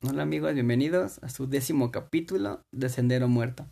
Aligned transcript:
Hola 0.00 0.22
amigos, 0.22 0.54
bienvenidos 0.54 1.18
a 1.24 1.28
su 1.28 1.48
décimo 1.48 1.90
capítulo 1.90 2.62
de 2.70 2.88
Sendero 2.88 3.26
Muerto. 3.26 3.66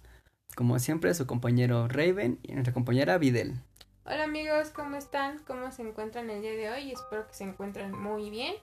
Como 0.57 0.81
siempre, 0.81 1.15
su 1.15 1.25
compañero 1.25 1.87
Raven 1.87 2.41
y 2.43 2.55
nuestra 2.55 2.75
compañera 2.75 3.17
Videl. 3.17 3.55
Hola 4.05 4.25
amigos, 4.25 4.71
¿cómo 4.71 4.97
están? 4.97 5.39
¿Cómo 5.47 5.71
se 5.71 5.83
encuentran 5.83 6.29
el 6.29 6.43
día 6.43 6.51
de 6.51 6.69
hoy? 6.71 6.91
Espero 6.91 7.29
que 7.29 7.35
se 7.35 7.45
encuentren 7.45 7.97
muy 7.97 8.31
bien. 8.31 8.57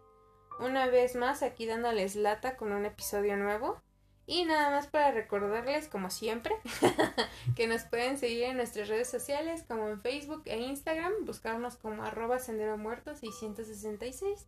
Una 0.60 0.88
vez 0.88 1.15
más 1.15 1.41
aquí 1.41 1.65
dándoles 1.65 2.18
lata 2.18 2.58
con 2.58 2.74
un 2.74 2.86
episodio 2.86 3.38
nuevo. 3.38 3.82
Y 4.26 4.44
nada 4.44 4.70
más 4.70 4.88
para 4.88 5.12
recordarles, 5.12 5.88
como 5.88 6.10
siempre, 6.10 6.54
que 7.56 7.68
nos 7.68 7.84
pueden 7.84 8.18
seguir 8.18 8.44
en 8.44 8.58
nuestras 8.58 8.90
redes 8.90 9.10
sociales 9.10 9.64
como 9.66 9.88
en 9.88 10.02
Facebook 10.02 10.42
e 10.48 10.58
Instagram, 10.58 11.14
buscarnos 11.26 11.78
como 11.78 12.04
arroba 12.04 12.40
sendero 12.40 12.78
muerto 12.78 13.16
666 13.16 14.48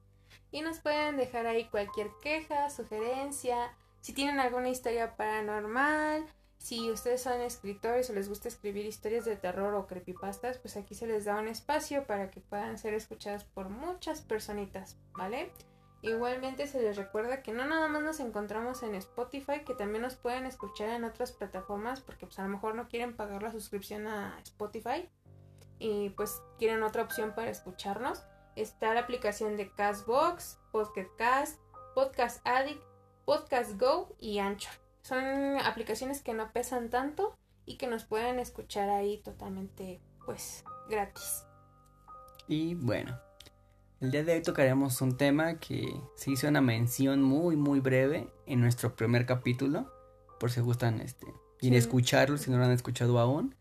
y 0.51 0.61
nos 0.61 0.79
pueden 0.79 1.17
dejar 1.17 1.47
ahí 1.47 1.65
cualquier 1.65 2.09
queja, 2.21 2.69
sugerencia, 2.69 3.75
si 4.01 4.13
tienen 4.13 4.39
alguna 4.39 4.69
historia 4.69 5.15
paranormal, 5.15 6.25
si 6.57 6.91
ustedes 6.91 7.21
son 7.21 7.41
escritores 7.41 8.09
o 8.09 8.13
les 8.13 8.29
gusta 8.29 8.47
escribir 8.47 8.85
historias 8.85 9.25
de 9.25 9.35
terror 9.35 9.73
o 9.73 9.87
creepypastas, 9.87 10.57
pues 10.57 10.77
aquí 10.77 10.95
se 10.95 11.07
les 11.07 11.25
da 11.25 11.39
un 11.39 11.47
espacio 11.47 12.05
para 12.05 12.31
que 12.31 12.39
puedan 12.39 12.77
ser 12.77 12.93
escuchadas 12.93 13.43
por 13.43 13.69
muchas 13.69 14.21
personitas, 14.21 14.97
¿vale? 15.13 15.51
Igualmente 16.01 16.67
se 16.67 16.81
les 16.81 16.97
recuerda 16.97 17.41
que 17.41 17.51
no 17.51 17.65
nada 17.65 17.87
más 17.87 18.03
nos 18.03 18.19
encontramos 18.19 18.83
en 18.83 18.93
Spotify, 18.93 19.63
que 19.65 19.73
también 19.73 20.03
nos 20.03 20.15
pueden 20.15 20.45
escuchar 20.45 20.89
en 20.89 21.03
otras 21.03 21.31
plataformas 21.31 21.99
porque 22.01 22.27
pues 22.27 22.37
a 22.37 22.43
lo 22.43 22.49
mejor 22.49 22.75
no 22.75 22.87
quieren 22.87 23.15
pagar 23.15 23.41
la 23.41 23.51
suscripción 23.51 24.05
a 24.05 24.39
Spotify 24.43 25.09
y 25.79 26.11
pues 26.11 26.41
quieren 26.59 26.83
otra 26.83 27.01
opción 27.01 27.33
para 27.33 27.49
escucharnos. 27.49 28.23
Está 28.55 28.93
la 28.93 29.01
aplicación 29.01 29.57
de 29.57 29.69
Castbox, 29.69 30.59
Podcast 30.71 31.09
Cast, 31.17 31.59
Podcast 31.93 32.39
Addict, 32.47 32.81
Podcast 33.25 33.77
Go 33.77 34.15
y 34.17 34.39
Anchor. 34.39 34.71
Son 35.01 35.57
aplicaciones 35.59 36.21
que 36.21 36.33
no 36.33 36.53
pesan 36.53 36.89
tanto 36.89 37.35
y 37.65 37.77
que 37.77 37.87
nos 37.87 38.05
pueden 38.05 38.39
escuchar 38.39 38.89
ahí 38.89 39.17
totalmente 39.17 39.99
pues 40.25 40.63
gratis. 40.89 41.43
Y 42.47 42.75
bueno, 42.75 43.19
el 43.99 44.11
día 44.11 44.23
de 44.23 44.35
hoy 44.35 44.41
tocaremos 44.41 45.01
un 45.01 45.17
tema 45.17 45.59
que 45.59 45.93
se 46.15 46.31
hizo 46.31 46.47
una 46.47 46.61
mención 46.61 47.21
muy 47.21 47.57
muy 47.57 47.81
breve 47.81 48.31
en 48.45 48.61
nuestro 48.61 48.95
primer 48.95 49.25
capítulo, 49.25 49.91
por 50.39 50.49
si 50.49 50.61
gustan 50.61 51.01
este 51.01 51.27
ir 51.59 51.73
a 51.73 51.77
escucharlo 51.77 52.37
si 52.37 52.51
no 52.51 52.57
lo 52.57 52.63
han 52.63 52.71
escuchado 52.71 53.19
aún. 53.19 53.53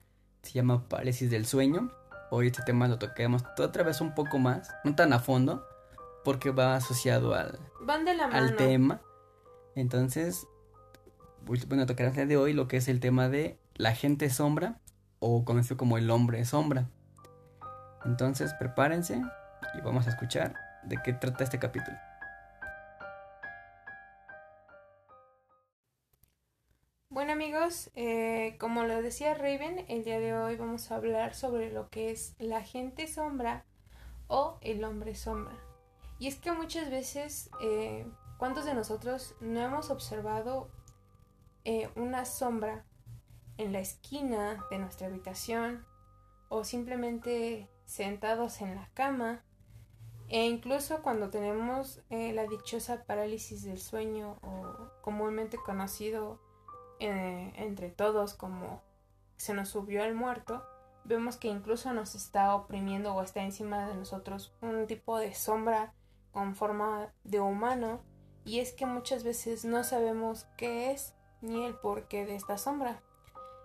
Se 0.43 0.53
llama 0.53 0.89
Parálisis 0.89 1.31
del 1.31 1.47
sueño. 1.47 1.91
Hoy 2.31 2.49
este 2.49 2.63
tema 2.63 2.89
lo 2.89 2.99
tocaremos 2.99 3.45
otra 3.59 3.83
vez 3.83 4.01
un 4.01 4.15
poco 4.15 4.39
más, 4.39 4.71
no 4.85 4.95
tan 4.95 5.13
a 5.13 5.19
fondo, 5.19 5.67
porque 6.25 6.51
va 6.51 6.77
asociado 6.77 7.35
al, 7.35 7.59
Van 7.81 8.05
de 8.05 8.15
la 8.15 8.29
mano. 8.29 8.39
al 8.39 8.57
tema. 8.57 9.01
Entonces, 9.75 10.47
pues, 11.45 11.69
bueno, 11.69 11.87
tocaremos 11.87 12.17
el 12.19 12.29
día 12.29 12.39
de 12.39 12.43
hoy 12.43 12.53
lo 12.53 12.69
que 12.69 12.79
es 12.79 12.89
el 12.89 13.01
tema 13.01 13.29
de 13.29 13.59
la 13.75 13.95
gente 13.95 14.31
sombra 14.31 14.81
o 15.19 15.45
conocido 15.45 15.77
como 15.77 15.99
el 15.99 16.11
hombre 16.11 16.45
sombra. 16.45 16.89
Entonces, 18.05 18.55
prepárense 18.55 19.23
y 19.75 19.81
vamos 19.81 20.07
a 20.07 20.11
escuchar 20.11 20.55
de 20.85 20.99
qué 21.03 21.13
trata 21.13 21.45
este 21.45 21.59
capítulo. 21.59 21.97
Eh, 27.95 28.57
como 28.61 28.85
lo 28.85 29.01
decía 29.01 29.33
Raven, 29.33 29.87
el 29.89 30.05
día 30.05 30.21
de 30.21 30.35
hoy 30.35 30.57
vamos 30.57 30.91
a 30.91 30.97
hablar 30.97 31.35
sobre 31.35 31.73
lo 31.73 31.89
que 31.89 32.11
es 32.11 32.35
la 32.39 32.63
gente 32.63 33.07
sombra 33.07 33.65
o 34.27 34.59
el 34.61 34.85
hombre 34.85 35.15
sombra. 35.15 35.57
Y 36.19 36.27
es 36.27 36.37
que 36.37 36.53
muchas 36.53 36.91
veces, 36.91 37.49
eh, 37.63 38.07
¿cuántos 38.37 38.67
de 38.67 38.75
nosotros 38.75 39.35
no 39.41 39.61
hemos 39.61 39.89
observado 39.89 40.69
eh, 41.65 41.89
una 41.97 42.27
sombra 42.27 42.85
en 43.57 43.73
la 43.73 43.81
esquina 43.81 44.63
de 44.71 44.79
nuestra 44.79 45.07
habitación 45.07 45.87
o 46.51 46.65
simplemente 46.65 47.71
sentados 47.87 48.61
en 48.61 48.75
la 48.75 48.91
cama 48.93 49.43
e 50.29 50.47
incluso 50.47 51.01
cuando 51.01 51.31
tenemos 51.31 52.03
la 52.11 52.47
dichosa 52.47 53.05
parálisis 53.05 53.63
del 53.63 53.79
sueño 53.79 54.39
o 54.43 54.91
comúnmente 55.01 55.57
conocido 55.57 56.44
eh, 57.05 57.53
entre 57.57 57.91
todos 57.91 58.35
como 58.35 58.83
se 59.37 59.55
nos 59.55 59.69
subió 59.69 60.05
el 60.05 60.15
muerto, 60.15 60.65
vemos 61.05 61.37
que 61.37 61.49
incluso 61.49 61.93
nos 61.93 62.15
está 62.15 62.55
oprimiendo 62.55 63.15
o 63.15 63.23
está 63.23 63.43
encima 63.43 63.87
de 63.87 63.95
nosotros 63.95 64.55
un 64.61 64.87
tipo 64.87 65.19
de 65.19 65.35
sombra 65.35 65.93
con 66.33 66.55
forma 66.55 67.13
de 67.25 67.41
humano 67.41 68.01
y 68.45 68.61
es 68.61 68.73
que 68.73 68.87
muchas 68.87 69.25
veces 69.25 69.65
no 69.65 69.85
sabemos 69.85 70.47
qué 70.57 70.93
es 70.93 71.15
ni 71.41 71.65
el 71.65 71.75
porqué 71.75 72.25
de 72.25 72.35
esta 72.35 72.59
sombra. 72.59 73.03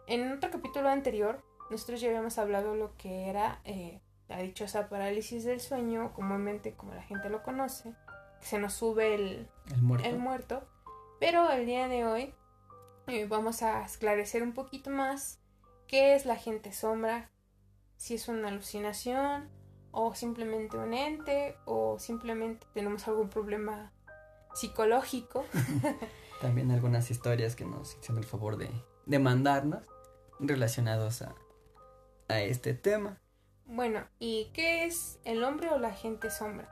En 0.07 0.31
otro 0.31 0.51
capítulo 0.51 0.89
anterior 0.89 1.44
nosotros 1.69 2.01
ya 2.01 2.09
habíamos 2.09 2.38
hablado 2.38 2.75
lo 2.75 2.95
que 2.97 3.29
era 3.29 3.61
eh, 3.63 4.01
la 4.28 4.38
dichosa 4.38 4.89
parálisis 4.89 5.44
del 5.44 5.59
sueño, 5.59 6.13
comúnmente 6.13 6.75
como 6.75 6.94
la 6.94 7.03
gente 7.03 7.29
lo 7.29 7.44
conoce, 7.44 7.95
que 8.39 8.45
se 8.45 8.59
nos 8.59 8.73
sube 8.73 9.16
el, 9.16 9.49
El 9.72 9.81
muerto. 9.81 10.07
el 10.07 10.17
muerto. 10.17 10.63
Pero 11.19 11.49
el 11.51 11.66
día 11.66 11.88
de 11.88 12.05
hoy 12.05 12.33
eh, 13.09 13.25
vamos 13.28 13.62
a 13.62 13.84
esclarecer 13.84 14.44
un 14.44 14.53
poquito 14.53 14.90
más 14.90 15.40
qué 15.88 16.16
es 16.16 16.25
la 16.25 16.36
gente 16.36 16.72
sombra, 16.72 17.30
si 17.97 18.16
es 18.16 18.28
una 18.28 18.50
alucinación 18.50 19.50
o 19.92 20.14
simplemente 20.14 20.78
un 20.78 20.94
ente 20.94 21.58
o 21.66 21.97
simplemente 22.00 22.68
tenemos 22.74 23.08
algún 23.08 23.30
problema 23.30 23.92
psicológico. 24.53 25.46
También 26.42 26.72
algunas 26.72 27.12
historias 27.12 27.56
que 27.56 27.66
nos 27.66 27.96
hicieron 27.96 28.20
el 28.20 28.25
favor 28.25 28.58
de, 28.58 28.70
de 29.06 29.20
mandarnos 29.20 29.84
relacionados 30.40 31.22
a, 31.22 31.36
a 32.28 32.41
este 32.41 32.74
tema. 32.74 33.20
Bueno, 33.66 34.08
¿y 34.20 34.52
qué 34.53 34.86
es 34.86 35.20
el 35.26 35.44
hombre 35.44 35.70
o 35.70 35.78
la 35.78 35.91
gente 35.91 36.30
sombra? 36.30 36.70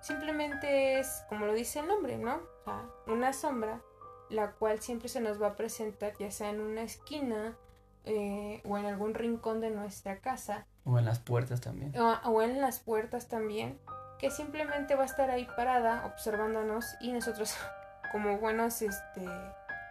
Simplemente 0.00 0.98
es, 0.98 1.24
como 1.28 1.46
lo 1.46 1.54
dice 1.54 1.80
el 1.80 1.88
nombre, 1.88 2.18
¿no? 2.18 2.36
O 2.36 2.64
sea, 2.64 2.88
una 3.06 3.32
sombra, 3.32 3.82
la 4.30 4.52
cual 4.52 4.80
siempre 4.80 5.08
se 5.08 5.20
nos 5.20 5.40
va 5.40 5.48
a 5.48 5.56
presentar 5.56 6.14
ya 6.18 6.30
sea 6.30 6.50
en 6.50 6.60
una 6.60 6.82
esquina 6.82 7.56
eh, 8.04 8.62
o 8.64 8.78
en 8.78 8.86
algún 8.86 9.12
rincón 9.14 9.60
de 9.60 9.70
nuestra 9.70 10.20
casa 10.20 10.66
O 10.84 10.98
en 10.98 11.04
las 11.04 11.18
puertas 11.18 11.60
también. 11.60 11.92
o, 11.98 12.12
o 12.30 12.40
en 12.42 12.60
las 12.60 12.80
puertas 12.80 13.28
también, 13.28 13.78
que 14.18 14.30
simplemente 14.30 14.94
va 14.94 15.02
a 15.02 15.06
estar 15.06 15.30
ahí 15.30 15.46
parada 15.56 16.06
observándonos 16.06 16.86
y 17.00 17.12
nosotros 17.12 17.54
como 18.12 18.38
buenos 18.38 18.80
este 18.82 19.26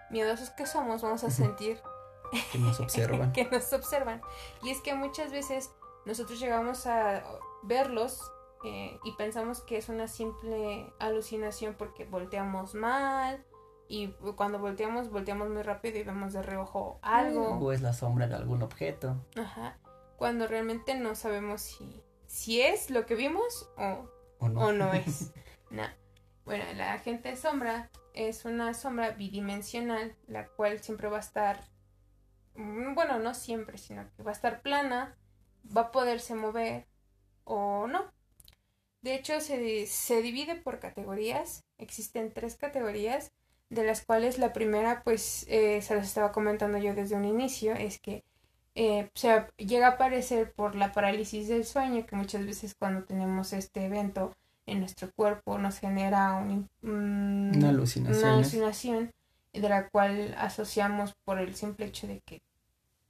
miedosos 0.09 0.49
que 0.51 0.65
somos 0.65 1.01
vamos 1.03 1.23
a 1.23 1.29
sentir 1.29 1.79
Que 2.51 2.57
nos 2.57 2.79
observan. 2.79 3.31
que 3.31 3.45
nos 3.45 3.71
observan. 3.73 4.21
Y 4.63 4.71
es 4.71 4.81
que 4.81 4.95
muchas 4.95 5.31
veces 5.31 5.71
nosotros 6.05 6.39
llegamos 6.39 6.87
a 6.87 7.23
verlos 7.63 8.31
eh, 8.63 8.99
y 9.03 9.11
pensamos 9.17 9.61
que 9.61 9.77
es 9.77 9.87
una 9.89 10.07
simple 10.07 10.91
alucinación 10.99 11.75
porque 11.77 12.05
volteamos 12.05 12.73
mal 12.73 13.45
y 13.91 14.09
cuando 14.35 14.59
volteamos, 14.59 15.09
volteamos 15.09 15.49
muy 15.49 15.63
rápido 15.63 15.97
y 15.97 16.03
vemos 16.03 16.31
de 16.31 16.43
reojo 16.43 16.99
algo. 17.01 17.57
O 17.57 17.71
es 17.71 17.81
la 17.81 17.91
sombra 17.91 18.27
de 18.27 18.35
algún 18.35 18.61
objeto. 18.61 19.25
Ajá. 19.35 19.79
Cuando 20.15 20.45
realmente 20.45 20.93
no 20.93 21.15
sabemos 21.15 21.61
si, 21.61 22.03
si 22.27 22.61
es 22.61 22.91
lo 22.91 23.07
que 23.07 23.15
vimos 23.15 23.67
o, 23.77 24.07
O 24.37 24.47
no. 24.47 24.59
o 24.67 24.71
no 24.73 24.93
es. 24.93 25.33
No. 25.71 25.83
Bueno, 26.45 26.65
la 26.75 26.93
agente 26.93 27.35
sombra 27.35 27.89
es 28.13 28.45
una 28.45 28.75
sombra 28.75 29.09
bidimensional, 29.09 30.15
la 30.27 30.47
cual 30.49 30.79
siempre 30.81 31.09
va 31.09 31.17
a 31.17 31.21
estar, 31.21 31.63
mm, 32.53 32.93
bueno, 32.93 33.17
no 33.17 33.33
siempre, 33.33 33.79
sino 33.79 34.05
que 34.15 34.21
va 34.21 34.29
a 34.29 34.33
estar 34.35 34.61
plana, 34.61 35.17
va 35.75 35.81
a 35.81 35.91
poderse 35.91 36.35
mover 36.35 36.85
o 37.43 37.87
no. 37.87 38.11
De 39.01 39.15
hecho, 39.15 39.39
se, 39.41 39.87
se 39.87 40.21
divide 40.21 40.55
por 40.55 40.79
categorías. 40.79 41.63
Existen 41.79 42.33
tres 42.33 42.55
categorías, 42.55 43.31
de 43.69 43.83
las 43.83 44.03
cuales 44.05 44.37
la 44.39 44.51
primera, 44.53 45.01
pues, 45.03 45.45
eh, 45.47 45.81
se 45.81 45.95
las 45.95 46.07
estaba 46.07 46.31
comentando 46.31 46.77
yo 46.77 46.93
desde 46.95 47.15
un 47.15 47.25
inicio, 47.25 47.73
es 47.73 47.99
que 47.99 48.23
eh, 48.75 49.09
se 49.13 49.45
llega 49.57 49.87
a 49.87 49.91
aparecer 49.91 50.51
por 50.53 50.75
la 50.75 50.91
parálisis 50.91 51.47
del 51.47 51.65
sueño, 51.65 52.05
que 52.05 52.15
muchas 52.15 52.45
veces 52.45 52.75
cuando 52.77 53.03
tenemos 53.03 53.51
este 53.53 53.85
evento 53.85 54.33
en 54.65 54.79
nuestro 54.79 55.09
cuerpo 55.15 55.57
nos 55.57 55.79
genera 55.79 56.33
un, 56.35 56.67
un- 56.83 57.51
Una 57.55 57.69
alucinación. 57.69 58.23
una 58.23 58.33
alucinación 58.35 59.11
de 59.53 59.67
la 59.69 59.89
cual 59.89 60.35
asociamos 60.37 61.13
por 61.25 61.39
el 61.39 61.55
simple 61.55 61.87
hecho 61.87 62.07
de 62.07 62.21
que 62.25 62.41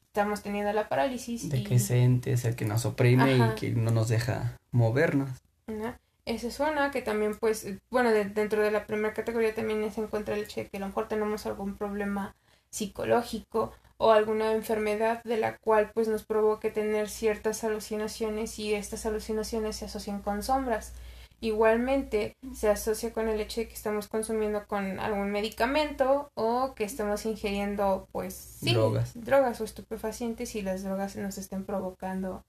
estamos 0.08 0.42
teniendo 0.42 0.72
la 0.74 0.88
parálisis 0.90 1.50
De 1.50 1.58
y 1.58 1.64
que 1.66 1.76
ese 1.76 2.02
ente 2.04 2.32
es 2.32 2.46
el 2.46 2.56
que 2.56 2.66
nos 2.66 2.86
oprime 2.86 3.36
Ajá. 3.36 3.54
y 3.54 3.60
que 3.60 3.72
no 3.72 3.92
nos 3.92 4.08
deja 4.08 4.58
movernos. 4.72 5.30
¿no? 5.68 5.94
Esa 6.30 6.48
es 6.48 6.60
una 6.60 6.92
que 6.92 7.02
también 7.02 7.36
pues 7.38 7.66
bueno 7.90 8.12
de- 8.12 8.26
dentro 8.26 8.62
de 8.62 8.72
la 8.72 8.86
primera 8.86 9.14
categoría 9.14 9.56
también 9.56 9.92
se 9.92 10.02
encuentra 10.02 10.36
el 10.36 10.44
hecho 10.44 10.62
de 10.62 10.68
que 10.70 10.78
a 10.78 10.80
lo 10.82 10.88
mejor 10.88 11.08
tenemos 11.08 11.46
algún 11.46 11.76
problema 11.76 12.36
psicológico 12.70 13.74
o 13.98 14.12
alguna 14.12 14.54
enfermedad 14.54 15.24
de 15.24 15.38
la 15.38 15.58
cual 15.58 15.92
pues 15.94 16.08
nos 16.08 16.24
provoque 16.26 16.70
tener 16.70 17.10
ciertas 17.10 17.64
alucinaciones 17.64 18.60
y 18.60 18.76
estas 18.76 19.06
alucinaciones 19.08 19.76
se 19.78 19.86
asocian 19.86 20.22
con 20.22 20.44
sombras 20.44 20.94
Igualmente 21.42 22.36
se 22.54 22.68
asocia 22.70 23.14
con 23.14 23.30
el 23.30 23.40
hecho 23.40 23.62
de 23.62 23.68
que 23.70 23.74
estamos 23.74 24.10
consumiendo 24.10 24.68
con 24.68 25.00
algún 25.00 25.32
medicamento 25.32 26.30
o 26.36 26.74
que 26.76 26.84
estamos 26.84 27.26
ingiriendo 27.26 28.08
pues 28.12 28.58
drogas. 28.62 29.12
drogas 29.16 29.62
o 29.62 29.64
estupefacientes 29.64 30.56
y 30.56 30.62
las 30.62 30.84
drogas 30.84 31.16
nos 31.16 31.38
estén 31.38 31.64
provocando 31.66 32.44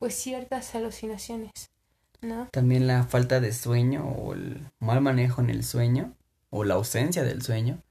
pues 0.00 0.14
ciertas 0.16 0.74
alucinaciones, 0.74 1.70
¿no? 2.24 2.48
También 2.50 2.86
la 2.86 3.04
falta 3.04 3.40
de 3.40 3.52
sueño 3.52 4.06
o 4.08 4.34
el 4.34 4.60
mal 4.80 5.00
manejo 5.00 5.40
en 5.40 5.50
el 5.50 5.64
sueño 5.64 6.14
o 6.50 6.64
la 6.64 6.74
ausencia 6.74 7.22
del 7.24 7.42
sueño 7.42 7.82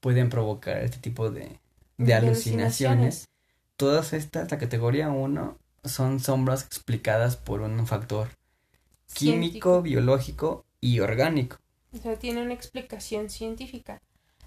pueden 0.00 0.30
provocar 0.30 0.78
este 0.78 0.98
tipo 0.98 1.30
de, 1.30 1.58
de, 1.96 2.14
alucinaciones. 2.14 3.28
Todas 3.76 4.12
estas, 4.12 4.50
la 4.50 4.58
categoría 4.58 5.10
1, 5.10 5.58
son 5.84 6.20
sombras 6.20 6.64
explicadas 6.64 7.36
por 7.36 7.60
un 7.60 7.86
factor 7.86 8.28
químico, 9.12 9.82
biológico 9.82 10.64
y 10.80 11.00
orgánico. 11.00 11.58
O 11.92 11.98
sea, 11.98 12.16
tiene 12.16 12.42
una 12.42 12.54
explicación 12.54 13.28
científica. 13.30 14.00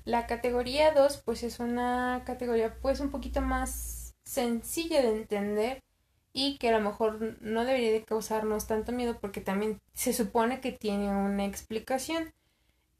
La 0.03 0.27
categoría 0.27 0.93
2, 0.93 1.21
pues 1.25 1.43
es 1.43 1.59
una 1.59 2.23
categoría 2.25 2.75
pues 2.81 2.99
un 2.99 3.09
poquito 3.09 3.41
más 3.41 4.15
sencilla 4.23 5.01
de 5.01 5.15
entender 5.15 5.81
y 6.37 6.57
que 6.57 6.67
a 6.67 6.77
lo 6.77 6.81
mejor 6.81 7.37
no 7.39 7.63
debería 7.63 7.93
de 7.93 8.03
causarnos 8.03 8.67
tanto 8.67 8.91
miedo 8.91 9.17
porque 9.21 9.39
también 9.39 9.79
se 9.93 10.11
supone 10.11 10.59
que 10.59 10.73
tiene 10.73 11.07
una 11.07 11.45
explicación. 11.45 12.33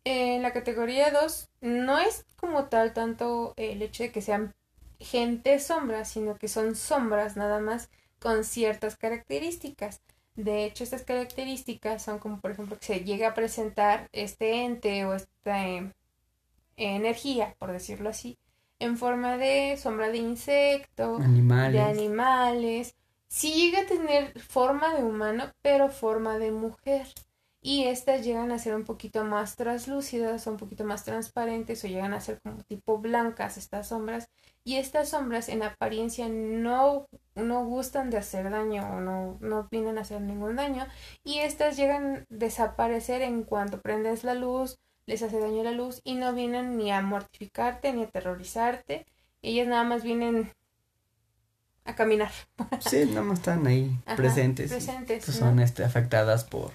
En 0.05 0.41
la 0.41 0.53
categoría 0.53 1.11
2 1.11 1.49
no 1.59 1.99
es 1.99 2.25
como 2.37 2.69
tal 2.69 2.93
tanto 2.93 3.53
el 3.57 3.81
hecho 3.81 4.03
de 4.03 4.13
que 4.13 4.21
sean 4.21 4.55
gente 5.01 5.59
sombras, 5.59 6.09
sino 6.09 6.37
que 6.37 6.47
son 6.47 6.77
sombras 6.77 7.35
nada 7.35 7.59
más 7.59 7.89
con 8.19 8.45
ciertas 8.45 8.95
características. 8.95 9.99
De 10.35 10.63
hecho, 10.63 10.85
estas 10.85 11.03
características 11.03 12.01
son 12.01 12.19
como, 12.19 12.39
por 12.39 12.51
ejemplo, 12.51 12.79
que 12.79 12.85
se 12.85 12.99
llegue 13.01 13.25
a 13.25 13.33
presentar 13.33 14.07
este 14.13 14.63
ente 14.63 15.03
o 15.03 15.13
esta 15.13 15.67
eh, 15.67 15.91
energía, 16.77 17.53
por 17.59 17.73
decirlo 17.73 18.11
así, 18.11 18.37
en 18.79 18.97
forma 18.97 19.35
de 19.35 19.75
sombra 19.75 20.07
de 20.07 20.19
insecto, 20.19 21.17
de 21.17 21.81
animales. 21.81 22.95
Sí 23.27 23.53
llega 23.53 23.81
a 23.81 23.85
tener 23.85 24.39
forma 24.39 24.93
de 24.95 25.03
humano, 25.03 25.51
pero 25.61 25.89
forma 25.89 26.37
de 26.37 26.51
mujer. 26.51 27.07
Y 27.61 27.85
estas 27.85 28.23
llegan 28.23 28.51
a 28.51 28.59
ser 28.59 28.75
un 28.75 28.83
poquito 28.85 29.23
más 29.23 29.55
translúcidas, 29.55 30.45
un 30.47 30.57
poquito 30.57 30.83
más 30.85 31.03
transparentes 31.03 31.83
o 31.83 31.87
llegan 31.87 32.13
a 32.13 32.21
ser 32.21 32.39
como 32.41 32.63
tipo 32.63 32.99
blancas 32.99 33.57
estas 33.57 33.87
sombras. 33.87 34.29
Y 34.63 34.77
estas 34.77 35.09
sombras 35.09 35.49
en 35.49 35.63
apariencia 35.63 36.27
no, 36.29 37.07
no 37.35 37.65
gustan 37.65 38.09
de 38.11 38.17
hacer 38.17 38.49
daño 38.51 38.83
o 38.87 39.01
no, 39.01 39.37
no 39.41 39.67
vienen 39.71 39.97
a 39.97 40.01
hacer 40.01 40.21
ningún 40.21 40.55
daño. 40.55 40.87
Y 41.23 41.39
estas 41.39 41.75
llegan 41.77 42.17
a 42.17 42.25
desaparecer 42.29 43.21
en 43.21 43.43
cuanto 43.43 43.81
prendes 43.81 44.23
la 44.23 44.35
luz, 44.35 44.77
les 45.05 45.21
hace 45.21 45.39
daño 45.39 45.63
la 45.63 45.71
luz 45.71 46.01
y 46.03 46.15
no 46.15 46.33
vienen 46.33 46.77
ni 46.77 46.91
a 46.91 47.01
mortificarte 47.01 47.93
ni 47.93 48.03
a 48.03 48.05
aterrorizarte, 48.05 49.05
ellas 49.41 49.67
nada 49.67 49.83
más 49.83 50.03
vienen 50.03 50.51
a 51.85 51.95
caminar. 51.95 52.31
Sí, 52.79 53.05
nada 53.05 53.21
más 53.21 53.39
están 53.39 53.65
ahí 53.67 53.97
presentes. 54.15 54.71
presentes 54.71 55.25
pues 55.25 55.37
son 55.37 55.59
este, 55.59 55.83
afectadas 55.83 56.43
por, 56.43 56.71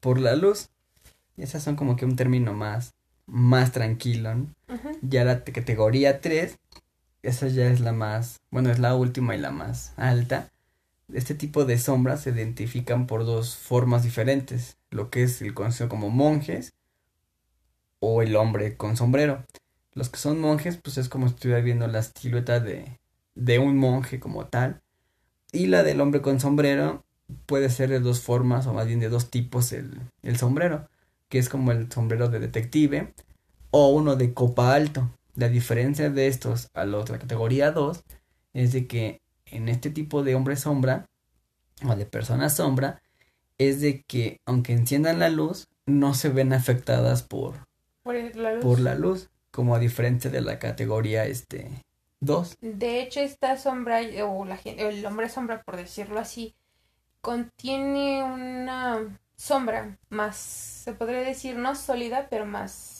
por 0.00 0.18
la 0.18 0.34
luz. 0.34 0.70
Y 1.36 1.42
esas 1.42 1.62
son 1.62 1.76
como 1.76 1.96
que 1.96 2.06
un 2.06 2.16
término 2.16 2.54
más, 2.54 2.94
más 3.26 3.72
tranquilo. 3.72 4.34
Ya 5.02 5.24
la 5.24 5.44
categoría 5.44 6.20
3 6.20 6.56
esa 7.26 7.48
ya 7.48 7.66
es 7.66 7.80
la 7.80 7.92
más, 7.92 8.40
bueno, 8.50 8.70
es 8.70 8.78
la 8.78 8.94
última 8.94 9.34
y 9.34 9.38
la 9.38 9.50
más 9.50 9.92
alta. 9.96 10.50
Este 11.12 11.34
tipo 11.34 11.64
de 11.64 11.78
sombras 11.78 12.22
se 12.22 12.30
identifican 12.30 13.06
por 13.06 13.24
dos 13.24 13.56
formas 13.56 14.02
diferentes, 14.04 14.76
lo 14.90 15.10
que 15.10 15.24
es 15.24 15.42
el 15.42 15.54
conocido 15.54 15.88
como 15.88 16.10
monjes 16.10 16.74
o 18.00 18.22
el 18.22 18.36
hombre 18.36 18.76
con 18.76 18.96
sombrero. 18.96 19.44
Los 19.92 20.08
que 20.08 20.18
son 20.18 20.40
monjes, 20.40 20.76
pues 20.76 20.98
es 20.98 21.08
como 21.08 21.28
si 21.28 21.34
estuviera 21.34 21.60
viendo 21.60 21.86
la 21.86 22.02
silueta 22.02 22.60
de, 22.60 22.98
de 23.36 23.60
un 23.60 23.78
monje 23.78 24.18
como 24.18 24.46
tal. 24.46 24.82
Y 25.52 25.66
la 25.66 25.84
del 25.84 26.00
hombre 26.00 26.20
con 26.20 26.40
sombrero 26.40 27.04
puede 27.46 27.70
ser 27.70 27.90
de 27.90 28.00
dos 28.00 28.20
formas, 28.20 28.66
o 28.66 28.74
más 28.74 28.88
bien 28.88 28.98
de 28.98 29.08
dos 29.08 29.30
tipos 29.30 29.72
el, 29.72 30.00
el 30.22 30.36
sombrero, 30.36 30.88
que 31.28 31.38
es 31.38 31.48
como 31.48 31.70
el 31.70 31.90
sombrero 31.92 32.28
de 32.28 32.40
detective 32.40 33.14
o 33.70 33.88
uno 33.88 34.16
de 34.16 34.34
copa 34.34 34.74
alto. 34.74 35.10
La 35.34 35.48
diferencia 35.48 36.10
de 36.10 36.26
estos 36.28 36.70
a 36.74 36.84
los 36.84 37.04
de 37.06 37.12
la 37.12 37.18
categoría 37.18 37.70
2 37.70 38.02
es 38.54 38.72
de 38.72 38.86
que 38.86 39.20
en 39.44 39.68
este 39.68 39.90
tipo 39.90 40.22
de 40.22 40.34
hombre 40.34 40.56
sombra 40.56 41.08
o 41.86 41.94
de 41.94 42.06
persona 42.06 42.48
sombra 42.48 43.02
es 43.58 43.80
de 43.82 44.02
que 44.02 44.40
aunque 44.46 44.72
enciendan 44.72 45.18
la 45.18 45.28
luz 45.28 45.68
no 45.84 46.14
se 46.14 46.30
ven 46.30 46.54
afectadas 46.54 47.22
por, 47.22 47.66
por, 48.02 48.80
la, 48.80 48.94
luz. 48.94 49.28
como 49.50 49.74
a 49.74 49.78
diferencia 49.78 50.30
de 50.30 50.40
la 50.40 50.58
categoría 50.58 51.26
este 51.26 51.70
2. 52.20 52.56
De 52.60 53.00
hecho 53.00 53.20
esta 53.20 53.56
sombra 53.56 54.00
o 54.24 54.44
la 54.44 54.58
el 54.64 55.04
hombre 55.06 55.28
sombra 55.28 55.62
por 55.62 55.76
decirlo 55.76 56.18
así 56.18 56.54
contiene 57.20 58.22
una 58.22 59.18
sombra 59.36 59.98
más 60.08 60.36
se 60.36 60.94
podría 60.94 61.20
decir 61.20 61.56
no 61.56 61.74
sólida 61.74 62.28
pero 62.30 62.46
más 62.46 62.96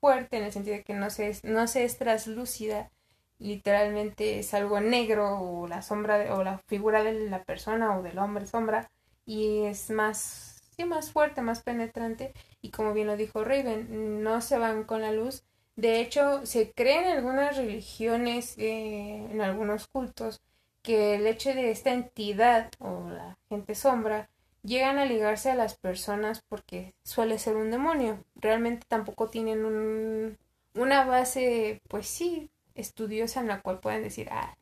fuerte 0.00 0.36
en 0.36 0.44
el 0.44 0.52
sentido 0.52 0.76
de 0.76 0.84
que 0.84 0.94
no 0.94 1.10
se 1.10 1.28
es, 1.28 1.44
no 1.44 1.66
se 1.66 1.84
es 1.84 1.98
traslúcida, 1.98 2.90
literalmente 3.38 4.38
es 4.38 4.54
algo 4.54 4.80
negro 4.80 5.40
o 5.40 5.66
la 5.68 5.82
sombra 5.82 6.34
o 6.34 6.42
la 6.44 6.58
figura 6.66 7.02
de 7.02 7.28
la 7.28 7.44
persona 7.44 7.96
o 7.98 8.02
del 8.02 8.18
hombre 8.18 8.46
sombra 8.46 8.90
y 9.26 9.64
es 9.64 9.90
más 9.90 10.60
sí, 10.76 10.84
más 10.84 11.10
fuerte, 11.12 11.42
más 11.42 11.62
penetrante 11.62 12.32
y 12.62 12.70
como 12.70 12.92
bien 12.92 13.06
lo 13.06 13.16
dijo 13.16 13.44
Raven, 13.44 14.22
no 14.22 14.40
se 14.40 14.58
van 14.58 14.84
con 14.84 15.02
la 15.02 15.12
luz. 15.12 15.44
De 15.78 16.00
hecho, 16.00 16.44
se 16.44 16.72
cree 16.72 16.98
en 16.98 17.18
algunas 17.18 17.56
religiones, 17.56 18.58
eh, 18.58 19.28
en 19.30 19.40
algunos 19.40 19.86
cultos, 19.86 20.40
que 20.82 21.14
el 21.14 21.24
hecho 21.28 21.50
de 21.50 21.70
esta 21.70 21.92
entidad 21.92 22.72
o 22.80 23.08
la 23.08 23.38
gente 23.48 23.76
sombra 23.76 24.28
llegan 24.64 24.98
a 24.98 25.04
ligarse 25.04 25.52
a 25.52 25.54
las 25.54 25.74
personas 25.74 26.42
porque 26.48 26.94
suele 27.04 27.38
ser 27.38 27.54
un 27.54 27.70
demonio. 27.70 28.18
Realmente 28.34 28.86
tampoco 28.88 29.28
tienen 29.28 29.64
un, 29.64 30.36
una 30.74 31.04
base, 31.04 31.80
pues 31.86 32.08
sí, 32.08 32.50
estudiosa 32.74 33.38
en 33.38 33.46
la 33.46 33.60
cual 33.60 33.78
pueden 33.78 34.02
decir, 34.02 34.28
ah, 34.32 34.56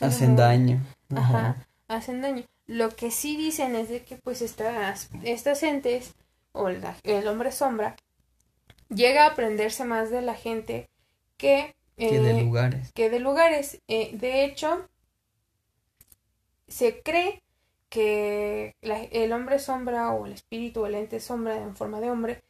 hacen 0.00 0.36
daño. 0.36 0.80
Ajá. 1.16 1.66
hacen 1.88 2.22
daño. 2.22 2.44
Lo 2.68 2.90
que 2.90 3.10
sí 3.10 3.36
dicen 3.36 3.74
es 3.74 3.88
de 3.88 4.04
que 4.04 4.14
pues 4.14 4.40
estas, 4.40 5.10
estas 5.24 5.64
entes 5.64 6.14
o 6.52 6.68
el 6.68 7.26
hombre 7.26 7.50
sombra 7.50 7.96
llega 8.90 9.24
a 9.24 9.30
aprenderse 9.30 9.84
más 9.84 10.10
de 10.10 10.22
la 10.22 10.34
gente 10.34 10.90
que, 11.36 11.74
que 11.96 12.20
de 12.20 12.38
eh, 12.38 12.42
lugares. 12.42 12.92
Que 12.92 13.10
de 13.10 13.20
lugares. 13.20 13.80
Eh, 13.88 14.10
de 14.14 14.44
hecho, 14.44 14.88
se 16.68 17.02
cree 17.02 17.42
que 17.88 18.76
el 18.82 19.32
hombre 19.32 19.58
sombra 19.58 20.10
o 20.10 20.26
el 20.26 20.32
espíritu 20.32 20.82
o 20.82 20.86
el 20.86 20.94
ente 20.94 21.18
sombra 21.18 21.56
en 21.56 21.74
forma 21.74 22.00
de 22.00 22.10
hombre, 22.10 22.42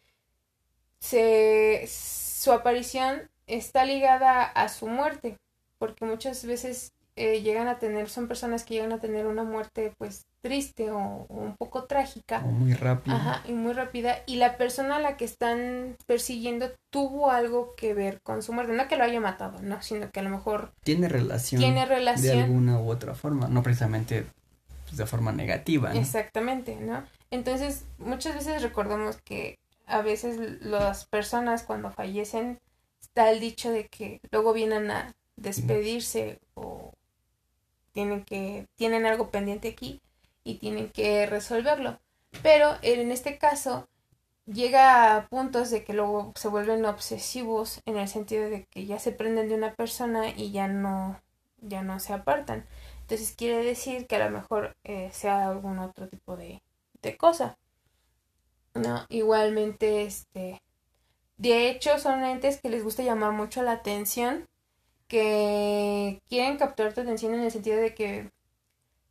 se, 0.98 1.86
su 1.88 2.52
aparición 2.52 3.30
está 3.46 3.86
ligada 3.86 4.42
a 4.42 4.68
su 4.68 4.86
muerte, 4.86 5.38
porque 5.78 6.04
muchas 6.04 6.44
veces 6.44 6.92
eh, 7.16 7.40
llegan 7.40 7.68
a 7.68 7.78
tener, 7.78 8.10
son 8.10 8.28
personas 8.28 8.64
que 8.64 8.74
llegan 8.74 8.92
a 8.92 9.00
tener 9.00 9.26
una 9.26 9.44
muerte 9.44 9.92
pues 9.96 10.26
triste 10.40 10.90
o, 10.90 11.26
un 11.28 11.56
poco 11.56 11.84
trágica. 11.84 12.42
O 12.44 12.48
muy 12.48 12.74
rápida. 12.74 13.16
Ajá, 13.16 13.42
y 13.46 13.52
muy 13.52 13.72
rápida. 13.72 14.18
Y 14.26 14.36
la 14.36 14.56
persona 14.56 14.96
a 14.96 15.00
la 15.00 15.16
que 15.16 15.24
están 15.24 15.96
persiguiendo 16.06 16.70
tuvo 16.90 17.30
algo 17.30 17.74
que 17.76 17.94
ver 17.94 18.20
con 18.22 18.42
su 18.42 18.52
muerte. 18.52 18.72
No 18.72 18.88
que 18.88 18.96
lo 18.96 19.04
haya 19.04 19.20
matado, 19.20 19.60
no, 19.62 19.82
sino 19.82 20.10
que 20.10 20.20
a 20.20 20.22
lo 20.22 20.30
mejor... 20.30 20.72
Tiene 20.82 21.08
relación. 21.08 21.60
Tiene 21.60 21.86
relación. 21.86 22.36
De 22.36 22.42
alguna 22.44 22.78
u 22.78 22.90
otra 22.90 23.14
forma, 23.14 23.48
no 23.48 23.62
precisamente 23.62 24.26
pues, 24.86 24.96
de 24.96 25.06
forma 25.06 25.32
negativa. 25.32 25.92
Exactamente, 25.94 26.76
¿no? 26.76 27.04
Entonces, 27.30 27.84
muchas 27.98 28.34
veces 28.34 28.62
recordamos 28.62 29.18
que 29.18 29.58
a 29.86 30.02
veces 30.02 30.62
las 30.62 31.04
personas 31.06 31.62
cuando 31.62 31.90
fallecen 31.90 32.58
está 33.00 33.30
el 33.30 33.40
dicho 33.40 33.70
de 33.70 33.86
que 33.88 34.20
luego 34.30 34.52
vienen 34.52 34.90
a 34.90 35.14
despedirse 35.36 36.38
o 36.54 36.92
tienen 37.92 38.24
que 38.24 38.66
tienen 38.76 39.06
algo 39.06 39.30
pendiente 39.30 39.68
aquí 39.68 40.00
y 40.44 40.56
tienen 40.58 40.90
que 40.90 41.26
resolverlo. 41.26 41.98
Pero 42.42 42.76
en 42.82 43.10
este 43.12 43.38
caso 43.38 43.88
llega 44.46 45.16
a 45.16 45.28
puntos 45.28 45.70
de 45.70 45.84
que 45.84 45.92
luego 45.92 46.32
se 46.36 46.48
vuelven 46.48 46.84
obsesivos 46.84 47.80
en 47.86 47.96
el 47.96 48.08
sentido 48.08 48.48
de 48.50 48.66
que 48.66 48.86
ya 48.86 48.98
se 48.98 49.12
prenden 49.12 49.48
de 49.48 49.54
una 49.54 49.74
persona 49.74 50.30
y 50.30 50.50
ya 50.52 50.68
no 50.68 51.20
ya 51.62 51.82
no 51.82 52.00
se 52.00 52.12
apartan. 52.12 52.66
Entonces 53.02 53.34
quiere 53.36 53.64
decir 53.64 54.06
que 54.06 54.16
a 54.16 54.24
lo 54.24 54.30
mejor 54.30 54.76
eh, 54.84 55.10
sea 55.12 55.48
algún 55.48 55.78
otro 55.78 56.08
tipo 56.08 56.36
de, 56.36 56.62
de 57.02 57.16
cosa. 57.16 57.58
¿No? 58.74 59.04
Igualmente, 59.08 60.02
este. 60.04 60.62
De 61.38 61.68
hecho, 61.68 61.98
son 61.98 62.24
entes 62.24 62.60
que 62.60 62.68
les 62.68 62.84
gusta 62.84 63.02
llamar 63.02 63.32
mucho 63.32 63.62
la 63.62 63.72
atención. 63.72 64.48
Que 65.08 66.22
quieren 66.28 66.56
capturar 66.56 66.94
tu 66.94 67.00
atención 67.00 67.34
en 67.34 67.40
el 67.40 67.50
sentido 67.50 67.78
de 67.80 67.94
que. 67.94 68.30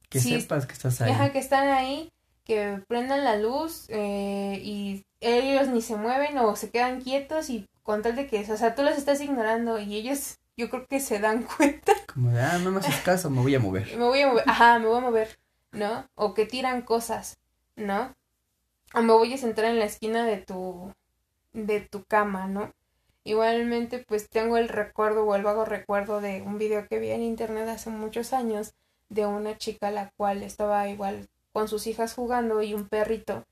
Que 0.09 0.19
sepas 0.19 0.65
que 0.65 0.73
estás 0.73 1.01
ahí. 1.01 1.31
que 1.31 1.39
están 1.39 1.67
ahí. 1.69 2.09
que 2.43 2.81
prendan 2.87 3.23
la 3.23 3.37
luz 3.37 3.85
eh, 3.89 4.59
y 4.63 5.05
ellos 5.21 5.67
ni 5.67 5.81
se 5.81 5.95
mueven 5.95 6.37
o 6.39 6.55
se 6.55 6.71
quedan 6.71 7.01
quietos 7.01 7.49
y 7.49 7.67
con 7.83 8.01
tal 8.01 8.15
de 8.15 8.27
que, 8.27 8.39
o 8.51 8.57
sea, 8.57 8.75
tú 8.75 8.83
los 8.83 8.97
estás 8.97 9.21
ignorando 9.21 9.79
y 9.79 9.95
ellos 9.95 10.37
yo 10.57 10.69
creo 10.69 10.85
que 10.87 10.99
se 10.99 11.19
dan 11.19 11.43
cuenta. 11.57 11.93
Como 12.13 12.31
de, 12.31 12.41
ah, 12.41 12.59
no 12.59 12.71
me 12.71 12.79
haces 12.79 13.01
caso, 13.01 13.29
me 13.29 13.41
voy 13.41 13.55
a 13.55 13.59
mover. 13.59 13.87
me 13.97 14.03
voy 14.03 14.21
a 14.21 14.27
mover, 14.27 14.43
ajá, 14.47 14.79
me 14.79 14.87
voy 14.87 14.97
a 14.97 15.01
mover, 15.01 15.39
¿no? 15.71 16.07
O 16.15 16.33
que 16.33 16.45
tiran 16.45 16.81
cosas, 16.81 17.37
¿no? 17.75 18.15
O 18.93 19.01
me 19.01 19.13
voy 19.13 19.33
a 19.33 19.37
sentar 19.37 19.65
en 19.65 19.79
la 19.79 19.85
esquina 19.85 20.25
de 20.25 20.37
tu, 20.37 20.93
de 21.53 21.81
tu 21.81 22.03
cama, 22.03 22.47
¿no? 22.47 22.71
Igualmente, 23.23 24.03
pues 24.07 24.29
tengo 24.29 24.57
el 24.57 24.69
recuerdo 24.69 25.23
o 25.25 25.35
el 25.35 25.43
vago 25.43 25.65
recuerdo 25.65 26.19
de 26.21 26.41
un 26.41 26.57
video 26.57 26.87
que 26.87 26.99
vi 26.99 27.11
en 27.11 27.21
internet 27.21 27.67
hace 27.67 27.89
muchos 27.89 28.33
años 28.33 28.73
de 29.09 29.25
una 29.25 29.57
chica 29.57 29.91
la 29.91 30.11
cual 30.15 30.43
estaba 30.43 30.87
igual 30.87 31.27
con 31.51 31.67
sus 31.67 31.87
hijas 31.87 32.13
jugando 32.13 32.61
y 32.61 32.73
un 32.73 32.87
perrito. 32.87 33.45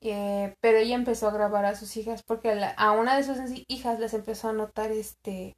Eh, 0.00 0.56
pero 0.60 0.78
ella 0.78 0.94
empezó 0.94 1.28
a 1.28 1.32
grabar 1.32 1.66
a 1.66 1.76
sus 1.76 1.96
hijas 1.96 2.22
porque 2.22 2.50
a 2.76 2.90
una 2.92 3.16
de 3.16 3.22
sus 3.22 3.36
hijas 3.68 4.00
las 4.00 4.14
empezó 4.14 4.48
a 4.48 4.52
notar 4.52 4.92
este 4.92 5.56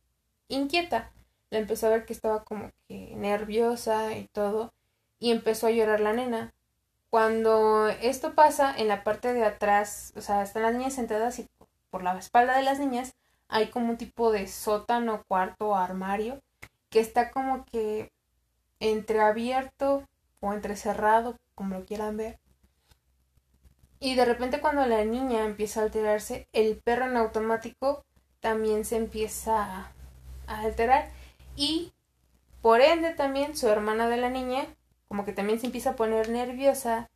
inquieta. 0.48 1.12
La 1.50 1.58
empezó 1.58 1.86
a 1.86 1.90
ver 1.90 2.06
que 2.06 2.12
estaba 2.12 2.44
como 2.44 2.70
que 2.88 3.14
nerviosa 3.16 4.16
y 4.16 4.26
todo. 4.28 4.72
Y 5.18 5.30
empezó 5.30 5.66
a 5.68 5.70
llorar 5.70 6.00
la 6.00 6.12
nena. 6.12 6.52
Cuando 7.10 7.88
esto 7.88 8.34
pasa, 8.34 8.74
en 8.76 8.88
la 8.88 9.04
parte 9.04 9.34
de 9.34 9.44
atrás, 9.44 10.14
o 10.16 10.22
sea, 10.22 10.42
están 10.42 10.62
las 10.62 10.74
niñas 10.74 10.94
sentadas 10.94 11.38
y 11.38 11.46
por 11.90 12.02
la 12.02 12.18
espalda 12.18 12.56
de 12.56 12.62
las 12.62 12.78
niñas 12.78 13.14
hay 13.48 13.68
como 13.68 13.90
un 13.90 13.98
tipo 13.98 14.32
de 14.32 14.48
sótano, 14.48 15.22
cuarto, 15.28 15.76
armario, 15.76 16.40
que 16.88 17.00
está 17.00 17.30
como 17.30 17.66
que 17.66 18.10
entreabierto 18.82 20.08
o 20.40 20.52
entrecerrado, 20.52 21.36
como 21.54 21.78
lo 21.78 21.84
quieran 21.84 22.16
ver. 22.16 22.38
Y 24.00 24.16
de 24.16 24.24
repente 24.24 24.60
cuando 24.60 24.84
la 24.86 25.04
niña 25.04 25.44
empieza 25.44 25.80
a 25.80 25.84
alterarse, 25.84 26.48
el 26.52 26.76
perro 26.76 27.06
en 27.06 27.16
automático 27.16 28.04
también 28.40 28.84
se 28.84 28.96
empieza 28.96 29.92
a 30.48 30.60
alterar 30.60 31.08
y 31.54 31.92
por 32.60 32.80
ende 32.80 33.14
también 33.14 33.56
su 33.56 33.68
hermana 33.68 34.08
de 34.08 34.16
la 34.16 34.28
niña 34.28 34.66
como 35.06 35.24
que 35.24 35.32
también 35.32 35.60
se 35.60 35.66
empieza 35.66 35.90
a 35.90 35.96
poner 35.96 36.28
nerviosa 36.30 37.08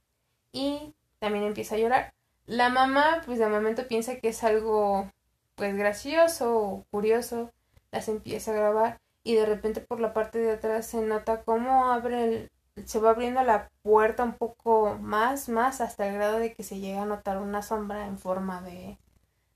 y 0.52 0.94
también 1.18 1.44
empieza 1.44 1.74
a 1.74 1.78
llorar. 1.78 2.14
La 2.46 2.68
mamá 2.68 3.22
pues 3.26 3.40
de 3.40 3.48
momento 3.48 3.88
piensa 3.88 4.20
que 4.20 4.28
es 4.28 4.44
algo 4.44 5.10
pues 5.56 5.74
gracioso 5.74 6.56
o 6.56 6.84
curioso, 6.92 7.50
las 7.90 8.06
empieza 8.08 8.52
a 8.52 8.54
grabar 8.54 9.00
y 9.26 9.34
de 9.34 9.44
repente 9.44 9.80
por 9.80 9.98
la 9.98 10.14
parte 10.14 10.38
de 10.38 10.52
atrás 10.52 10.86
se 10.86 11.02
nota 11.02 11.42
cómo 11.42 11.90
abre 11.90 12.24
el, 12.24 12.50
se 12.84 13.00
va 13.00 13.10
abriendo 13.10 13.42
la 13.42 13.70
puerta 13.82 14.22
un 14.22 14.34
poco 14.34 14.96
más, 15.00 15.48
más 15.48 15.80
hasta 15.80 16.06
el 16.06 16.14
grado 16.14 16.38
de 16.38 16.54
que 16.54 16.62
se 16.62 16.78
llega 16.78 17.02
a 17.02 17.06
notar 17.06 17.38
una 17.38 17.60
sombra 17.60 18.06
en 18.06 18.18
forma 18.18 18.62
de, 18.62 18.98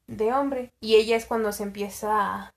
de 0.08 0.32
hombre 0.32 0.72
y 0.80 0.96
ella 0.96 1.16
es 1.16 1.24
cuando 1.24 1.52
se 1.52 1.62
empieza 1.62 2.10
a, 2.10 2.54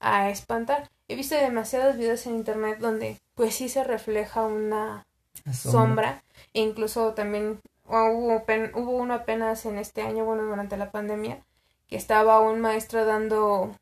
a 0.00 0.30
espantar. 0.30 0.90
He 1.08 1.14
visto 1.14 1.34
demasiados 1.34 1.98
videos 1.98 2.24
en 2.26 2.36
internet 2.36 2.78
donde 2.78 3.20
pues 3.34 3.54
sí 3.54 3.68
se 3.68 3.84
refleja 3.84 4.42
una 4.44 5.06
sombra. 5.52 6.22
E 6.54 6.62
incluso 6.62 7.12
también 7.12 7.60
hubo, 7.86 8.42
hubo 8.76 8.90
uno 8.92 9.12
apenas 9.12 9.66
en 9.66 9.76
este 9.76 10.00
año, 10.00 10.24
bueno, 10.24 10.44
durante 10.44 10.78
la 10.78 10.90
pandemia, 10.90 11.44
que 11.86 11.96
estaba 11.96 12.40
un 12.40 12.62
maestro 12.62 13.04
dando, 13.04 13.74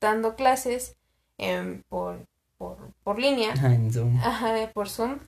dando 0.00 0.36
clases 0.36 0.96
em, 1.42 1.82
por, 1.88 2.26
por, 2.58 2.76
por, 3.02 3.18
línea. 3.18 3.52
Ajá, 4.22 4.54
por 4.72 4.88
Zoom. 4.88 5.18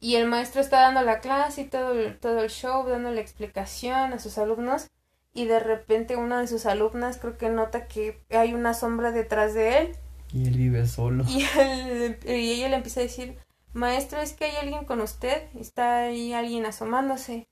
Y 0.00 0.16
el 0.16 0.26
maestro 0.26 0.60
está 0.60 0.80
dando 0.80 1.02
la 1.02 1.20
clase 1.20 1.62
y 1.62 1.64
todo, 1.64 1.94
todo 2.20 2.42
el 2.42 2.50
show, 2.50 2.86
dando 2.86 3.10
la 3.10 3.20
explicación 3.20 4.12
a 4.12 4.18
sus 4.18 4.38
alumnos. 4.38 4.88
Y 5.32 5.46
de 5.46 5.58
repente 5.58 6.16
una 6.16 6.40
de 6.40 6.46
sus 6.46 6.66
alumnas 6.66 7.18
creo 7.18 7.38
que 7.38 7.48
nota 7.48 7.88
que 7.88 8.22
hay 8.30 8.54
una 8.54 8.74
sombra 8.74 9.12
detrás 9.12 9.54
de 9.54 9.78
él. 9.78 9.96
Y 10.32 10.46
él 10.46 10.56
vive 10.56 10.86
solo. 10.86 11.24
Y, 12.26 12.30
y 12.30 12.52
ella 12.52 12.68
le 12.68 12.76
empieza 12.76 13.00
a 13.00 13.04
decir, 13.04 13.38
maestro, 13.72 14.20
es 14.20 14.32
que 14.32 14.44
hay 14.44 14.56
alguien 14.56 14.84
con 14.84 15.00
usted, 15.00 15.48
está 15.58 16.04
ahí 16.04 16.32
alguien 16.32 16.66
asomándose. 16.66 17.48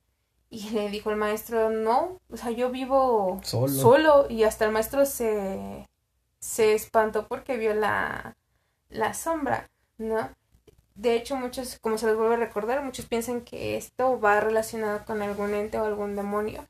Y 0.50 0.68
le 0.70 0.90
dijo 0.90 1.10
el 1.10 1.16
maestro, 1.16 1.70
no, 1.70 2.20
o 2.30 2.36
sea, 2.36 2.50
yo 2.50 2.70
vivo 2.70 3.40
solo. 3.42 4.26
Y 4.28 4.44
hasta 4.44 4.66
el 4.66 4.72
maestro 4.72 5.06
se, 5.06 5.88
se 6.42 6.74
espantó 6.74 7.28
porque 7.28 7.56
vio 7.56 7.72
la, 7.72 8.36
la 8.90 9.14
sombra, 9.14 9.70
¿no? 9.96 10.28
De 10.96 11.14
hecho, 11.14 11.36
muchos, 11.36 11.78
como 11.78 11.98
se 11.98 12.06
les 12.06 12.16
vuelve 12.16 12.34
a 12.34 12.38
recordar, 12.38 12.82
muchos 12.82 13.06
piensan 13.06 13.42
que 13.42 13.76
esto 13.76 14.20
va 14.20 14.40
relacionado 14.40 15.04
con 15.04 15.22
algún 15.22 15.54
ente 15.54 15.78
o 15.78 15.84
algún 15.84 16.16
demonio. 16.16 16.66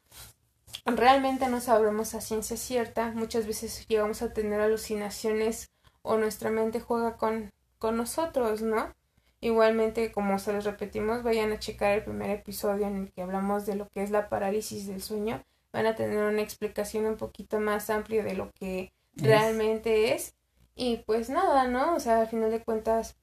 Realmente 0.85 1.49
no 1.49 1.61
sabremos 1.61 2.15
a 2.15 2.21
ciencia 2.21 2.59
cierta. 2.59 3.13
Muchas 3.13 3.47
veces 3.47 3.87
llegamos 3.89 4.21
a 4.21 4.35
tener 4.35 4.61
alucinaciones 4.61 5.71
o 6.03 6.19
nuestra 6.19 6.51
mente 6.51 6.79
juega 6.79 7.17
con, 7.17 7.51
con 7.79 7.97
nosotros, 7.97 8.61
¿no? 8.61 8.93
Igualmente, 9.41 10.13
como 10.13 10.39
se 10.39 10.53
los 10.53 10.65
repetimos, 10.65 11.23
vayan 11.23 11.51
a 11.51 11.59
checar 11.59 11.93
el 11.93 12.05
primer 12.05 12.31
episodio 12.31 12.87
en 12.87 12.97
el 12.97 13.13
que 13.13 13.23
hablamos 13.23 13.65
de 13.65 13.77
lo 13.77 13.89
que 13.89 14.03
es 14.03 14.11
la 14.11 14.29
parálisis 14.29 14.87
del 14.87 15.03
sueño. 15.03 15.43
Van 15.73 15.87
a 15.87 15.97
tener 15.97 16.19
una 16.19 16.43
explicación 16.43 17.07
un 17.07 17.17
poquito 17.17 17.59
más 17.59 17.89
amplia 17.89 18.23
de 18.23 18.35
lo 18.35 18.51
que 18.53 18.93
realmente 19.17 20.15
es. 20.15 20.35
Y 20.75 20.99
pues 20.99 21.29
nada, 21.29 21.69
¿no? 21.69 21.95
O 21.95 22.01
sea, 22.01 22.21
al 22.21 22.29
final 22.29 22.51
de 22.51 22.63
cuentas, 22.63 23.17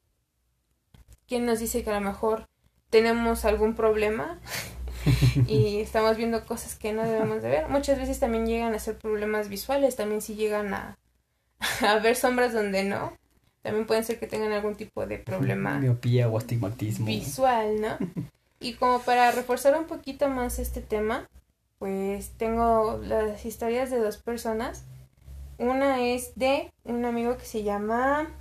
¿quién 1.28 1.46
nos 1.46 1.60
dice 1.60 1.84
que 1.84 1.90
a 1.90 2.00
lo 2.00 2.06
mejor 2.06 2.48
tenemos 2.90 3.46
algún 3.46 3.76
problema 3.76 4.40
y 5.48 5.80
estamos 5.80 6.18
viendo 6.18 6.46
cosas 6.46 6.76
que 6.76 6.94
no 6.94 7.04
debemos 7.04 7.42
de 7.42 7.50
ver? 7.50 7.70
Muchas 7.70 7.98
veces 7.98 8.20
también 8.20 8.46
llegan 8.46 8.74
a 8.74 8.80
ser 8.80 8.98
problemas 8.98 9.50
visuales, 9.50 9.96
también 9.96 10.22
si 10.22 10.36
llegan 10.36 10.74
a, 10.74 10.98
a 11.88 12.00
ver 12.00 12.16
sombras 12.16 12.54
donde 12.54 12.84
no 12.84 13.18
también 13.62 13.86
pueden 13.86 14.04
ser 14.04 14.20
que 14.20 14.28
tengan 14.28 14.52
algún 14.52 14.76
tipo 14.76 15.06
de 15.06 15.18
problema. 15.18 15.78
Miopía 15.80 16.30
o 16.30 16.38
astigmatismo. 16.38 17.06
Visual, 17.06 17.82
¿no? 17.82 17.98
y 18.60 18.74
como 18.74 19.00
para 19.02 19.32
reforzar 19.32 19.78
un 19.78 19.86
poquito 19.86 20.28
más 20.28 20.60
este 20.60 20.82
tema, 20.82 21.30
pues 21.78 22.32
tengo 22.38 23.00
las 23.04 23.46
historias 23.46 23.90
de 23.90 24.00
dos 24.00 24.18
personas. 24.18 24.86
Una 25.60 26.02
es 26.06 26.36
de 26.36 26.72
un 26.86 27.04
amigo 27.04 27.38
que 27.38 27.44
se 27.46 27.64
llama... 27.64 28.34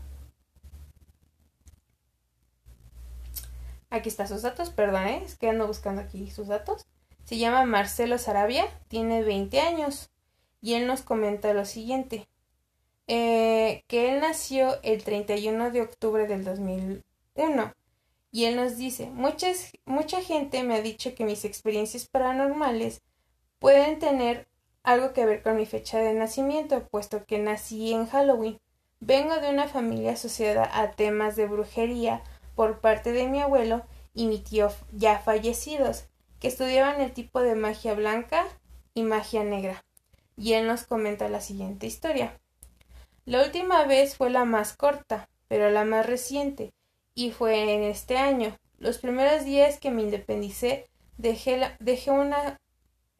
Aquí 3.90 4.08
está 4.08 4.28
sus 4.28 4.42
datos, 4.42 4.70
perdón, 4.70 5.08
¿eh? 5.08 5.22
es 5.24 5.36
que 5.36 5.48
ando 5.48 5.66
buscando 5.66 6.00
aquí 6.00 6.30
sus 6.30 6.46
datos. 6.46 6.86
Se 7.24 7.36
llama 7.36 7.64
Marcelo 7.64 8.18
Sarabia, 8.18 8.66
tiene 8.86 9.24
20 9.24 9.60
años 9.60 10.10
y 10.60 10.74
él 10.74 10.86
nos 10.86 11.02
comenta 11.02 11.52
lo 11.52 11.64
siguiente. 11.64 12.28
Eh, 13.08 13.82
que 13.88 14.14
él 14.14 14.20
nació 14.20 14.80
el 14.82 15.02
31 15.02 15.72
de 15.72 15.80
octubre 15.80 16.26
del 16.28 16.44
2001 16.44 17.74
y 18.30 18.44
él 18.44 18.54
nos 18.54 18.76
dice, 18.76 19.06
Muchas, 19.10 19.72
mucha 19.86 20.22
gente 20.22 20.62
me 20.62 20.76
ha 20.76 20.82
dicho 20.82 21.16
que 21.16 21.24
mis 21.24 21.44
experiencias 21.44 22.06
paranormales 22.06 23.02
pueden 23.58 23.98
tener 23.98 24.46
algo 24.82 25.12
que 25.12 25.26
ver 25.26 25.42
con 25.42 25.56
mi 25.56 25.66
fecha 25.66 25.98
de 25.98 26.14
nacimiento, 26.14 26.86
puesto 26.88 27.24
que 27.24 27.38
nací 27.38 27.92
en 27.92 28.06
Halloween. 28.06 28.58
Vengo 29.00 29.36
de 29.36 29.50
una 29.50 29.68
familia 29.68 30.12
asociada 30.12 30.68
a 30.72 30.92
temas 30.92 31.36
de 31.36 31.46
brujería 31.46 32.22
por 32.54 32.80
parte 32.80 33.12
de 33.12 33.28
mi 33.28 33.40
abuelo 33.40 33.84
y 34.14 34.26
mi 34.26 34.38
tío 34.38 34.72
ya 34.92 35.18
fallecidos, 35.18 36.06
que 36.40 36.48
estudiaban 36.48 37.00
el 37.00 37.12
tipo 37.12 37.40
de 37.40 37.54
magia 37.54 37.94
blanca 37.94 38.46
y 38.94 39.02
magia 39.02 39.44
negra. 39.44 39.84
Y 40.36 40.54
él 40.54 40.66
nos 40.66 40.84
comenta 40.84 41.28
la 41.28 41.40
siguiente 41.40 41.86
historia. 41.86 42.38
La 43.24 43.42
última 43.44 43.84
vez 43.84 44.16
fue 44.16 44.30
la 44.30 44.44
más 44.44 44.76
corta, 44.76 45.28
pero 45.48 45.70
la 45.70 45.84
más 45.84 46.06
reciente, 46.06 46.72
y 47.14 47.30
fue 47.30 47.74
en 47.74 47.82
este 47.82 48.16
año. 48.16 48.56
Los 48.78 48.98
primeros 48.98 49.44
días 49.44 49.78
que 49.78 49.90
me 49.90 50.02
independicé, 50.02 50.88
dejé, 51.16 51.60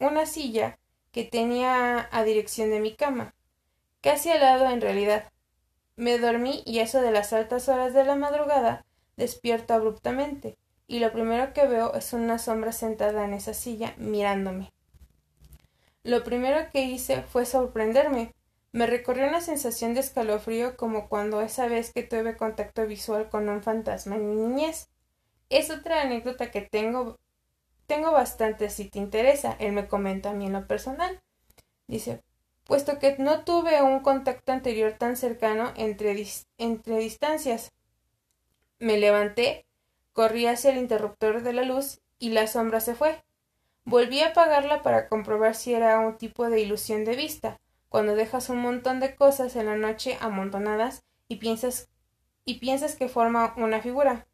una 0.01 0.27
silla 0.27 0.79
que 1.13 1.25
tenía 1.25 2.09
a 2.11 2.25
dirección 2.25 2.71
de 2.71 2.81
mi 2.81 2.95
cama, 2.95 3.35
casi 4.01 4.31
al 4.31 4.41
lado 4.41 4.71
en 4.71 4.81
realidad. 4.81 5.31
Me 5.97 6.19
dormí 6.19 6.63
y 6.65 6.79
eso 6.79 7.01
de 7.01 7.11
las 7.11 7.33
altas 7.33 7.69
horas 7.69 7.95
de 7.95 8.05
la 8.05 8.17
madrugada 8.17 8.85
despierto 9.17 9.75
abruptamente, 9.75 10.57
y 10.87 11.01
lo 11.01 11.13
primero 11.13 11.53
que 11.53 11.67
veo 11.67 11.95
es 11.95 12.13
una 12.13 12.39
sombra 12.39 12.73
sentada 12.73 13.25
en 13.25 13.35
esa 13.35 13.53
silla 13.53 13.95
mirándome. 13.99 14.73
Lo 16.05 16.25
primero 16.25 16.71
que 16.73 16.83
hice 16.83 17.23
fue 17.23 17.45
sorprenderme, 17.45 18.33
me 18.71 18.87
recorrió 18.87 19.27
una 19.27 19.41
sensación 19.41 19.95
de 19.95 20.01
escalofrío 20.01 20.77
como 20.77 21.09
cuando 21.09 21.41
esa 21.41 21.67
vez 21.69 21.93
que 21.93 22.03
tuve 22.03 22.37
contacto 22.37 22.87
visual 22.87 23.29
con 23.29 23.49
un 23.49 23.63
fantasma 23.63 24.17
en 24.17 24.29
mi 24.29 24.37
niñez. 24.37 24.89
Es 25.49 25.71
otra 25.71 26.03
anécdota 26.03 26.51
que 26.51 26.61
tengo 26.61 27.19
tengo 27.89 28.13
bastante 28.13 28.71
si 28.71 28.85
te 28.85 29.01
interesa. 29.01 29.57
Él 29.59 29.73
me 29.73 29.89
comenta 29.89 30.31
a 30.31 30.35
mí 30.35 30.47
en 30.47 30.53
lo 30.53 30.67
personal. 30.69 31.21
Dice, 31.89 32.23
puesto 32.65 33.01
que 33.01 33.17
no 33.19 33.45
tuve 33.45 33.83
un 33.83 34.01
contacto 34.01 34.53
anterior 34.53 34.93
tan 34.93 35.17
cercano 35.17 35.73
entre, 35.77 36.25
entre 36.59 36.99
distancias. 36.99 37.73
Me 38.79 38.99
levanté, 38.99 39.67
corrí 40.13 40.47
hacia 40.47 40.71
el 40.71 40.77
interruptor 40.77 41.43
de 41.43 41.53
la 41.53 41.63
luz 41.63 42.01
y 42.19 42.31
la 42.31 42.47
sombra 42.47 42.81
se 42.81 42.95
fue. 42.95 43.25
Volví 43.85 44.21
a 44.21 44.29
apagarla 44.29 44.83
para 44.83 45.09
comprobar 45.09 45.55
si 45.55 45.73
era 45.73 45.99
un 45.99 46.19
tipo 46.19 46.51
de 46.51 46.61
ilusión 46.61 47.07
de 47.07 47.17
vista, 47.17 47.59
cuando 47.89 48.15
dejas 48.15 48.51
un 48.51 48.59
montón 48.59 49.01
de 49.01 49.17
cosas 49.17 49.57
en 49.57 49.67
la 49.67 49.77
noche 49.77 50.19
amontonadas 50.21 51.05
y 51.27 51.37
piensas 51.37 51.89
y 52.45 52.59
piensas 52.59 52.97
que 52.97 53.09
forma 53.09 53.55
una 53.57 53.81
figura. 53.81 54.27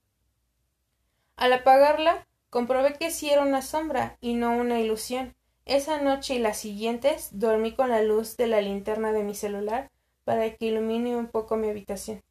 Al 1.37 1.53
apagarla, 1.53 2.27
comprobé 2.55 2.93
que 2.95 3.11
sí 3.11 3.31
era 3.31 3.43
una 3.43 3.63
sombra 3.63 4.17
y 4.21 4.35
no 4.35 4.57
una 4.57 4.79
ilusión. 4.79 5.35
Esa 5.65 6.01
noche 6.01 6.37
y 6.37 6.39
las 6.39 6.57
siguientes 6.57 7.31
dormí 7.33 7.75
con 7.75 7.91
la 7.91 8.01
luz 8.01 8.37
de 8.37 8.47
la 8.47 8.61
linterna 8.61 9.11
de 9.11 9.25
mi 9.25 9.35
celular 9.35 9.91
para 10.23 10.49
que 10.55 10.67
ilumine 10.67 11.17
un 11.17 11.27
poco 11.27 11.57
mi 11.57 11.69
habitación. 11.69 12.23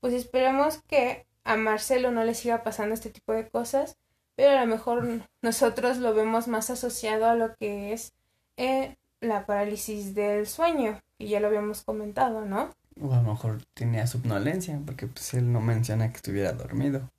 Pues 0.00 0.14
esperemos 0.14 0.80
que 0.88 1.26
a 1.44 1.56
Marcelo 1.56 2.10
no 2.10 2.24
le 2.24 2.32
siga 2.32 2.62
pasando 2.62 2.94
este 2.94 3.10
tipo 3.10 3.34
de 3.34 3.50
cosas, 3.50 3.98
pero 4.34 4.56
a 4.56 4.62
lo 4.62 4.66
mejor 4.66 5.20
nosotros 5.42 5.98
lo 5.98 6.14
vemos 6.14 6.48
más 6.48 6.70
asociado 6.70 7.26
a 7.26 7.34
lo 7.34 7.54
que 7.56 7.92
es 7.92 8.14
eh, 8.56 8.96
la 9.20 9.44
parálisis 9.44 10.14
del 10.14 10.46
sueño, 10.46 11.02
y 11.18 11.28
ya 11.28 11.38
lo 11.38 11.48
habíamos 11.48 11.82
comentado, 11.82 12.46
¿no? 12.46 12.70
O 12.98 13.12
a 13.12 13.20
lo 13.20 13.34
mejor 13.34 13.58
tenía 13.74 14.06
somnolencia, 14.06 14.80
porque 14.86 15.06
pues 15.06 15.34
él 15.34 15.52
no 15.52 15.60
menciona 15.60 16.08
que 16.08 16.16
estuviera 16.16 16.54
dormido. 16.54 17.10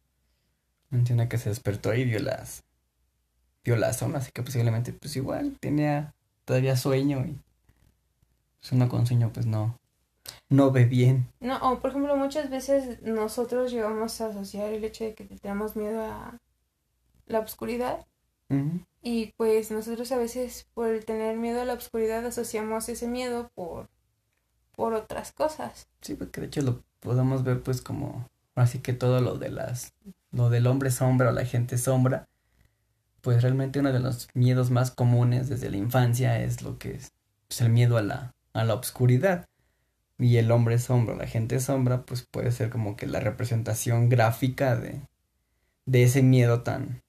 Menciona 0.90 1.30
que 1.30 1.38
se 1.38 1.50
despertó 1.50 1.94
y 1.94 2.06
vio 2.06 2.20
las 2.20 2.64
vio 3.64 3.76
las 3.76 3.98
sombras, 3.98 4.24
así 4.24 4.32
que 4.32 4.44
posiblemente 4.44 4.94
pues 4.94 5.16
igual 5.18 5.58
tenía 5.60 6.14
todavía 6.46 6.78
sueño 6.78 7.26
y 7.26 7.38
pues 8.60 8.72
uno 8.72 8.88
con 8.88 9.06
sueño 9.06 9.32
pues 9.34 9.46
no 9.46 9.78
no 10.50 10.72
ve 10.72 10.86
bien. 10.86 11.28
No, 11.40 11.58
o 11.58 11.80
por 11.80 11.92
ejemplo, 11.92 12.16
muchas 12.16 12.50
veces 12.50 13.02
nosotros 13.02 13.72
llegamos 13.72 14.20
a 14.22 14.28
asociar 14.28 14.74
el 14.74 14.84
hecho 14.84 15.04
de 15.04 15.14
que 15.14 15.26
tenemos 15.26 15.76
miedo 15.76 16.04
a 16.04 16.38
la 17.28 17.40
oscuridad. 17.40 18.06
Y 19.02 19.34
pues 19.36 19.72
nosotros 19.72 20.10
a 20.14 20.18
veces 20.18 20.68
por 20.74 20.88
el 20.88 21.04
tener 21.04 21.36
miedo 21.36 21.62
a 21.62 21.66
la 21.66 21.74
oscuridad 21.74 22.26
asociamos 22.26 22.88
ese 22.88 23.08
miedo 23.08 23.52
por 23.56 23.90
por 24.74 24.94
otras 24.94 25.34
cosas. 25.34 25.90
Sí, 26.02 26.16
porque 26.16 26.40
de 26.40 26.48
hecho 26.48 26.62
lo 26.62 26.82
podemos 27.02 27.44
ver 27.44 27.62
pues 27.62 27.82
como 27.82 28.26
así 28.56 28.80
que 28.80 28.94
todo 28.94 29.20
lo 29.20 29.38
de 29.38 29.50
las 29.50 29.92
lo 30.32 30.50
del 30.50 30.68
hombre 30.68 30.92
sombra 30.92 31.30
o 31.30 31.32
la 31.32 31.46
gente 31.46 31.78
sombra, 31.78 32.26
pues 33.22 33.42
realmente 33.42 33.80
uno 33.80 33.92
de 33.92 34.00
los 34.00 34.30
miedos 34.34 34.72
más 34.72 34.92
comunes 34.92 35.50
desde 35.50 35.70
la 35.70 35.78
infancia 35.78 36.40
es 36.40 36.62
lo 36.62 36.78
que 36.78 36.96
es 36.96 37.12
pues, 37.48 37.62
el 37.62 37.70
miedo 37.70 37.98
a 37.98 38.02
la 38.02 38.34
a 38.58 38.64
la 38.64 38.74
oscuridad. 38.74 39.48
Y 40.20 40.38
el 40.38 40.50
hombre 40.52 40.80
sombra, 40.80 41.14
o 41.14 41.18
la 41.18 41.28
gente 41.28 41.60
sombra, 41.60 42.02
pues 42.04 42.26
puede 42.26 42.52
ser 42.52 42.72
como 42.72 42.98
que 42.98 43.06
la 43.06 43.20
representación 43.20 44.10
gráfica 44.10 44.76
de, 44.76 45.02
de 45.86 46.04
ese 46.04 46.24
miedo 46.24 46.64
tan, 46.64 47.04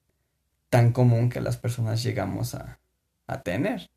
tan 0.69 0.93
común 0.93 1.31
que 1.31 1.41
las 1.41 1.57
personas 1.57 2.03
llegamos 2.03 2.55
a, 2.55 2.79
a 3.27 3.41
tener. 3.41 3.89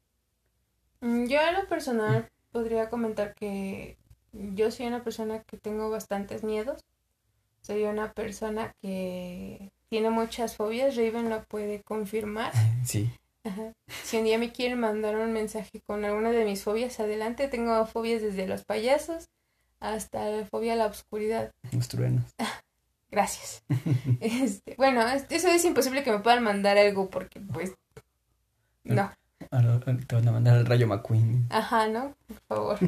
Mm, 1.02 1.26
yo 1.26 1.42
en 1.42 1.56
lo 1.56 1.68
personal 1.68 2.30
podría 2.54 2.90
comentar 2.90 3.34
que 3.36 3.98
yo 4.32 4.72
soy 4.72 4.86
una 4.88 5.04
persona 5.04 5.44
que 5.44 5.58
tengo 5.58 5.90
bastantes 5.90 6.46
miedos. 6.46 6.82
Soy 7.62 7.84
una 7.84 8.12
persona 8.14 8.74
que 8.82 9.72
tiene 9.90 10.10
muchas 10.10 10.56
fobias. 10.56 10.96
Raven 10.96 11.30
lo 11.30 11.44
puede 11.44 11.82
confirmar. 11.82 12.52
Sí. 12.86 13.12
Si 14.04 14.18
un 14.18 14.24
día 14.24 14.38
me 14.38 14.52
quieren 14.52 14.80
mandar 14.80 15.16
un 15.16 15.34
mensaje 15.34 15.82
con 15.88 16.06
alguna 16.06 16.32
de 16.32 16.46
mis 16.46 16.64
fobias, 16.64 17.00
adelante. 17.00 17.48
Tengo 17.48 17.86
fobias 17.88 18.22
desde 18.22 18.48
los 18.48 18.64
payasos 18.64 19.30
hasta 19.80 20.30
la 20.30 20.46
fobia 20.46 20.74
a 20.74 20.76
la 20.78 20.86
oscuridad. 20.86 21.52
Los 21.72 21.88
truenos. 21.88 22.24
Gracias. 23.12 23.64
este, 24.22 24.76
bueno, 24.78 25.06
eso 25.08 25.48
es 25.50 25.66
imposible 25.66 26.04
que 26.04 26.12
me 26.12 26.20
puedan 26.20 26.44
mandar 26.44 26.78
algo 26.78 27.10
porque, 27.10 27.42
pues, 27.42 27.74
no. 28.84 29.12
Te 29.40 30.16
van 30.16 30.28
a 30.28 30.32
mandar 30.32 30.58
el 30.58 30.66
rayo 30.66 30.88
McQueen. 30.88 31.48
Ajá, 31.50 31.88
¿no? 31.88 32.16
Por 32.28 32.38
favor. 32.48 32.80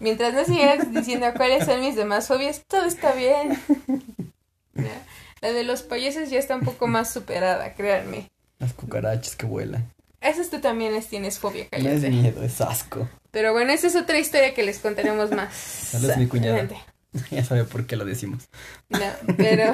Mientras 0.00 0.34
no 0.34 0.44
sigas 0.44 0.92
diciendo 0.92 1.26
cuáles 1.36 1.64
son 1.64 1.80
mis 1.80 1.96
demás 1.96 2.26
fobias, 2.26 2.62
todo 2.66 2.84
está 2.84 3.12
bien. 3.12 3.58
La 5.40 5.52
de 5.52 5.62
los 5.62 5.82
payasos 5.82 6.30
ya 6.30 6.38
está 6.38 6.56
un 6.56 6.62
poco 6.62 6.86
más 6.86 7.12
superada, 7.12 7.74
créanme. 7.74 8.30
Las 8.58 8.72
cucarachas 8.72 9.36
que 9.36 9.44
vuelan. 9.46 9.92
Esas 10.20 10.48
tú 10.48 10.58
también 10.60 10.94
les 10.94 11.08
tienes 11.08 11.38
fobia, 11.38 11.66
No 11.70 11.90
es 11.90 12.00
miedo, 12.00 12.42
es 12.42 12.62
asco. 12.62 13.06
Pero 13.30 13.52
bueno, 13.52 13.72
esa 13.72 13.88
es 13.88 13.94
otra 13.94 14.18
historia 14.18 14.54
que 14.54 14.62
les 14.62 14.78
contaremos 14.78 15.30
más. 15.32 15.52
Saludos 15.54 16.16
mi 16.16 16.26
cuñada. 16.26 16.66
ya 17.30 17.44
sabe 17.44 17.64
por 17.64 17.86
qué 17.86 17.96
lo 17.96 18.04
decimos. 18.04 18.48
No, 18.88 18.98
pero... 19.36 19.72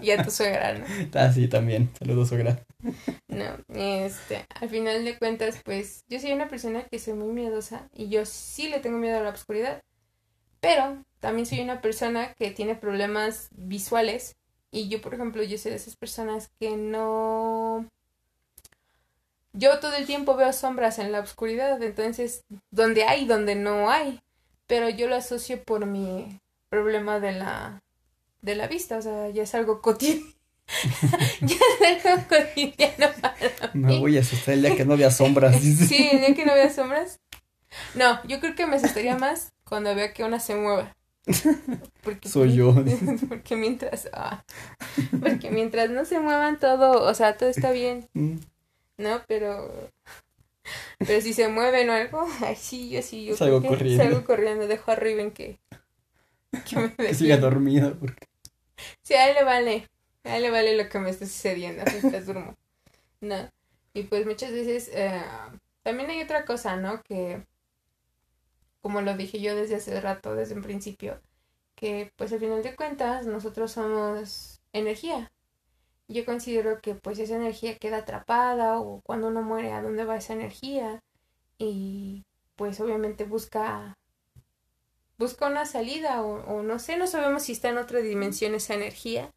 y 0.00 0.10
a 0.10 0.22
tu 0.22 0.30
suegra, 0.30 0.74
¿no? 0.74 0.84
Ah, 1.14 1.32
sí, 1.32 1.48
también. 1.48 1.90
Saludos, 1.98 2.28
suegra. 2.28 2.64
No, 3.28 3.56
este, 3.68 4.46
al 4.60 4.68
final 4.68 5.04
de 5.04 5.18
cuentas, 5.18 5.60
pues, 5.64 6.04
yo 6.08 6.18
soy 6.18 6.32
una 6.32 6.48
persona 6.48 6.84
que 6.84 6.98
soy 6.98 7.14
muy 7.14 7.32
miedosa 7.32 7.88
y 7.92 8.08
yo 8.08 8.24
sí 8.26 8.68
le 8.68 8.80
tengo 8.80 8.98
miedo 8.98 9.18
a 9.18 9.22
la 9.22 9.30
oscuridad. 9.30 9.82
Pero 10.60 11.04
también 11.20 11.46
soy 11.46 11.60
una 11.60 11.80
persona 11.80 12.34
que 12.34 12.50
tiene 12.50 12.74
problemas 12.74 13.48
visuales 13.52 14.36
y 14.70 14.88
yo, 14.88 15.00
por 15.00 15.14
ejemplo, 15.14 15.42
yo 15.42 15.58
soy 15.58 15.70
de 15.70 15.76
esas 15.76 15.96
personas 15.96 16.50
que 16.58 16.76
no... 16.76 17.86
Yo 19.52 19.78
todo 19.80 19.94
el 19.96 20.04
tiempo 20.04 20.36
veo 20.36 20.52
sombras 20.52 20.98
en 20.98 21.12
la 21.12 21.20
oscuridad, 21.20 21.82
entonces, 21.82 22.44
donde 22.70 23.04
hay, 23.04 23.24
donde 23.24 23.54
no 23.54 23.90
hay, 23.90 24.20
pero 24.66 24.90
yo 24.90 25.08
lo 25.08 25.16
asocio 25.16 25.62
por 25.62 25.86
mi 25.86 26.40
problema 26.68 27.20
de 27.20 27.32
la 27.32 27.82
de 28.42 28.54
la 28.54 28.68
vista, 28.68 28.98
o 28.98 29.02
sea, 29.02 29.28
ya 29.30 29.42
es 29.42 29.54
algo 29.54 29.80
cotidiano. 29.82 30.26
ya 31.40 31.56
es 31.88 32.06
algo 32.06 32.24
cotidiano 32.28 33.08
para 33.20 33.36
mí. 33.74 33.84
Me 33.84 33.98
voy 33.98 34.16
a 34.16 34.20
asustar 34.20 34.54
el 34.54 34.62
día 34.62 34.76
que 34.76 34.84
no 34.84 34.96
vea 34.96 35.10
sombras. 35.10 35.60
sí, 35.60 36.08
el 36.12 36.20
día 36.20 36.34
que 36.34 36.46
no 36.46 36.54
vea 36.54 36.70
sombras. 36.70 37.20
No, 37.94 38.22
yo 38.26 38.40
creo 38.40 38.54
que 38.54 38.66
me 38.66 38.76
asustaría 38.76 39.16
más 39.16 39.52
cuando 39.64 39.94
vea 39.94 40.12
que 40.12 40.24
una 40.24 40.40
se 40.40 40.54
mueva. 40.54 40.94
Porque, 42.02 42.28
Soy 42.28 42.54
yo. 42.54 42.74
Porque 43.28 43.56
mientras, 43.56 44.08
ah, 44.12 44.44
porque 45.20 45.50
mientras 45.50 45.90
no 45.90 46.04
se 46.04 46.20
muevan 46.20 46.60
todo, 46.60 47.02
o 47.02 47.14
sea, 47.14 47.36
todo 47.36 47.48
está 47.48 47.72
bien. 47.72 48.08
Mm. 48.14 48.36
¿No? 48.98 49.20
Pero, 49.26 49.90
pero 50.98 51.20
si 51.20 51.32
se 51.32 51.48
mueven 51.48 51.90
o 51.90 51.92
algo, 51.92 52.26
ay, 52.42 52.56
sí, 52.56 52.90
yo 52.90 53.02
sí, 53.02 53.24
yo 53.24 53.36
salgo 53.36 53.60
corriendo. 53.60 54.02
Salgo 54.02 54.24
corriendo, 54.24 54.68
dejo 54.68 54.92
a 54.92 54.94
Riven 54.94 55.32
que, 55.32 55.58
que 56.68 56.76
me 56.76 56.94
Que 56.94 57.14
siga 57.14 57.36
dormido. 57.36 57.98
Porque... 57.98 58.26
Sí, 59.02 59.14
a 59.14 59.28
él 59.28 59.34
le 59.34 59.44
vale, 59.44 59.88
a 60.24 60.36
él 60.36 60.42
le 60.42 60.50
vale 60.50 60.76
lo 60.76 60.88
que 60.88 60.98
me 60.98 61.10
está 61.10 61.26
sucediendo, 61.26 61.84
mientras 61.92 62.26
durmo. 62.26 62.54
No. 63.20 63.50
Y 63.94 64.04
pues 64.04 64.26
muchas 64.26 64.52
veces, 64.52 64.90
eh, 64.92 65.22
también 65.82 66.10
hay 66.10 66.22
otra 66.22 66.44
cosa, 66.44 66.76
¿no? 66.76 67.02
Que 67.02 67.42
como 68.86 69.00
lo 69.02 69.16
dije 69.16 69.40
yo 69.40 69.56
desde 69.56 69.74
hace 69.76 70.00
rato, 70.00 70.36
desde 70.36 70.54
un 70.54 70.62
principio, 70.62 71.20
que 71.74 72.12
pues 72.16 72.32
al 72.32 72.38
final 72.38 72.62
de 72.62 72.76
cuentas 72.76 73.26
nosotros 73.26 73.72
somos 73.72 74.60
energía. 74.72 75.32
Yo 76.08 76.24
considero 76.24 76.80
que 76.80 76.94
pues 76.94 77.18
esa 77.18 77.34
energía 77.36 77.78
queda 77.78 77.98
atrapada 77.98 78.78
o 78.80 79.00
cuando 79.02 79.28
uno 79.28 79.42
muere, 79.42 79.72
¿a 79.72 79.82
dónde 79.82 80.04
va 80.04 80.16
esa 80.16 80.34
energía? 80.34 81.00
Y 81.58 82.24
pues 82.56 82.80
obviamente 82.80 83.24
busca 83.24 83.98
busca 85.18 85.46
una 85.46 85.66
salida 85.66 86.22
o, 86.22 86.44
o 86.44 86.62
no 86.62 86.78
sé, 86.78 86.96
no 86.96 87.06
sabemos 87.06 87.44
si 87.44 87.52
está 87.52 87.68
en 87.70 87.78
otra 87.78 88.00
dimensión 88.00 88.54
esa 88.54 88.74
energía 88.74 89.32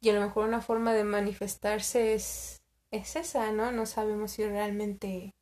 y 0.00 0.10
a 0.10 0.12
lo 0.12 0.20
mejor 0.20 0.46
una 0.46 0.60
forma 0.60 0.92
de 0.94 1.04
manifestarse 1.04 2.14
es, 2.14 2.62
es 2.90 3.16
esa, 3.16 3.52
¿no? 3.52 3.72
No 3.72 3.86
sabemos 3.86 4.32
si 4.32 4.44
realmente 4.44 5.34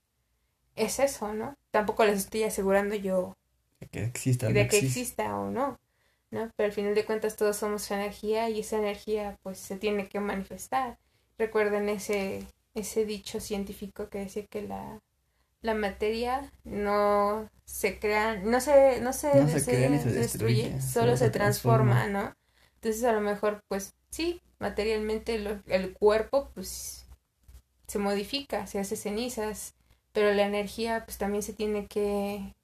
es 0.76 0.98
eso, 0.98 1.34
¿no? 1.34 1.54
Tampoco 1.70 2.04
les 2.04 2.18
estoy 2.18 2.44
asegurando 2.44 2.94
yo 2.94 3.36
de 3.80 3.86
que 3.86 4.04
exista, 4.04 4.48
de 4.48 4.68
que 4.68 4.78
exista 4.78 5.36
o 5.38 5.50
no, 5.50 5.78
¿no? 6.30 6.50
Pero 6.56 6.66
al 6.66 6.72
final 6.72 6.94
de 6.94 7.04
cuentas 7.04 7.36
todos 7.36 7.56
somos 7.56 7.90
energía 7.90 8.48
y 8.50 8.60
esa 8.60 8.78
energía 8.78 9.38
pues 9.42 9.58
se 9.58 9.76
tiene 9.76 10.08
que 10.08 10.20
manifestar. 10.20 10.98
Recuerden 11.38 11.88
ese, 11.88 12.46
ese 12.74 13.04
dicho 13.04 13.40
científico 13.40 14.08
que 14.08 14.18
decía 14.18 14.46
que 14.46 14.62
la, 14.62 15.00
la 15.62 15.74
materia 15.74 16.50
no 16.64 17.48
se 17.64 17.98
crea, 17.98 18.36
no 18.36 18.60
se, 18.60 19.00
no 19.00 19.12
se, 19.12 19.28
destruye, 19.28 20.80
solo, 20.80 21.16
se, 21.16 21.30
transforma, 21.30 22.06
¿no? 22.06 22.34
Entonces 22.76 23.04
a 23.04 23.12
lo 23.12 23.20
mejor 23.20 23.60
pues 23.68 23.94
sí, 24.10 24.40
materialmente 24.58 25.34
el 25.66 25.92
cuerpo 25.92 26.50
pues 26.54 27.06
se 27.88 27.98
modifica, 27.98 28.66
se 28.66 28.78
hace 28.78 28.96
cenizas, 28.96 29.74
pero 30.12 30.32
la 30.32 30.46
energía 30.46 31.04
pues 31.04 31.18
también 31.18 31.42
se 31.42 31.54
tiene 31.54 31.86
que 31.86 32.54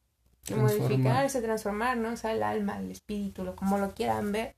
modificarse, 0.55 1.41
transformar, 1.41 1.97
¿no? 1.97 2.13
O 2.13 2.17
sea, 2.17 2.33
el 2.33 2.43
alma, 2.43 2.79
el 2.79 2.91
espíritu, 2.91 3.43
lo, 3.43 3.57
como 3.57 3.79
lo 3.79 3.95
quieran 3.95 4.33
ver. 4.33 4.55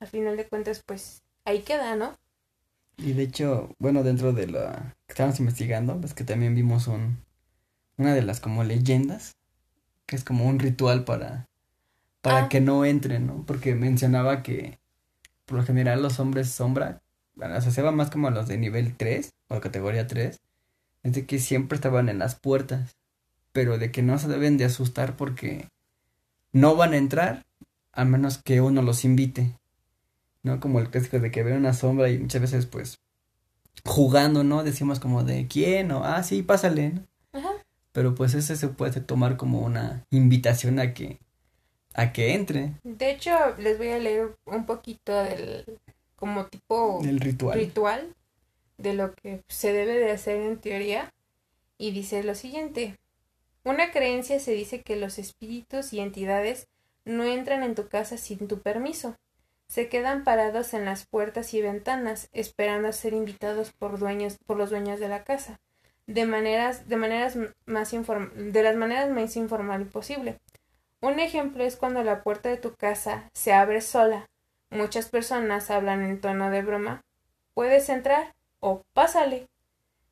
Al 0.00 0.08
final 0.08 0.36
de 0.36 0.46
cuentas, 0.46 0.82
pues 0.84 1.22
ahí 1.44 1.60
queda, 1.60 1.94
¿no? 1.94 2.14
Y 2.96 3.12
de 3.12 3.24
hecho, 3.24 3.74
bueno, 3.78 4.02
dentro 4.02 4.32
de 4.32 4.46
la 4.46 4.96
que 5.06 5.12
estábamos 5.12 5.38
investigando, 5.40 6.00
pues 6.00 6.14
que 6.14 6.24
también 6.24 6.54
vimos 6.54 6.88
un, 6.88 7.18
una 7.98 8.14
de 8.14 8.22
las 8.22 8.40
como 8.40 8.64
leyendas, 8.64 9.36
que 10.06 10.16
es 10.16 10.24
como 10.24 10.46
un 10.46 10.58
ritual 10.58 11.04
para, 11.04 11.46
para 12.22 12.44
ah. 12.44 12.48
que 12.48 12.62
no 12.62 12.86
entren, 12.86 13.26
¿no? 13.26 13.44
Porque 13.46 13.74
mencionaba 13.74 14.42
que 14.42 14.78
por 15.44 15.58
lo 15.58 15.64
general 15.64 16.02
los 16.02 16.18
hombres 16.18 16.50
sombra 16.50 17.02
bueno, 17.38 17.56
o 17.56 17.60
sea, 17.60 17.70
se 17.70 17.82
va 17.82 17.92
más 17.92 18.10
como 18.10 18.26
a 18.26 18.32
los 18.32 18.48
de 18.48 18.58
nivel 18.58 18.96
3 18.96 19.32
o 19.48 19.60
categoría 19.60 20.08
3, 20.08 20.40
es 21.04 21.12
de 21.12 21.24
que 21.24 21.38
siempre 21.38 21.76
estaban 21.76 22.08
en 22.08 22.18
las 22.18 22.34
puertas, 22.34 22.96
pero 23.52 23.78
de 23.78 23.92
que 23.92 24.02
no 24.02 24.18
se 24.18 24.26
deben 24.26 24.58
de 24.58 24.64
asustar 24.64 25.16
porque 25.16 25.68
no 26.52 26.74
van 26.74 26.94
a 26.94 26.96
entrar 26.96 27.46
a 27.92 28.04
menos 28.04 28.38
que 28.38 28.60
uno 28.60 28.82
los 28.82 29.04
invite, 29.04 29.56
¿no? 30.42 30.58
Como 30.58 30.80
el 30.80 30.90
clásico 30.90 31.20
de 31.20 31.30
que 31.30 31.44
ven 31.44 31.58
una 31.58 31.74
sombra 31.74 32.10
y 32.10 32.18
muchas 32.18 32.42
veces 32.42 32.66
pues 32.66 32.98
jugando, 33.84 34.42
¿no? 34.42 34.64
Decimos 34.64 34.98
como 34.98 35.22
de 35.22 35.46
quién 35.46 35.92
o, 35.92 36.04
ah, 36.04 36.24
sí, 36.24 36.42
pásale, 36.42 36.90
¿no? 36.90 37.02
Pero 37.98 38.14
pues 38.14 38.34
ese 38.34 38.54
se 38.54 38.68
puede 38.68 39.00
tomar 39.00 39.36
como 39.36 39.58
una 39.58 40.04
invitación 40.10 40.78
a 40.78 40.94
que 40.94 41.18
a 41.94 42.12
que 42.12 42.34
entre 42.34 42.74
De 42.84 43.10
hecho, 43.10 43.32
les 43.58 43.76
voy 43.76 43.88
a 43.88 43.98
leer 43.98 44.36
un 44.44 44.66
poquito 44.66 45.12
del 45.24 45.64
como 46.14 46.46
tipo 46.46 47.00
el 47.02 47.18
ritual. 47.18 47.58
ritual 47.58 48.14
de 48.76 48.94
lo 48.94 49.16
que 49.16 49.42
se 49.48 49.72
debe 49.72 49.98
de 49.98 50.12
hacer 50.12 50.36
en 50.36 50.58
teoría 50.58 51.12
y 51.76 51.90
dice 51.90 52.22
lo 52.22 52.36
siguiente. 52.36 52.96
Una 53.64 53.90
creencia 53.90 54.38
se 54.38 54.52
dice 54.52 54.82
que 54.82 54.94
los 54.94 55.18
espíritus 55.18 55.92
y 55.92 55.98
entidades 55.98 56.68
no 57.04 57.24
entran 57.24 57.64
en 57.64 57.74
tu 57.74 57.88
casa 57.88 58.16
sin 58.16 58.46
tu 58.46 58.60
permiso. 58.60 59.16
Se 59.66 59.88
quedan 59.88 60.22
parados 60.22 60.72
en 60.72 60.84
las 60.84 61.04
puertas 61.04 61.52
y 61.52 61.62
ventanas, 61.62 62.28
esperando 62.32 62.86
a 62.86 62.92
ser 62.92 63.12
invitados 63.12 63.72
por 63.72 63.98
dueños, 63.98 64.36
por 64.46 64.56
los 64.56 64.70
dueños 64.70 65.00
de 65.00 65.08
la 65.08 65.24
casa, 65.24 65.58
de 66.08 66.24
maneras, 66.24 66.88
de 66.88 66.96
maneras 66.96 67.36
más 67.66 67.90
de 67.92 68.62
las 68.62 68.76
maneras 68.76 69.10
más 69.10 69.36
informal 69.36 69.86
posible. 69.86 70.38
Un 71.00 71.20
ejemplo 71.20 71.62
es 71.62 71.76
cuando 71.76 72.02
la 72.02 72.22
puerta 72.22 72.48
de 72.48 72.56
tu 72.56 72.74
casa 72.74 73.28
se 73.34 73.52
abre 73.52 73.82
sola. 73.82 74.26
Muchas 74.70 75.10
personas 75.10 75.70
hablan 75.70 76.02
en 76.02 76.20
tono 76.20 76.50
de 76.50 76.62
broma. 76.62 77.02
Puedes 77.54 77.88
entrar 77.90 78.34
o 78.60 78.82
pásale. 78.94 79.46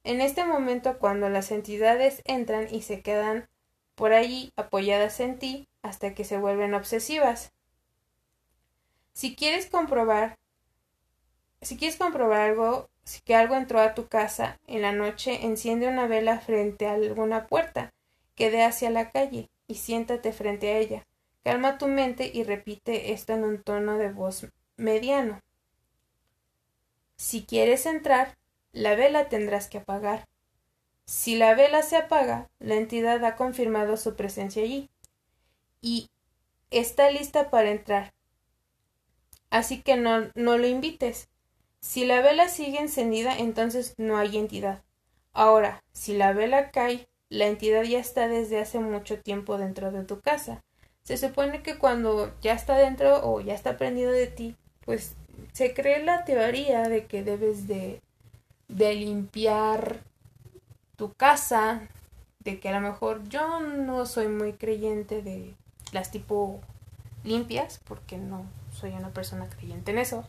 En 0.04 0.20
este 0.20 0.44
momento, 0.44 0.98
cuando 0.98 1.30
las 1.30 1.50
entidades 1.50 2.20
entran 2.24 2.68
y 2.70 2.82
se 2.82 3.00
quedan 3.00 3.46
por 3.94 4.12
allí 4.12 4.52
apoyadas 4.56 5.18
en 5.20 5.38
ti 5.38 5.66
hasta 5.82 6.14
que 6.14 6.24
se 6.24 6.37
vuelven 6.37 6.74
obsesivas. 6.74 7.52
Si 9.14 9.35
quieres 9.35 9.66
comprobar, 9.70 10.37
si 11.62 11.78
quieres 11.78 11.96
comprobar 11.96 12.42
algo, 12.42 12.90
si 13.07 13.21
que 13.21 13.37
algo 13.37 13.55
entró 13.55 13.81
a 13.81 13.95
tu 13.95 14.09
casa 14.09 14.59
en 14.66 14.83
la 14.83 14.90
noche, 14.90 15.47
enciende 15.47 15.87
una 15.87 16.09
vela 16.09 16.40
frente 16.40 16.88
a 16.88 16.95
alguna 16.95 17.47
puerta 17.47 17.95
que 18.35 18.51
dé 18.51 18.64
hacia 18.64 18.90
la 18.90 19.12
calle 19.12 19.49
y 19.69 19.77
siéntate 19.77 20.33
frente 20.33 20.73
a 20.73 20.79
ella. 20.79 21.07
Calma 21.45 21.79
tu 21.79 21.87
mente 21.87 22.29
y 22.35 22.42
repite 22.42 23.12
esto 23.12 23.33
en 23.33 23.45
un 23.45 23.62
tono 23.62 23.97
de 23.97 24.11
voz 24.11 24.49
mediano. 24.77 25.40
Si 27.16 27.45
quieres 27.45 27.87
entrar, 27.87 28.37
la 28.73 28.97
vela 28.97 29.29
tendrás 29.29 29.69
que 29.69 29.79
apagar. 29.79 30.25
Si 31.05 31.37
la 31.37 31.55
vela 31.55 31.83
se 31.83 31.97
apaga, 31.97 32.51
la 32.59 32.75
entidad 32.75 33.25
ha 33.25 33.37
confirmado 33.37 33.97
su 33.97 34.16
presencia 34.16 34.64
allí 34.64 34.90
y 35.81 36.11
está 36.73 37.09
lista 37.11 37.51
para 37.51 37.71
entrar. 37.71 38.12
Así 39.51 39.81
que 39.81 39.97
no, 39.97 40.29
no 40.35 40.59
lo 40.59 40.66
invites. 40.66 41.29
Si 41.87 42.05
la 42.05 42.20
vela 42.20 42.49
sigue 42.49 42.81
encendida, 42.81 43.38
entonces 43.38 43.94
no 43.96 44.18
hay 44.18 44.37
entidad. 44.37 44.83
Ahora, 45.33 45.85
si 45.92 46.16
la 46.16 46.33
vela 46.33 46.72
cae, 46.72 47.07
la 47.29 47.46
entidad 47.46 47.85
ya 47.85 48.01
está 48.01 48.27
desde 48.27 48.59
hace 48.59 48.81
mucho 48.81 49.20
tiempo 49.20 49.57
dentro 49.57 49.92
de 49.92 50.03
tu 50.03 50.20
casa. 50.20 50.64
Se 51.05 51.16
supone 51.16 51.62
que 51.62 51.79
cuando 51.79 52.35
ya 52.42 52.55
está 52.55 52.77
dentro 52.77 53.20
o 53.22 53.40
ya 53.40 53.55
está 53.55 53.77
prendido 53.77 54.11
de 54.11 54.27
ti, 54.27 54.57
pues 54.85 55.14
se 55.53 55.75
cree 55.75 56.03
la 56.03 56.25
teoría 56.25 56.88
de 56.88 57.07
que 57.07 57.22
debes 57.22 57.68
de, 57.68 58.03
de 58.66 58.94
limpiar 58.96 60.01
tu 60.96 61.12
casa, 61.12 61.88
de 62.40 62.59
que 62.59 62.68
a 62.68 62.72
lo 62.72 62.81
mejor 62.81 63.22
yo 63.29 63.61
no 63.61 64.07
soy 64.07 64.27
muy 64.27 64.55
creyente 64.55 65.22
de 65.22 65.55
las 65.92 66.11
tipo 66.11 66.61
limpias, 67.22 67.81
porque 67.87 68.18
no 68.18 68.44
soy 68.72 68.90
una 68.90 69.11
persona 69.11 69.49
creyente 69.49 69.92
en 69.92 69.99
eso. 69.99 70.27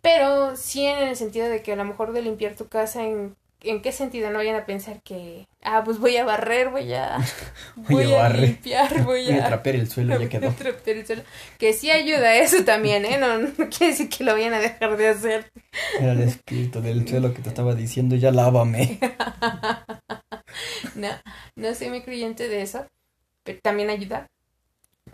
Pero 0.00 0.56
sí 0.56 0.86
en 0.86 1.08
el 1.08 1.16
sentido 1.16 1.48
de 1.48 1.62
que 1.62 1.72
a 1.72 1.76
lo 1.76 1.84
mejor 1.84 2.12
de 2.12 2.22
limpiar 2.22 2.54
tu 2.54 2.68
casa 2.68 3.04
en 3.04 3.36
¿En 3.60 3.82
qué 3.82 3.90
sentido? 3.90 4.30
No 4.30 4.38
vayan 4.38 4.54
a 4.54 4.66
pensar 4.66 5.02
que, 5.02 5.48
ah, 5.62 5.82
pues 5.84 5.98
voy 5.98 6.16
a 6.16 6.24
barrer, 6.24 6.68
voy 6.68 6.92
a, 6.92 7.18
Voy 7.76 8.04
a 8.04 8.06
voy 8.06 8.14
a, 8.14 8.16
barrer. 8.18 8.40
limpiar, 8.40 9.02
voy 9.04 9.24
Voy 9.24 9.34
a 9.34 9.46
a, 9.46 9.48
trapear 9.48 9.74
el 9.74 9.90
suelo, 9.90 10.20
ya 10.20 10.28
quedó. 10.28 10.46
el 10.86 11.06
suelo. 11.06 11.22
Que 11.58 11.72
sí 11.72 11.90
ayuda 11.90 12.36
eso 12.36 12.64
también, 12.64 13.04
¿eh? 13.04 13.18
No, 13.18 13.38
no 13.38 13.50
quiere 13.68 13.88
decir 13.88 14.08
que 14.08 14.22
lo 14.22 14.34
vayan 14.34 14.54
a 14.54 14.60
dejar 14.60 14.96
de 14.96 15.08
hacer. 15.08 15.50
Era 15.98 16.12
el 16.12 16.20
espíritu 16.20 16.80
del 16.80 17.08
suelo 17.08 17.34
que 17.34 17.42
te 17.42 17.48
estaba 17.48 17.74
diciendo, 17.74 18.14
ya 18.14 18.30
lávame. 18.30 19.00
No, 20.94 21.08
no 21.56 21.74
soy 21.74 21.88
muy 21.90 22.02
creyente 22.02 22.48
de 22.48 22.62
eso, 22.62 22.86
pero 23.42 23.58
también 23.60 23.90
ayuda. 23.90 24.26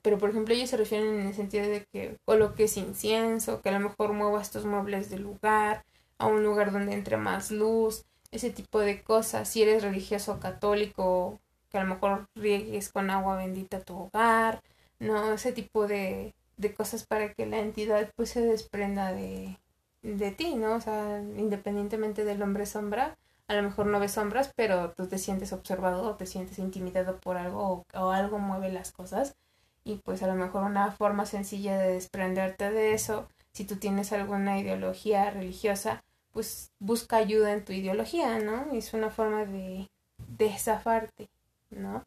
Pero, 0.03 0.19
por 0.19 0.31
ejemplo, 0.31 0.55
ellos 0.55 0.71
se 0.71 0.77
refieren 0.77 1.21
en 1.21 1.27
el 1.29 1.35
sentido 1.35 1.67
de 1.67 1.85
que 1.93 2.17
coloques 2.25 2.77
incienso, 2.77 3.61
que 3.63 3.69
a 3.71 3.73
lo 3.73 3.81
mejor 3.81 4.13
muevas 4.13 4.51
tus 4.51 4.65
muebles 4.65 5.11
del 5.11 5.23
lugar, 5.23 5.85
a 6.19 6.27
un 6.27 6.43
lugar 6.43 6.73
donde 6.73 6.93
entre 6.95 7.17
más 7.17 7.51
luz, 7.51 8.05
ese 8.31 8.51
tipo 8.51 8.81
de 8.81 9.03
cosas. 9.03 9.49
Si 9.49 9.63
eres 9.63 9.83
religioso 9.83 10.41
católico, 10.41 11.41
que 11.71 11.79
a 11.79 11.85
lo 11.85 11.95
mejor 11.95 12.29
riegues 12.35 12.89
con 12.91 13.11
agua 13.11 13.37
bendita 13.37 13.81
tu 13.81 13.97
hogar, 13.99 14.63
no, 14.99 15.33
ese 15.33 15.53
tipo 15.53 15.87
de, 15.87 16.35
de 16.57 16.75
cosas 16.75 17.05
para 17.07 17.33
que 17.35 17.47
la 17.47 17.59
entidad 17.59 18.11
pues 18.17 18.31
se 18.31 18.41
desprenda 18.41 19.13
de, 19.13 19.59
de 20.03 20.31
ti, 20.33 20.55
¿no? 20.55 20.77
O 20.77 20.81
sea, 20.81 21.21
independientemente 21.37 22.25
del 22.25 22.43
hombre 22.43 22.67
sombra, 22.67 23.17
a 23.49 23.55
lo 23.55 23.63
mejor 23.63 23.87
no 23.87 24.01
ves 24.01 24.13
sombras, 24.13 24.53
pero 24.57 24.93
tú 24.93 25.07
te 25.07 25.19
sientes 25.19 25.53
observado 25.53 26.03
o 26.09 26.17
te 26.17 26.27
sientes 26.27 26.59
intimidado 26.59 27.19
por 27.21 27.37
algo 27.37 27.85
o, 27.93 27.99
o 28.01 28.11
algo 28.11 28.39
mueve 28.39 28.71
las 28.73 28.93
cosas. 28.93 29.37
Y 29.85 29.97
pues 29.97 30.23
a 30.23 30.27
lo 30.27 30.35
mejor 30.35 30.65
una 30.65 30.91
forma 30.91 31.27
sencilla 31.27 31.79
de 31.79 31.93
desprenderte 31.93 32.71
de 32.71 32.95
eso, 32.95 33.29
si 33.53 33.65
tú 33.65 33.77
tienes 33.77 34.13
alguna 34.13 34.59
ideología 34.59 35.31
religiosa, 35.31 36.03
pues 36.33 36.73
busca 36.81 37.17
ayuda 37.17 37.53
en 37.53 37.65
tu 37.65 37.73
ideología, 37.73 38.39
¿no? 38.39 38.73
Es 38.73 38.95
una 38.95 39.11
forma 39.11 39.45
de, 39.45 39.89
de 40.19 40.59
zafarte, 40.59 41.29
¿no? 41.71 42.05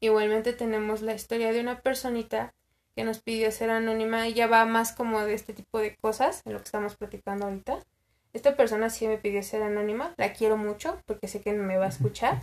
Igualmente 0.00 0.52
tenemos 0.52 1.02
la 1.02 1.14
historia 1.14 1.52
de 1.52 1.60
una 1.60 1.80
personita 1.80 2.52
que 2.96 3.04
nos 3.04 3.20
pidió 3.20 3.50
ser 3.50 3.70
anónima. 3.70 4.26
Ella 4.26 4.46
va 4.46 4.64
más 4.64 4.92
como 4.92 5.20
de 5.20 5.34
este 5.34 5.52
tipo 5.52 5.78
de 5.78 5.96
cosas, 5.96 6.42
en 6.44 6.52
lo 6.52 6.58
que 6.58 6.64
estamos 6.64 6.96
platicando 6.96 7.46
ahorita. 7.46 7.78
Esta 8.32 8.56
persona 8.56 8.90
sí 8.90 9.06
me 9.06 9.18
pidió 9.18 9.42
ser 9.42 9.62
anónima. 9.62 10.14
La 10.16 10.32
quiero 10.32 10.56
mucho 10.56 11.00
porque 11.06 11.28
sé 11.28 11.40
que 11.40 11.52
me 11.52 11.78
va 11.78 11.86
a 11.86 11.88
escuchar. 11.88 12.42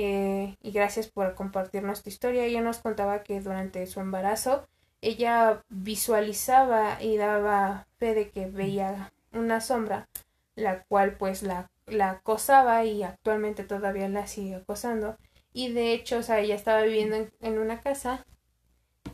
Eh, 0.00 0.54
y 0.62 0.70
gracias 0.70 1.08
por 1.08 1.34
compartirnos 1.34 2.04
tu 2.04 2.08
historia. 2.08 2.44
Ella 2.44 2.60
nos 2.60 2.78
contaba 2.78 3.24
que 3.24 3.40
durante 3.40 3.84
su 3.88 3.98
embarazo 3.98 4.64
ella 5.00 5.64
visualizaba 5.70 7.02
y 7.02 7.16
daba 7.16 7.88
fe 7.96 8.14
de 8.14 8.30
que 8.30 8.46
veía 8.46 9.12
una 9.32 9.60
sombra, 9.60 10.06
la 10.54 10.84
cual 10.84 11.16
pues 11.16 11.42
la, 11.42 11.68
la 11.88 12.10
acosaba 12.10 12.84
y 12.84 13.02
actualmente 13.02 13.64
todavía 13.64 14.08
la 14.08 14.28
sigue 14.28 14.54
acosando. 14.54 15.16
Y 15.52 15.72
de 15.72 15.94
hecho, 15.94 16.18
o 16.18 16.22
sea, 16.22 16.38
ella 16.38 16.54
estaba 16.54 16.82
viviendo 16.82 17.16
en, 17.16 17.32
en 17.40 17.58
una 17.58 17.80
casa 17.80 18.24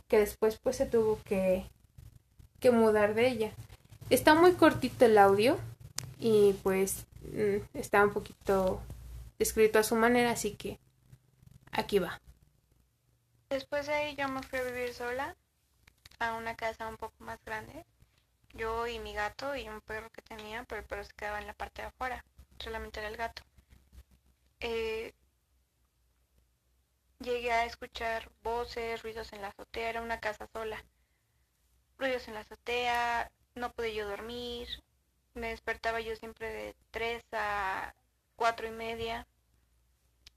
que 0.07 0.19
después 0.19 0.59
pues 0.61 0.75
se 0.75 0.85
tuvo 0.85 1.17
que, 1.25 1.65
que 2.59 2.69
mudar 2.69 3.15
de 3.15 3.27
ella. 3.27 3.51
Está 4.11 4.35
muy 4.35 4.51
cortito 4.51 5.05
el 5.05 5.17
audio 5.17 5.57
y 6.19 6.53
pues 6.61 7.07
mm, 7.33 7.75
está 7.75 8.03
un 8.03 8.13
poquito 8.13 8.83
escrito 9.39 9.79
a 9.79 9.83
su 9.83 9.95
manera, 9.95 10.31
así 10.31 10.55
que 10.55 10.79
aquí 11.71 11.99
va. 11.99 12.21
Después 13.49 13.87
de 13.87 13.93
ahí 13.93 14.15
yo 14.15 14.27
me 14.27 14.41
fui 14.43 14.59
a 14.59 14.63
vivir 14.63 14.93
sola 14.93 15.35
a 16.19 16.33
una 16.33 16.55
casa 16.55 16.87
un 16.87 16.97
poco 16.97 17.15
más 17.19 17.43
grande. 17.45 17.85
Yo 18.53 18.87
y 18.87 18.99
mi 18.99 19.13
gato 19.13 19.55
y 19.55 19.67
un 19.67 19.81
perro 19.81 20.09
que 20.11 20.21
tenía, 20.21 20.63
pero 20.63 20.81
el 20.81 20.87
perro 20.87 21.03
se 21.03 21.13
quedaba 21.13 21.39
en 21.39 21.47
la 21.47 21.53
parte 21.53 21.81
de 21.81 21.89
afuera. 21.89 22.23
Solamente 22.59 22.99
era 22.99 23.09
el 23.09 23.17
gato. 23.17 23.43
Eh, 24.59 25.13
llegué 27.19 27.51
a 27.51 27.65
escuchar 27.65 28.31
voces, 28.43 29.03
ruidos 29.03 29.33
en 29.33 29.41
la 29.41 29.49
azotea. 29.49 29.89
Era 29.89 30.01
una 30.01 30.19
casa 30.19 30.47
sola. 30.53 30.83
Ruidos 31.97 32.27
en 32.27 32.35
la 32.35 32.41
azotea. 32.41 33.31
No 33.55 33.71
pude 33.73 33.93
yo 33.93 34.07
dormir. 34.07 34.67
Me 35.33 35.49
despertaba 35.49 35.99
yo 35.99 36.15
siempre 36.15 36.49
de 36.49 36.75
3 36.91 37.23
a 37.33 37.93
cuatro 38.35 38.67
y 38.67 38.71
media. 38.71 39.27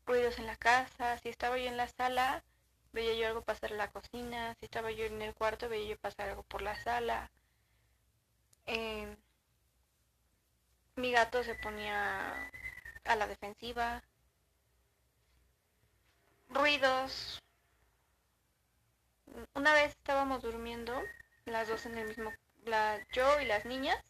Ruidos 0.06 0.38
en 0.38 0.46
la 0.46 0.56
casa. 0.56 1.18
Si 1.18 1.28
estaba 1.28 1.58
yo 1.58 1.66
en 1.66 1.76
la 1.76 1.88
sala, 1.88 2.44
veía 2.92 3.14
yo 3.14 3.28
algo 3.28 3.42
pasar 3.42 3.72
en 3.72 3.78
la 3.78 3.90
cocina, 3.90 4.54
si 4.58 4.66
estaba 4.66 4.90
yo 4.90 5.04
en 5.04 5.22
el 5.22 5.34
cuarto 5.34 5.68
veía 5.68 5.90
yo 5.90 5.98
pasar 5.98 6.30
algo 6.30 6.42
por 6.44 6.62
la 6.62 6.74
sala. 6.82 7.30
Eh, 8.66 9.16
mi 10.96 11.12
gato 11.12 11.42
se 11.44 11.54
ponía 11.54 12.50
a 13.04 13.16
la 13.16 13.26
defensiva. 13.26 14.02
Ruidos. 16.48 17.38
Una 19.54 19.72
vez 19.74 19.90
estábamos 19.90 20.42
durmiendo, 20.42 21.00
las 21.44 21.68
dos 21.68 21.86
en 21.86 21.98
el 21.98 22.08
mismo, 22.08 22.32
la, 22.64 22.98
yo 23.12 23.40
y 23.40 23.44
las 23.46 23.64
niñas, 23.64 24.02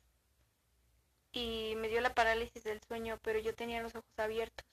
y 1.39 1.77
me 1.77 1.89
dio 1.89 2.01
la 2.01 2.15
parálisis 2.15 2.65
del 2.65 2.81
sueño, 2.83 3.21
pero 3.23 3.39
yo 3.39 3.55
tenía 3.55 3.81
los 3.81 3.95
ojos 3.95 4.19
abiertos. 4.19 4.67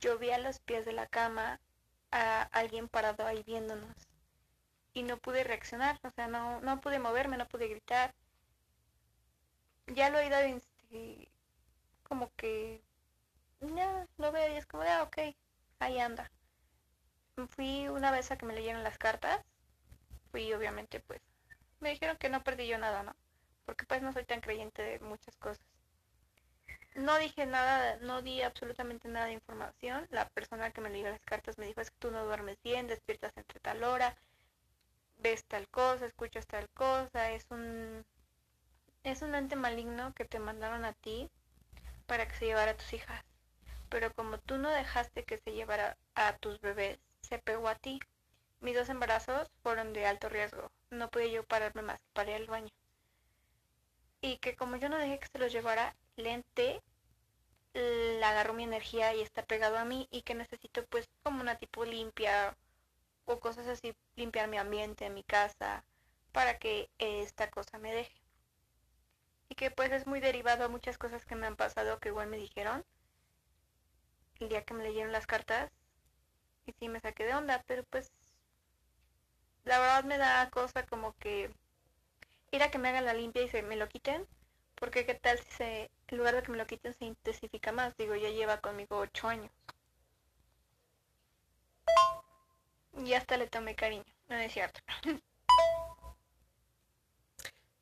Yo 0.00 0.18
vi 0.18 0.30
a 0.32 0.38
los 0.38 0.60
pies 0.60 0.84
de 0.84 0.92
la 0.92 1.06
cama 1.06 1.60
a 2.10 2.42
alguien 2.52 2.88
parado 2.88 3.26
ahí 3.26 3.42
viéndonos 3.44 3.96
y 4.92 5.02
no 5.02 5.16
pude 5.16 5.44
reaccionar, 5.44 5.98
o 6.02 6.10
sea, 6.10 6.28
no, 6.28 6.60
no 6.60 6.80
pude 6.82 6.98
moverme, 6.98 7.38
no 7.38 7.48
pude 7.48 7.68
gritar. 7.68 8.14
Ya 9.86 10.10
lo 10.10 10.18
he 10.18 10.26
ido 10.26 10.60
como 12.02 12.30
que 12.36 12.82
ya 13.60 14.06
lo 14.18 14.30
veo 14.30 14.52
y 14.52 14.56
es 14.56 14.66
como 14.66 14.82
ah, 14.82 15.04
ok, 15.04 15.34
ahí 15.78 15.98
anda. 16.00 16.30
Fui 17.48 17.88
una 17.88 18.10
vez 18.10 18.30
a 18.30 18.36
que 18.36 18.44
me 18.44 18.54
leyeron 18.54 18.84
las 18.84 18.98
cartas, 18.98 19.40
fui 20.30 20.52
obviamente 20.52 21.00
pues, 21.00 21.22
me 21.80 21.90
dijeron 21.90 22.18
que 22.18 22.28
no 22.28 22.44
perdí 22.44 22.66
yo 22.66 22.76
nada, 22.78 23.02
¿no? 23.04 23.16
Porque 23.64 23.86
pues 23.86 24.02
no 24.02 24.12
soy 24.12 24.24
tan 24.26 24.40
creyente 24.42 24.82
de 24.82 25.00
muchas 25.00 25.36
cosas. 25.36 25.73
No 26.94 27.18
dije 27.18 27.44
nada, 27.46 27.98
no 28.00 28.22
di 28.22 28.40
absolutamente 28.42 29.06
nada 29.08 29.26
de 29.26 29.32
información. 29.34 30.06
La 30.10 30.28
persona 30.30 30.70
que 30.72 30.80
me 30.80 30.90
leyó 30.90 31.10
las 31.10 31.20
cartas 31.20 31.58
me 31.58 31.66
dijo 31.66 31.80
es 31.80 31.90
que 31.90 31.98
tú 31.98 32.10
no 32.10 32.24
duermes 32.24 32.56
bien, 32.64 32.86
despiertas 32.86 33.32
entre 33.36 33.60
tal 33.60 33.84
hora, 33.84 34.16
ves 35.18 35.44
tal 35.46 35.66
cosa, 35.68 36.06
escuchas 36.06 36.46
tal 36.46 36.68
cosa, 36.70 37.32
es 37.32 37.46
un 37.50 38.04
es 39.04 39.22
un 39.22 39.34
ente 39.36 39.56
maligno 39.56 40.12
que 40.14 40.24
te 40.24 40.40
mandaron 40.40 40.84
a 40.84 40.94
ti 40.94 41.30
para 42.06 42.26
que 42.28 42.36
se 42.36 42.46
llevara 42.46 42.72
a 42.72 42.76
tus 42.76 42.92
hijas. 42.94 43.24
Pero 43.90 44.12
como 44.14 44.38
tú 44.38 44.58
no 44.58 44.70
dejaste 44.70 45.24
que 45.24 45.38
se 45.38 45.52
llevara 45.52 45.96
a 46.14 46.36
tus 46.38 46.60
bebés, 46.60 46.98
se 47.22 47.38
pegó 47.38 47.68
a 47.68 47.76
ti. 47.76 48.00
Mis 48.60 48.76
dos 48.76 48.88
embarazos 48.90 49.50
fueron 49.62 49.92
de 49.92 50.06
alto 50.06 50.28
riesgo. 50.28 50.70
No 50.90 51.10
pude 51.10 51.30
yo 51.30 51.44
pararme 51.44 51.82
más 51.82 51.98
que 52.00 52.06
para 52.14 52.30
ir 52.32 52.36
al 52.36 52.46
baño. 52.46 52.70
Y 54.20 54.38
que 54.38 54.56
como 54.56 54.74
yo 54.74 54.88
no 54.88 54.98
dejé 54.98 55.20
que 55.20 55.28
se 55.28 55.38
los 55.38 55.52
llevara, 55.52 55.94
el 56.16 56.26
ente 56.26 56.82
le 57.74 58.24
agarró 58.24 58.54
mi 58.54 58.64
energía 58.64 59.14
y 59.14 59.20
está 59.20 59.44
pegado 59.44 59.78
a 59.78 59.84
mí 59.84 60.08
y 60.10 60.22
que 60.22 60.34
necesito 60.34 60.84
pues 60.86 61.08
como 61.22 61.40
una 61.40 61.56
tipo 61.56 61.84
limpia 61.84 62.56
o 63.26 63.40
cosas 63.40 63.66
así, 63.66 63.94
limpiar 64.16 64.48
mi 64.48 64.58
ambiente, 64.58 65.10
mi 65.10 65.24
casa, 65.24 65.84
para 66.32 66.58
que 66.58 66.90
esta 66.98 67.50
cosa 67.50 67.78
me 67.78 67.92
deje. 67.92 68.20
Y 69.48 69.54
que 69.54 69.70
pues 69.70 69.92
es 69.92 70.06
muy 70.06 70.20
derivado 70.20 70.64
a 70.64 70.68
muchas 70.68 70.98
cosas 70.98 71.24
que 71.24 71.34
me 71.36 71.46
han 71.46 71.56
pasado 71.56 71.98
que 71.98 72.08
igual 72.10 72.28
me 72.28 72.36
dijeron 72.36 72.84
el 74.40 74.48
día 74.48 74.64
que 74.64 74.74
me 74.74 74.84
leyeron 74.84 75.12
las 75.12 75.26
cartas. 75.26 75.70
Y 76.66 76.72
sí 76.78 76.88
me 76.88 77.00
saqué 77.00 77.24
de 77.24 77.34
onda, 77.34 77.62
pero 77.66 77.84
pues 77.84 78.10
la 79.64 79.78
verdad 79.78 80.04
me 80.04 80.18
da 80.18 80.48
cosa 80.50 80.86
como 80.86 81.14
que 81.14 81.50
ir 82.50 82.62
a 82.62 82.70
que 82.70 82.78
me 82.78 82.88
hagan 82.88 83.04
la 83.04 83.14
limpia 83.14 83.42
y 83.42 83.48
se 83.48 83.62
me 83.62 83.76
lo 83.76 83.88
quiten. 83.88 84.26
Porque 84.84 85.06
qué 85.06 85.14
tal 85.14 85.38
si 85.38 85.50
se, 85.56 85.90
en 86.08 86.18
lugar 86.18 86.34
de 86.34 86.42
que 86.42 86.52
me 86.52 86.58
lo 86.58 86.66
quiten 86.66 86.92
se 86.92 87.06
intensifica 87.06 87.72
más. 87.72 87.96
Digo, 87.96 88.16
ya 88.16 88.28
lleva 88.28 88.60
conmigo 88.60 88.98
ocho 88.98 89.28
años. 89.28 89.50
Y 93.02 93.14
hasta 93.14 93.38
le 93.38 93.46
tomé 93.46 93.74
cariño, 93.74 94.04
no 94.28 94.36
es 94.36 94.52
cierto. 94.52 94.80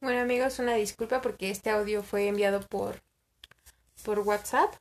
Bueno 0.01 0.21
amigos, 0.21 0.59
una 0.59 0.75
disculpa 0.75 1.21
porque 1.21 1.51
este 1.51 1.71
audio 1.71 2.03
fue 2.03 2.27
enviado 2.27 2.61
por, 2.61 3.03
por 4.05 4.21
WhatsApp. 4.21 4.73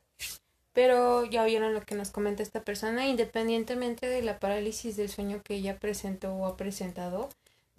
Pero 0.72 1.24
ya 1.24 1.44
vieron 1.44 1.74
lo 1.74 1.82
que 1.82 1.96
nos 1.96 2.10
comenta 2.10 2.44
esta 2.44 2.62
persona, 2.62 3.06
independientemente 3.06 4.06
de 4.06 4.22
la 4.22 4.38
parálisis 4.38 4.96
del 4.96 5.08
sueño 5.08 5.42
que 5.42 5.54
ella 5.54 5.78
presentó 5.78 6.32
o 6.34 6.46
ha 6.46 6.56
presentado. 6.56 7.30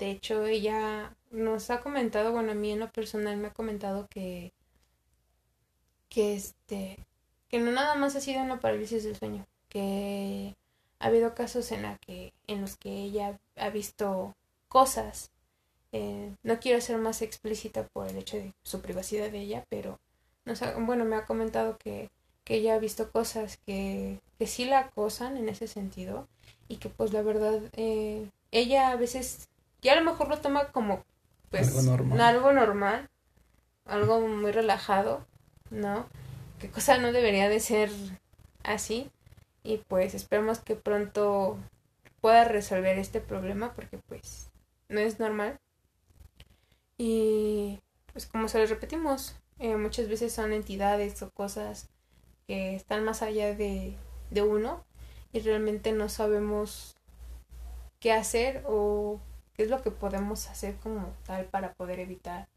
De 0.03 0.11
hecho, 0.11 0.45
ella 0.45 1.15
nos 1.31 1.69
ha 1.69 1.79
comentado, 1.79 2.33
bueno, 2.33 2.51
a 2.51 2.55
mí 2.55 2.71
en 2.71 2.81
lo 2.81 2.91
personal 2.91 3.37
me 3.37 3.47
ha 3.47 3.53
comentado 3.53 4.05
que, 4.09 4.51
que 6.09 6.35
este, 6.35 6.97
que 7.47 7.59
no 7.59 7.71
nada 7.71 7.95
más 7.95 8.13
ha 8.17 8.19
sido 8.19 8.41
una 8.41 8.59
parálisis 8.59 9.05
del 9.05 9.15
sueño, 9.15 9.45
que 9.69 10.57
ha 10.99 11.05
habido 11.05 11.33
casos 11.33 11.71
en, 11.71 11.83
la 11.83 11.97
que, 11.99 12.33
en 12.47 12.59
los 12.59 12.75
que 12.75 12.89
ella 12.89 13.39
ha 13.55 13.69
visto 13.69 14.35
cosas. 14.67 15.31
Eh, 15.93 16.35
no 16.43 16.59
quiero 16.59 16.81
ser 16.81 16.97
más 16.97 17.21
explícita 17.21 17.87
por 17.87 18.09
el 18.09 18.17
hecho 18.17 18.35
de 18.35 18.51
su 18.61 18.81
privacidad 18.81 19.31
de 19.31 19.39
ella, 19.39 19.63
pero 19.69 20.01
bueno, 20.79 21.05
me 21.05 21.15
ha 21.15 21.25
comentado 21.25 21.77
que, 21.77 22.09
que 22.43 22.55
ella 22.55 22.75
ha 22.75 22.79
visto 22.79 23.09
cosas 23.09 23.55
que, 23.65 24.19
que 24.37 24.47
sí 24.47 24.65
la 24.65 24.79
acosan 24.79 25.37
en 25.37 25.47
ese 25.47 25.69
sentido 25.69 26.27
y 26.67 26.75
que 26.75 26.89
pues 26.89 27.13
la 27.13 27.21
verdad 27.21 27.61
eh, 27.77 28.29
ella 28.51 28.91
a 28.91 28.97
veces 28.97 29.47
ya 29.83 29.93
a 29.93 29.95
lo 29.95 30.03
mejor 30.03 30.29
lo 30.29 30.39
toma 30.39 30.71
como 30.71 31.03
pues 31.49 31.69
algo 31.69 31.81
normal. 31.97 32.21
algo 32.21 32.51
normal, 32.51 33.09
algo 33.85 34.21
muy 34.21 34.51
relajado, 34.51 35.25
¿no? 35.69 36.07
Que 36.59 36.69
cosa 36.69 36.97
no 36.97 37.11
debería 37.11 37.49
de 37.49 37.59
ser 37.59 37.91
así, 38.63 39.11
y 39.63 39.77
pues 39.77 40.13
esperemos 40.13 40.59
que 40.59 40.75
pronto 40.75 41.57
pueda 42.21 42.43
resolver 42.45 42.97
este 42.97 43.21
problema 43.21 43.73
porque 43.73 43.97
pues 43.97 44.49
no 44.89 44.99
es 44.99 45.19
normal. 45.19 45.59
Y 46.97 47.79
pues 48.11 48.25
como 48.25 48.47
se 48.47 48.59
lo 48.59 48.65
repetimos, 48.65 49.35
eh, 49.59 49.75
muchas 49.77 50.07
veces 50.07 50.33
son 50.33 50.53
entidades 50.53 51.21
o 51.21 51.31
cosas 51.31 51.89
que 52.47 52.75
están 52.75 53.03
más 53.03 53.21
allá 53.21 53.55
de, 53.55 53.95
de 54.31 54.41
uno 54.41 54.83
y 55.31 55.39
realmente 55.39 55.93
no 55.93 56.09
sabemos 56.09 56.97
qué 57.99 58.11
hacer 58.11 58.63
o 58.67 59.19
qué 59.53 59.63
es 59.63 59.69
lo 59.69 59.81
que 59.81 59.91
podemos 59.91 60.47
hacer 60.49 60.75
como 60.77 61.13
tal 61.25 61.45
para 61.45 61.73
poder 61.73 61.99
evitar 61.99 62.47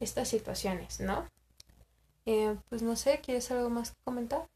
estas 0.00 0.28
situaciones, 0.28 1.00
¿no? 1.00 1.28
Eh, 2.26 2.56
pues 2.68 2.82
no 2.82 2.96
sé, 2.96 3.20
¿quieres 3.24 3.50
algo 3.50 3.70
más 3.70 3.90
que 3.90 3.96
comentar? 4.04 4.48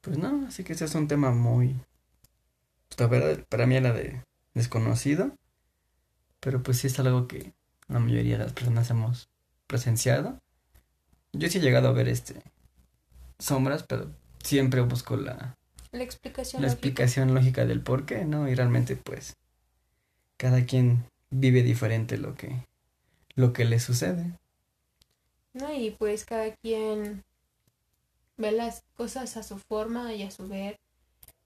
Pues 0.00 0.18
no, 0.18 0.46
así 0.46 0.64
que 0.64 0.72
ese 0.72 0.86
es 0.86 0.94
un 0.94 1.08
tema 1.08 1.30
muy... 1.30 1.76
La 2.96 3.06
verdad, 3.06 3.44
para 3.48 3.66
mí 3.66 3.76
era 3.76 3.92
de 3.92 4.22
desconocido, 4.54 5.32
pero 6.40 6.62
pues 6.62 6.78
sí 6.78 6.88
es 6.88 6.98
algo 6.98 7.28
que 7.28 7.52
la 7.88 8.00
mayoría 8.00 8.38
de 8.38 8.44
las 8.44 8.52
personas 8.52 8.90
hemos 8.90 9.28
presenciado. 9.66 10.38
Yo 11.32 11.48
sí 11.48 11.58
he 11.58 11.60
llegado 11.60 11.88
a 11.88 11.92
ver 11.92 12.08
este 12.08 12.42
sombras, 13.38 13.84
pero 13.84 14.10
siempre 14.42 14.80
busco 14.80 15.16
la, 15.16 15.56
la 15.92 16.02
explicación 16.02 16.62
la 16.62 16.68
lógica. 16.68 16.72
explicación 16.72 17.34
lógica 17.34 17.64
del 17.64 17.82
por 17.82 18.06
qué, 18.06 18.24
¿no? 18.24 18.48
Y 18.48 18.54
realmente 18.54 18.96
pues 18.96 19.36
cada 20.36 20.64
quien 20.64 21.04
vive 21.30 21.62
diferente 21.62 22.18
lo 22.18 22.34
que 22.34 22.66
lo 23.34 23.52
que 23.52 23.64
le 23.64 23.80
sucede. 23.80 24.38
No, 25.52 25.72
y 25.72 25.90
pues 25.90 26.24
cada 26.24 26.54
quien 26.56 27.24
ve 28.36 28.52
las 28.52 28.84
cosas 28.94 29.36
a 29.36 29.42
su 29.42 29.58
forma 29.58 30.14
y 30.14 30.22
a 30.22 30.30
su 30.30 30.46
ver. 30.46 30.78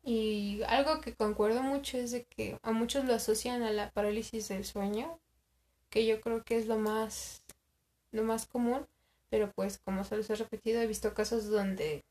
Y 0.02 0.60
algo 0.68 1.00
que 1.00 1.14
concuerdo 1.14 1.62
mucho 1.62 1.96
es 1.96 2.10
de 2.10 2.24
que 2.24 2.58
a 2.62 2.72
muchos 2.72 3.04
lo 3.06 3.14
asocian 3.14 3.62
a 3.62 3.70
la 3.70 3.90
parálisis 3.90 4.48
del 4.48 4.64
sueño, 4.64 5.18
que 5.88 6.04
yo 6.06 6.20
creo 6.20 6.42
que 6.42 6.58
es 6.58 6.66
lo 6.66 6.78
más, 6.78 7.42
lo 8.12 8.22
más 8.22 8.46
común, 8.46 8.86
pero 9.30 9.50
pues 9.52 9.78
como 9.78 10.04
se 10.04 10.16
los 10.16 10.28
he 10.28 10.34
repetido, 10.34 10.82
he 10.82 10.86
visto 10.86 11.14
casos 11.14 11.48
donde 11.48 12.04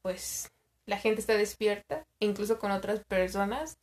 pues 0.00 0.50
la 0.86 0.98
gente 0.98 1.20
está 1.20 1.34
despierta, 1.34 2.06
incluso 2.18 2.58
con 2.58 2.70
otras 2.70 3.00
personas, 3.04 3.76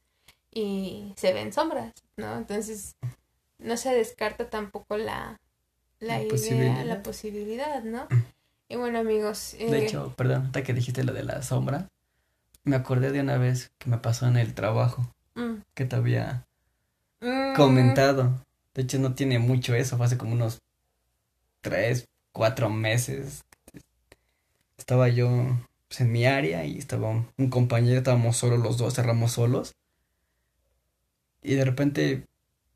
y 0.52 1.14
se 1.16 1.34
ven 1.34 1.54
sombras, 1.54 1.94
¿no? 2.18 2.36
Entonces 2.36 2.96
no 3.62 3.78
se 3.78 3.94
descarta 3.94 4.50
tampoco 4.50 4.98
la, 4.98 5.40
la, 6.00 6.18
la 6.18 6.20
idea, 6.20 6.30
posibilidad. 6.30 6.86
la 6.86 7.04
posibilidad, 7.04 7.84
¿no? 7.84 8.08
Y 8.68 8.76
bueno, 8.76 9.00
amigos. 9.00 9.56
De 9.58 9.66
eh, 9.66 9.86
hecho, 9.86 10.14
perdón, 10.16 10.46
hasta 10.48 10.64
que 10.64 10.74
dijiste 10.74 11.04
lo 11.04 11.14
de 11.14 11.24
la 11.24 11.44
sombra, 11.44 11.88
me 12.64 12.76
acordé 12.76 13.12
de 13.12 13.22
una 13.22 13.38
vez 13.38 13.72
que 13.78 13.90
me 13.90 13.98
pasó 13.98 14.28
en 14.28 14.38
el 14.38 14.54
trabajo. 14.54 15.14
Mm. 15.36 15.62
Que 15.74 15.86
te 15.86 15.96
había 15.96 16.46
mm. 17.20 17.56
comentado. 17.56 18.44
De 18.74 18.84
hecho, 18.84 19.00
no 19.00 19.14
tiene 19.14 19.40
mucho 19.40 19.76
eso, 19.76 19.98
fue 19.98 20.06
hace 20.06 20.18
como 20.18 20.34
unos 20.34 20.60
tres, 21.62 22.08
cuatro 22.32 22.70
meses. 22.70 23.44
Estaba 24.78 25.10
yo 25.10 25.30
pues, 25.88 26.02
en 26.02 26.12
mi 26.12 26.26
área 26.26 26.66
y 26.66 26.78
estaba 26.78 27.10
un 27.10 27.50
compañero, 27.50 27.98
estábamos 27.98 28.38
solos 28.38 28.60
los 28.60 28.78
dos, 28.78 28.96
cerramos 28.96 29.34
solos. 29.34 29.74
Y 31.44 31.56
de 31.56 31.66
repente 31.66 32.26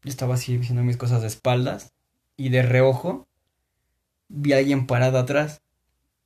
yo 0.05 0.09
estaba 0.09 0.35
así 0.35 0.57
haciendo 0.57 0.83
mis 0.83 0.97
cosas 0.97 1.21
de 1.21 1.27
espaldas 1.27 1.93
y 2.37 2.49
de 2.49 2.61
reojo 2.61 3.27
vi 4.27 4.53
a 4.53 4.57
alguien 4.57 4.85
parado 4.85 5.17
atrás. 5.17 5.61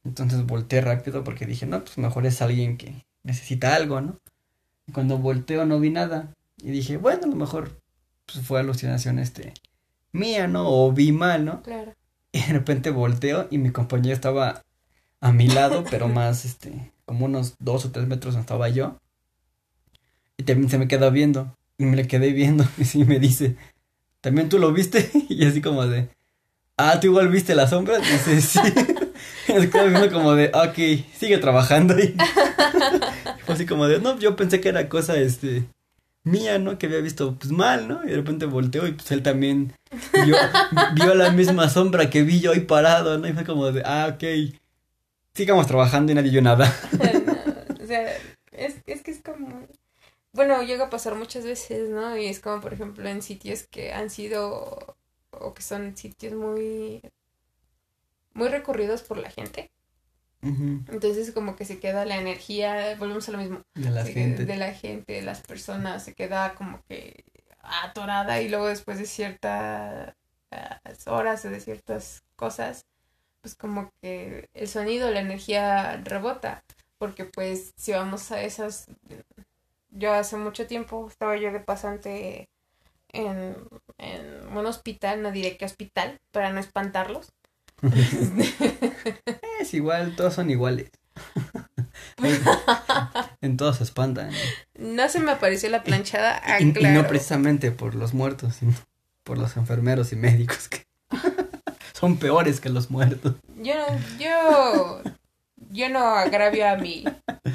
Entonces 0.04 0.46
volteé 0.46 0.82
rápido 0.82 1.24
porque 1.24 1.46
dije, 1.46 1.65
no, 1.65 1.80
pues 1.84 1.98
mejor 1.98 2.26
es 2.26 2.42
alguien 2.42 2.78
que 2.78 3.06
necesita 3.24 3.76
algo, 3.76 4.02
¿no? 4.02 4.20
Y 4.86 4.92
cuando 4.92 5.18
volteo 5.18 5.65
no 5.65 5.80
vi 5.80 5.92
nada. 5.92 6.36
Y 6.58 6.72
dije, 6.72 6.98
bueno, 6.98 7.24
a 7.24 7.28
lo 7.28 7.36
mejor 7.36 7.82
pues, 8.26 8.46
fue 8.46 8.60
alucinación 8.60 9.18
este 9.18 9.54
mía, 10.12 10.48
¿no? 10.48 10.68
O 10.68 10.92
vi 10.92 11.13
mal, 11.13 11.46
¿no? 11.46 11.63
Claro. 11.63 11.96
Y 12.32 12.42
de 12.42 12.54
repente 12.54 12.92
volteo 12.92 13.48
y 13.50 13.58
mi 13.58 13.72
compañero 13.72 14.13
estaba 14.13 14.63
a 15.20 15.32
mi 15.32 15.48
lado, 15.48 15.84
pero 15.89 16.08
más, 16.10 16.46
este, 16.46 16.92
como 17.06 17.26
unos 17.26 17.56
dos 17.58 17.86
o 17.86 17.92
tres 17.92 18.08
metros 18.08 18.36
estaba 18.36 18.70
yo. 18.70 19.00
Y 20.38 20.44
también 20.44 20.70
se 20.70 20.78
me 20.78 20.88
queda 20.88 21.10
viendo. 21.10 21.58
Y 21.80 21.86
me 21.86 21.96
le 21.96 22.08
quedé 22.08 22.32
viendo. 22.32 22.65
Y 22.94 23.06
me 23.06 23.20
dice, 23.20 23.56
¿también 24.22 24.50
tú 24.50 24.60
lo 24.60 24.72
viste? 24.72 25.10
Y 25.30 25.46
así 25.46 25.62
como 25.62 25.88
de, 25.88 26.10
ah, 26.78 27.00
¿tú 27.00 27.08
igual 27.08 27.30
viste 27.30 27.56
la 27.56 27.68
sombra? 27.68 27.98
Dice, 27.98 28.42
sí. 28.42 28.60
Estaba 29.48 29.86
viendo 29.86 30.12
como 30.12 30.36
de, 30.36 30.52
ok, 30.54 31.06
sigue 31.18 31.39
trabajando. 31.39 31.98
Y 31.98 32.15
fue 33.46 33.56
así 33.56 33.65
como 33.65 33.88
de, 33.88 34.00
no, 34.00 34.20
yo 34.20 34.36
pensé 34.36 34.62
que 34.62 34.70
era 34.70 34.88
cosa, 34.89 35.18
este, 35.18 35.65
mía, 36.24 36.60
¿no? 36.60 36.78
Que 36.78 36.86
había 36.86 37.00
visto, 37.00 37.36
pues, 37.36 37.52
mal, 37.52 37.88
¿no? 37.88 38.04
Y 38.06 38.10
de 38.10 38.15
repente 38.18 38.46
volteó 38.46 38.86
y 38.86 38.92
pues 38.92 39.12
él 39.12 39.24
también 39.24 39.74
vio, 40.24 40.36
vio 40.94 41.15
la 41.15 41.32
misma 41.32 41.68
sombra 41.70 42.12
que 42.12 42.22
vi 42.22 42.42
yo 42.42 42.52
ahí 42.52 42.60
parado, 42.60 43.18
¿no? 43.18 43.28
Y 43.28 43.34
fue 43.34 43.44
como 43.44 43.72
de, 43.72 43.82
ah, 43.86 44.13
ok, 44.13 44.24
sigamos 45.34 45.65
trabajando 45.65 46.12
y 46.12 46.15
nadie 46.15 46.32
vio 46.32 46.42
nada. 46.42 46.72
o 47.82 47.88
sea, 47.88 48.08
es, 48.52 48.76
es 48.86 49.02
que 49.02 49.12
es 49.12 49.22
como... 49.24 49.68
Bueno, 50.32 50.62
llega 50.63 50.86
a 50.86 50.89
pasar 50.89 51.15
muchas 51.15 51.44
veces, 51.44 51.89
¿no? 51.89 52.15
Y 52.18 52.28
es 52.28 52.39
como, 52.39 52.62
por 52.62 52.74
ejemplo, 52.74 53.08
en 53.08 53.22
sitios 53.22 53.63
que 53.63 53.94
han 53.94 54.10
sido 54.10 54.96
o 55.32 55.54
que 55.54 55.62
son 55.62 55.96
sitios 55.96 56.34
muy 56.34 57.02
muy 58.34 58.48
recurridos 58.48 59.04
por 59.04 59.18
la 59.18 59.30
gente. 59.30 59.72
Entonces 60.42 61.32
como 61.32 61.58
que 61.58 61.65
se 61.65 61.80
queda 61.80 62.06
la 62.06 62.18
energía, 62.18 62.96
volvemos 62.98 63.28
a 63.28 63.34
lo 63.34 63.39
mismo. 63.39 63.62
De 63.74 63.89
la 63.89 64.06
gente. 64.06 64.46
De 64.46 64.56
la 64.56 64.74
gente, 64.74 65.13
de 65.13 65.22
las 65.22 65.42
personas, 65.42 66.04
se 66.04 66.13
queda 66.13 66.56
como 66.56 66.82
que 66.88 67.26
atorada 67.62 68.42
y 68.42 68.48
luego 68.48 68.68
después 68.68 68.98
de 68.98 69.06
ciertas 69.06 70.15
horas 71.06 71.44
o 71.44 71.50
de 71.50 71.60
ciertas 71.60 72.24
cosas, 72.38 72.86
pues 73.42 73.56
como 73.56 73.92
que 74.02 74.48
el 74.54 74.68
sonido, 74.70 75.12
la 75.12 75.20
energía 75.20 75.98
rebota. 75.98 76.63
Porque 76.98 77.26
pues 77.26 77.74
si 77.76 77.92
vamos 77.92 78.32
a 78.32 78.42
esas... 78.42 78.88
Yo 79.89 80.13
hace 80.13 80.38
mucho 80.38 80.67
tiempo 80.67 81.08
estaba 81.08 81.36
yo 81.38 81.52
de 81.52 81.60
pasante 81.60 82.49
en, 83.12 83.56
en 83.97 84.58
un 84.58 84.65
hospital, 84.65 85.21
no 85.21 85.32
diré 85.32 85.58
qué 85.58 85.65
hospital, 85.65 86.19
para 86.32 86.52
no 86.52 86.60
espantarlos 86.60 87.34
es 89.62 89.73
igual, 89.73 90.15
todos 90.15 90.34
son 90.34 90.49
iguales. 90.49 90.89
en 93.41 93.58
todos 93.58 93.78
se 93.78 93.84
espantan. 93.84 94.32
No 94.78 95.08
se 95.10 95.19
me 95.19 95.32
apareció 95.32 95.69
la 95.69 95.84
planchada. 95.84 96.41
y, 96.60 96.65
no 96.65 97.08
precisamente 97.08 97.71
por 97.71 97.95
los 97.95 98.13
muertos, 98.13 98.56
sino 98.56 98.73
por 99.23 99.38
los 99.38 99.58
enfermeros 99.58 100.12
y 100.12 100.15
médicos 100.15 100.67
que 100.69 100.86
son 101.93 102.17
peores 102.17 102.60
que 102.60 102.69
los 102.69 102.89
muertos. 102.89 103.36
Yo 103.58 103.75
no, 103.75 103.88
yo, 104.17 105.02
yo 105.71 105.89
no 105.89 105.99
agravio 105.99 106.67
a 106.67 106.75
mi, 106.75 107.04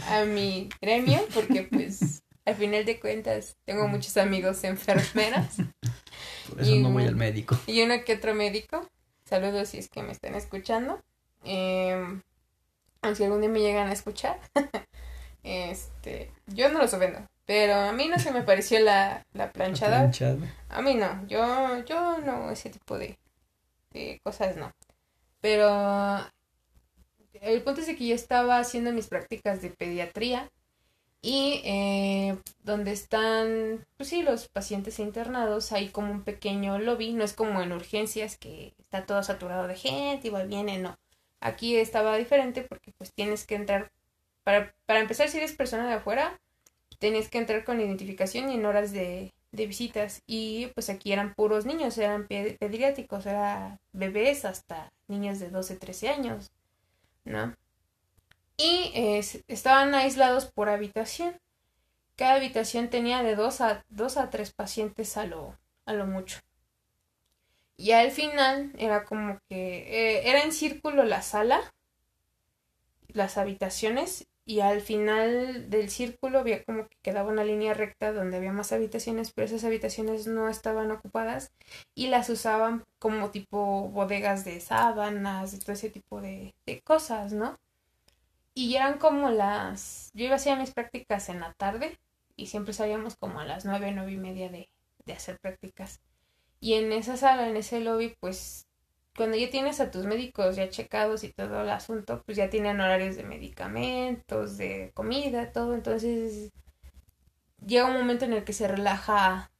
a 0.09 0.25
mi 0.25 0.69
gremio 0.81 1.21
porque 1.35 1.63
pues 1.63 2.23
al 2.47 2.55
final 2.55 2.85
de 2.85 3.01
cuentas 3.01 3.57
tengo 3.65 3.89
muchos 3.89 4.17
amigos 4.17 4.65
enfermeras. 4.65 5.57
Por 6.49 6.61
eso 6.61 6.75
no 6.77 6.91
voy 6.91 7.05
al 7.05 7.17
médico. 7.17 7.59
Y 7.67 7.83
uno 7.83 7.95
que 8.05 8.15
otro 8.15 8.35
médico. 8.35 8.89
Saludos 9.25 9.71
si 9.71 9.79
es 9.79 9.89
que 9.89 10.03
me 10.03 10.13
están 10.13 10.35
escuchando. 10.35 11.01
Eh, 11.45 12.21
si 13.15 13.25
algún 13.25 13.41
día 13.41 13.51
me 13.51 13.61
llegan 13.61 13.89
a 13.89 13.93
escuchar. 13.93 14.39
este, 15.43 16.31
yo 16.47 16.69
no 16.69 16.81
los 16.81 16.93
ofendo. 16.93 17.27
Pero 17.47 17.75
a 17.75 17.93
mí 17.93 18.09
no 18.09 18.19
se 18.19 18.31
me 18.31 18.43
pareció 18.43 18.81
la, 18.81 19.25
la 19.33 19.53
planchada. 19.53 20.11
A 20.69 20.83
mí 20.83 20.95
no. 20.95 21.27
Yo, 21.27 21.85
yo 21.85 22.19
no, 22.19 22.51
ese 22.51 22.71
tipo 22.71 22.99
de, 22.99 23.19
de 23.93 24.21
cosas 24.23 24.57
no. 24.57 24.71
Pero 25.41 26.21
el 27.41 27.63
punto 27.63 27.81
es 27.81 27.87
que 27.87 28.07
yo 28.07 28.15
estaba 28.15 28.59
haciendo 28.59 28.93
mis 28.93 29.09
prácticas 29.09 29.61
de 29.61 29.71
pediatría 29.71 30.51
y 31.25 31.63
eh, 31.65 32.37
donde 32.65 32.93
están, 32.93 33.87
pues 33.97 34.11
sí, 34.11 34.23
los 34.23 34.49
pacientes 34.49 34.99
internados, 34.99 35.73
hay 35.73 35.89
como 35.89 36.13
un 36.13 36.23
pequeño 36.23 36.79
lobby, 36.79 37.15
no 37.15 37.25
es 37.25 37.33
como 37.33 37.63
en 37.63 37.73
urgencias 37.73 38.37
que 38.37 38.75
está 38.79 39.07
todo 39.07 39.23
saturado 39.23 39.67
de 39.67 39.75
gente 39.75 40.29
y 40.29 40.31
va 40.31 40.45
viene, 40.45 40.77
no. 40.79 40.99
Aquí 41.41 41.77
estaba 41.77 42.19
diferente 42.19 42.61
porque 42.61 42.93
pues 42.99 43.15
tienes 43.15 43.47
que 43.47 43.55
entrar, 43.55 43.91
para, 44.43 44.75
para 44.85 45.01
empezar 45.01 45.31
si 45.31 45.39
eres 45.39 45.55
persona 45.55 45.89
de 45.89 45.95
afuera, 45.95 46.39
tienes 46.99 47.31
que 47.31 47.39
entrar 47.39 47.65
con 47.65 47.81
identificación 47.81 48.51
y 48.51 48.57
en 48.57 48.67
horas 48.67 48.93
de, 48.93 49.33
de 49.51 49.67
visitas 49.67 50.23
y 50.27 50.67
pues 50.75 50.91
aquí 50.91 51.11
eran 51.11 51.33
puros 51.33 51.65
niños, 51.65 51.97
eran 51.97 52.27
pediátricos, 52.29 53.25
eran 53.25 53.79
bebés 53.93 54.45
hasta 54.45 54.93
niños 55.09 55.39
de 55.39 55.49
12, 55.49 55.77
13 55.77 56.09
años, 56.11 56.53
¿no? 57.25 57.55
Y 58.57 58.93
estaban 59.49 59.95
aislados 59.95 60.47
por 60.47 60.69
habitación. 60.69 61.37
Cada 62.17 62.35
habitación 62.37 62.91
tenía 62.91 63.23
de 63.23 63.37
dos 63.37 63.61
a, 63.61 63.85
dos 63.89 64.17
a 64.17 64.31
tres 64.31 64.53
pacientes 64.53 65.17
a 65.17 65.27
lo, 65.27 65.59
a 65.87 65.93
lo 65.93 66.07
mucho. 66.07 66.41
Y 67.77 67.93
al 67.93 68.11
final 68.11 68.73
era 68.79 69.05
como 69.05 69.39
que 69.49 70.17
eh, 70.19 70.29
era 70.29 70.43
en 70.43 70.53
círculo 70.53 71.05
la 71.05 71.23
sala, 71.23 71.73
las 73.09 73.39
habitaciones, 73.39 74.27
y 74.47 74.61
al 74.61 74.83
final 74.83 75.71
del 75.71 75.89
círculo 75.89 76.39
había 76.41 76.63
como 76.65 76.87
que 76.87 76.97
quedaba 77.03 77.31
una 77.33 77.45
línea 77.45 77.73
recta 77.73 78.13
donde 78.13 78.37
había 78.37 78.53
más 78.53 78.73
habitaciones, 78.73 79.33
pero 79.33 79.47
esas 79.47 79.65
habitaciones 79.65 80.27
no 80.27 80.51
estaban 80.51 80.91
ocupadas 80.91 81.51
y 81.95 82.09
las 82.09 82.29
usaban 82.29 82.85
como 82.99 83.31
tipo 83.31 83.89
bodegas 83.89 84.45
de 84.45 84.61
sábanas 84.61 85.59
todo 85.61 85.73
ese 85.73 85.89
tipo 85.89 86.21
de 86.21 86.53
cosas, 86.85 87.33
¿no? 87.33 87.57
Y 88.55 88.77
eran 88.77 88.99
como 88.99 89.31
las... 89.31 90.11
Yo 90.15 90.25
iba 90.27 90.35
a 90.35 90.37
hacer 90.37 90.59
mis 90.59 90.73
prácticas 90.73 91.29
en 91.29 91.41
la 91.41 91.53
tarde 91.55 91.99
y 92.37 92.47
siempre 92.47 92.73
salíamos 92.73 93.17
como 93.17 93.41
a 93.41 93.45
las 93.45 93.65
nueve, 93.65 93.93
nueve 93.93 94.13
y 94.13 94.17
media 94.17 94.49
de, 94.49 94.71
de 95.05 95.13
hacer 95.13 95.39
prácticas. 95.41 96.01
Y 96.61 96.75
en 96.75 96.93
esa 96.93 97.17
sala, 97.17 97.49
en 97.49 97.57
ese 97.57 97.81
lobby, 97.81 98.17
pues 98.21 98.67
cuando 99.17 99.37
ya 99.37 99.51
tienes 99.51 99.81
a 99.81 99.91
tus 99.91 100.07
médicos 100.07 100.57
ya 100.57 100.69
checados 100.71 101.25
y 101.25 101.33
todo 101.33 101.63
el 101.63 101.71
asunto, 101.71 102.23
pues 102.25 102.37
ya 102.37 102.51
tienen 102.51 102.81
horarios 102.81 103.17
de 103.17 103.25
medicamentos, 103.25 104.57
de 104.57 104.93
comida, 104.95 105.53
todo. 105.53 105.75
Entonces 105.75 106.53
llega 107.65 107.87
un 107.87 107.95
momento 107.95 108.25
en 108.25 108.33
el 108.35 108.45
que 108.45 108.53
se 108.53 108.69
relaja 108.69 109.51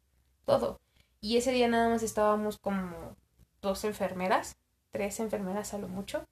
todo. 0.45 0.81
Y 1.21 1.37
ese 1.39 1.53
día 1.53 1.69
nada 1.69 1.89
más 1.89 2.03
estábamos 2.03 2.59
como 2.59 3.17
dos 3.63 3.85
enfermeras, 3.85 4.57
tres 4.91 5.21
enfermeras 5.21 5.75
a 5.75 5.79
lo 5.79 5.89
mucho 5.89 6.25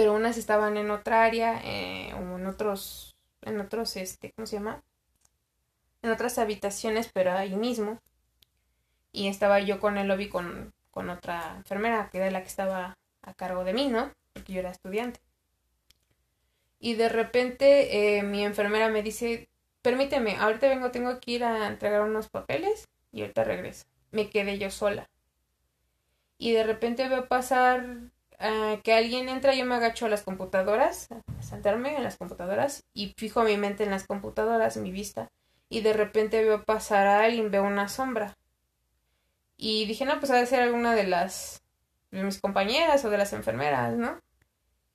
pero 0.00 0.14
unas 0.14 0.38
estaban 0.38 0.78
en 0.78 0.90
otra 0.90 1.24
área 1.24 1.60
eh, 1.62 2.14
o 2.14 2.38
en 2.38 2.46
otros, 2.46 3.18
en 3.42 3.60
otros, 3.60 3.96
este, 3.96 4.32
¿cómo 4.32 4.46
se 4.46 4.56
llama? 4.56 4.82
En 6.00 6.10
otras 6.10 6.38
habitaciones, 6.38 7.10
pero 7.12 7.32
ahí 7.32 7.54
mismo. 7.54 8.00
Y 9.12 9.28
estaba 9.28 9.60
yo 9.60 9.78
con 9.78 9.98
el 9.98 10.08
lobby 10.08 10.30
con, 10.30 10.72
con 10.90 11.10
otra 11.10 11.56
enfermera, 11.58 12.08
que 12.10 12.16
era 12.16 12.30
la 12.30 12.40
que 12.40 12.48
estaba 12.48 12.96
a 13.20 13.34
cargo 13.34 13.62
de 13.62 13.74
mí, 13.74 13.88
¿no? 13.88 14.10
Porque 14.32 14.54
yo 14.54 14.60
era 14.60 14.70
estudiante. 14.70 15.20
Y 16.78 16.94
de 16.94 17.10
repente 17.10 18.16
eh, 18.16 18.22
mi 18.22 18.42
enfermera 18.42 18.88
me 18.88 19.02
dice, 19.02 19.50
permíteme, 19.82 20.36
ahorita 20.36 20.66
vengo, 20.66 20.90
tengo 20.90 21.20
que 21.20 21.32
ir 21.32 21.44
a 21.44 21.66
entregar 21.66 22.00
unos 22.00 22.30
papeles 22.30 22.88
y 23.12 23.20
ahorita 23.20 23.44
regreso. 23.44 23.84
Me 24.12 24.30
quedé 24.30 24.56
yo 24.56 24.70
sola. 24.70 25.10
Y 26.38 26.52
de 26.52 26.64
repente 26.64 27.06
veo 27.06 27.28
pasar 27.28 28.10
Ah, 28.42 28.78
que 28.82 28.94
alguien 28.94 29.28
entra, 29.28 29.54
yo 29.54 29.66
me 29.66 29.74
agacho 29.74 30.06
a 30.06 30.08
las 30.08 30.22
computadoras, 30.22 31.08
a 31.12 31.42
sentarme 31.42 31.94
en 31.96 32.02
las 32.02 32.16
computadoras 32.16 32.84
y 32.94 33.12
fijo 33.18 33.42
mi 33.42 33.58
mente 33.58 33.84
en 33.84 33.90
las 33.90 34.06
computadoras, 34.06 34.78
mi 34.78 34.90
vista, 34.90 35.28
y 35.68 35.82
de 35.82 35.92
repente 35.92 36.42
veo 36.42 36.64
pasar 36.64 37.06
a 37.06 37.22
alguien, 37.22 37.50
veo 37.50 37.64
una 37.64 37.88
sombra. 37.88 38.38
Y 39.58 39.84
dije, 39.84 40.06
no, 40.06 40.18
pues 40.20 40.32
ha 40.32 40.36
de 40.36 40.46
ser 40.46 40.60
alguna 40.62 40.94
de 40.94 41.04
las 41.04 41.62
de 42.10 42.24
mis 42.24 42.40
compañeras 42.40 43.04
o 43.04 43.10
de 43.10 43.18
las 43.18 43.34
enfermeras, 43.34 43.94
¿no? 43.94 44.18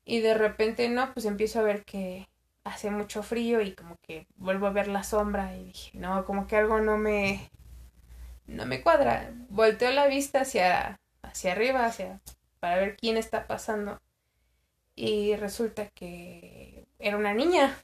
Y 0.05 0.21
de 0.21 0.34
repente, 0.34 0.89
no, 0.89 1.13
pues 1.13 1.25
empiezo 1.25 1.60
a 1.60 1.63
ver 1.63 1.86
que 1.86 2.27
hace 2.63 2.89
mucho 2.89 3.21
frío 3.21 3.62
y 3.62 3.75
como 3.75 3.95
que 4.01 4.27
vuelvo 4.38 4.65
a 4.65 4.71
ver 4.71 4.88
la 4.88 5.03
sombra 5.03 5.55
y 5.55 5.65
dije, 5.65 5.91
no, 5.99 6.25
como 6.25 6.47
que 6.47 6.58
algo 6.58 6.81
no 6.81 6.97
me 6.97 7.51
no 8.47 8.65
me 8.65 8.81
cuadra. 8.81 9.31
Volteo 9.49 9.91
la 9.91 10.08
vista 10.08 10.41
hacia 10.41 10.99
hacia 11.21 11.51
arriba, 11.51 11.86
hacia 11.86 12.21
para 12.65 12.78
ver 12.78 12.97
quién 12.97 13.15
está 13.15 13.45
pasando. 13.45 14.01
Y 14.95 15.36
resulta 15.36 15.89
que 15.89 16.87
era 16.98 17.15
una 17.15 17.31
niña. 17.31 17.77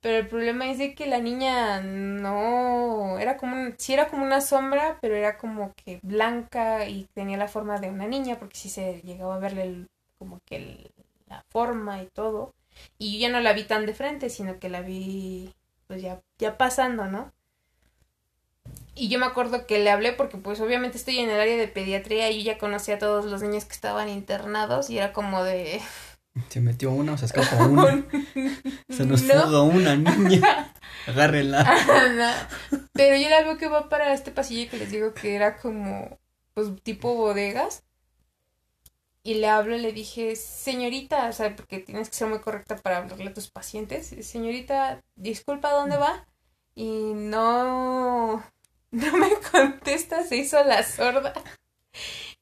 Pero 0.00 0.16
el 0.16 0.26
problema 0.26 0.70
es 0.70 0.78
de 0.78 0.94
que 0.94 1.04
la 1.06 1.18
niña 1.18 1.82
no 1.82 3.18
era 3.18 3.36
como 3.36 3.60
un, 3.60 3.74
sí 3.76 3.92
era 3.92 4.08
como 4.08 4.24
una 4.24 4.40
sombra, 4.40 4.96
pero 5.02 5.16
era 5.16 5.36
como 5.36 5.74
que 5.74 6.00
blanca 6.02 6.86
y 6.88 7.04
tenía 7.12 7.36
la 7.36 7.48
forma 7.48 7.78
de 7.78 7.90
una 7.90 8.06
niña, 8.06 8.38
porque 8.38 8.56
sí 8.56 8.70
se 8.70 9.02
llegaba 9.02 9.34
a 9.36 9.38
verle 9.38 9.86
como 10.18 10.40
que 10.46 10.90
la 11.26 11.44
forma 11.50 12.02
y 12.02 12.06
todo. 12.06 12.54
Y 12.96 13.14
yo 13.14 13.28
ya 13.28 13.32
no 13.32 13.40
la 13.40 13.52
vi 13.52 13.64
tan 13.64 13.84
de 13.84 13.92
frente, 13.92 14.30
sino 14.30 14.58
que 14.58 14.70
la 14.70 14.80
vi 14.80 15.52
pues 15.88 16.00
ya, 16.00 16.22
ya 16.38 16.56
pasando, 16.56 17.04
¿no? 17.06 17.32
Y 18.98 19.08
yo 19.08 19.20
me 19.20 19.26
acuerdo 19.26 19.64
que 19.66 19.78
le 19.78 19.90
hablé 19.90 20.12
porque 20.12 20.38
pues 20.38 20.60
obviamente 20.60 20.98
estoy 20.98 21.18
en 21.18 21.30
el 21.30 21.38
área 21.40 21.56
de 21.56 21.68
pediatría 21.68 22.30
y 22.30 22.42
yo 22.42 22.52
ya 22.52 22.58
conocía 22.58 22.96
a 22.96 22.98
todos 22.98 23.26
los 23.26 23.42
niños 23.42 23.64
que 23.64 23.74
estaban 23.74 24.08
internados 24.08 24.90
y 24.90 24.98
era 24.98 25.12
como 25.12 25.44
de... 25.44 25.80
Se 26.50 26.60
metió 26.60 26.90
una 26.92 27.12
o 27.14 27.18
se 27.18 27.26
escapó 27.26 27.56
una. 27.64 28.04
se 28.88 29.06
nos 29.06 29.22
fugó 29.22 29.64
una 29.64 29.96
niña. 29.96 30.72
Agárrenla. 31.06 32.48
Pero 32.92 33.16
yo 33.16 33.28
la 33.28 33.42
veo 33.42 33.56
que 33.56 33.68
va 33.68 33.88
para 33.88 34.12
este 34.12 34.30
pasillo 34.30 34.70
que 34.70 34.78
les 34.78 34.90
digo 34.90 35.14
que 35.14 35.34
era 35.34 35.56
como, 35.56 36.18
pues, 36.54 36.68
tipo 36.84 37.14
bodegas. 37.14 37.82
y 39.22 39.34
le 39.34 39.48
hablo 39.48 39.76
y 39.76 39.80
le 39.80 39.92
dije, 39.92 40.36
señorita, 40.36 41.28
o 41.28 41.32
sea, 41.32 41.54
porque 41.54 41.80
tienes 41.80 42.08
que 42.08 42.16
ser 42.16 42.28
muy 42.28 42.38
correcta 42.40 42.76
para 42.76 42.98
hablarle 42.98 43.30
a 43.30 43.34
tus 43.34 43.50
pacientes. 43.50 44.14
Señorita, 44.26 45.02
disculpa, 45.16 45.70
¿dónde 45.72 45.96
va? 45.96 46.26
Y 46.74 47.12
no, 47.14 48.42
no 48.90 49.16
me 49.16 49.30
contesta, 49.52 50.24
se 50.24 50.36
hizo 50.36 50.62
la 50.64 50.82
sorda. 50.82 51.32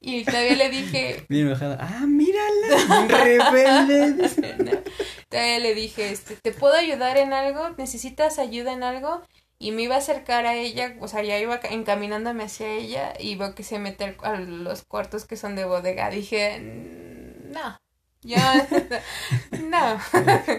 Y 0.00 0.24
todavía 0.24 0.56
le 0.56 0.70
dije. 0.70 1.26
Bien 1.28 1.46
enojada. 1.46 1.78
Ah, 1.80 2.06
mírala. 2.06 3.06
Rebelde. 3.08 4.84
Todavía 5.28 5.58
le 5.58 5.74
dije, 5.74 6.12
este, 6.12 6.36
¿te 6.36 6.52
puedo 6.52 6.74
ayudar 6.74 7.16
en 7.16 7.32
algo? 7.32 7.70
¿Necesitas 7.70 8.38
ayuda 8.38 8.72
en 8.72 8.84
algo? 8.84 9.22
Y 9.58 9.72
me 9.72 9.82
iba 9.82 9.94
a 9.94 9.98
acercar 9.98 10.44
a 10.46 10.54
ella, 10.54 10.96
o 11.00 11.08
sea, 11.08 11.22
ya 11.22 11.38
iba 11.38 11.58
encaminándome 11.70 12.44
hacia 12.44 12.68
ella 12.68 13.14
y 13.18 13.36
veo 13.36 13.54
que 13.54 13.62
se 13.62 13.78
mete 13.78 14.16
a 14.22 14.38
los 14.38 14.84
cuartos 14.84 15.24
que 15.24 15.36
son 15.36 15.56
de 15.56 15.64
bodega. 15.64 16.10
Dije, 16.10 16.60
no, 16.60 17.78
yo, 18.22 18.36
no. 19.62 19.98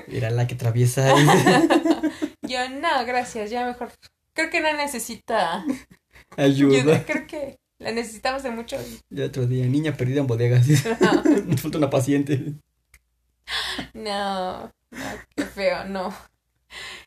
Era 0.08 0.32
la 0.32 0.48
que 0.48 0.56
atraviesa. 0.56 1.14
yo, 2.42 2.70
no, 2.70 3.06
gracias, 3.06 3.52
ya 3.52 3.66
mejor. 3.68 3.92
Creo 4.38 4.52
que 4.52 4.62
no 4.62 4.72
necesita 4.72 5.66
ayuda. 6.38 7.04
Creo 7.08 7.26
que 7.26 7.58
la 7.80 7.92
necesitamos 7.92 8.44
de 8.44 8.52
mucho. 8.52 8.78
Y 9.10 9.22
otro 9.22 9.48
día, 9.48 9.66
niña 9.66 9.98
perdida 9.98 10.20
en 10.20 10.28
bodegas. 10.28 10.68
Nos 11.48 11.60
falta 11.60 11.80
una 11.80 11.90
paciente. 11.90 12.54
No, 13.96 14.72
no, 14.92 15.00
qué 15.36 15.44
feo, 15.44 15.86
no. 15.86 16.14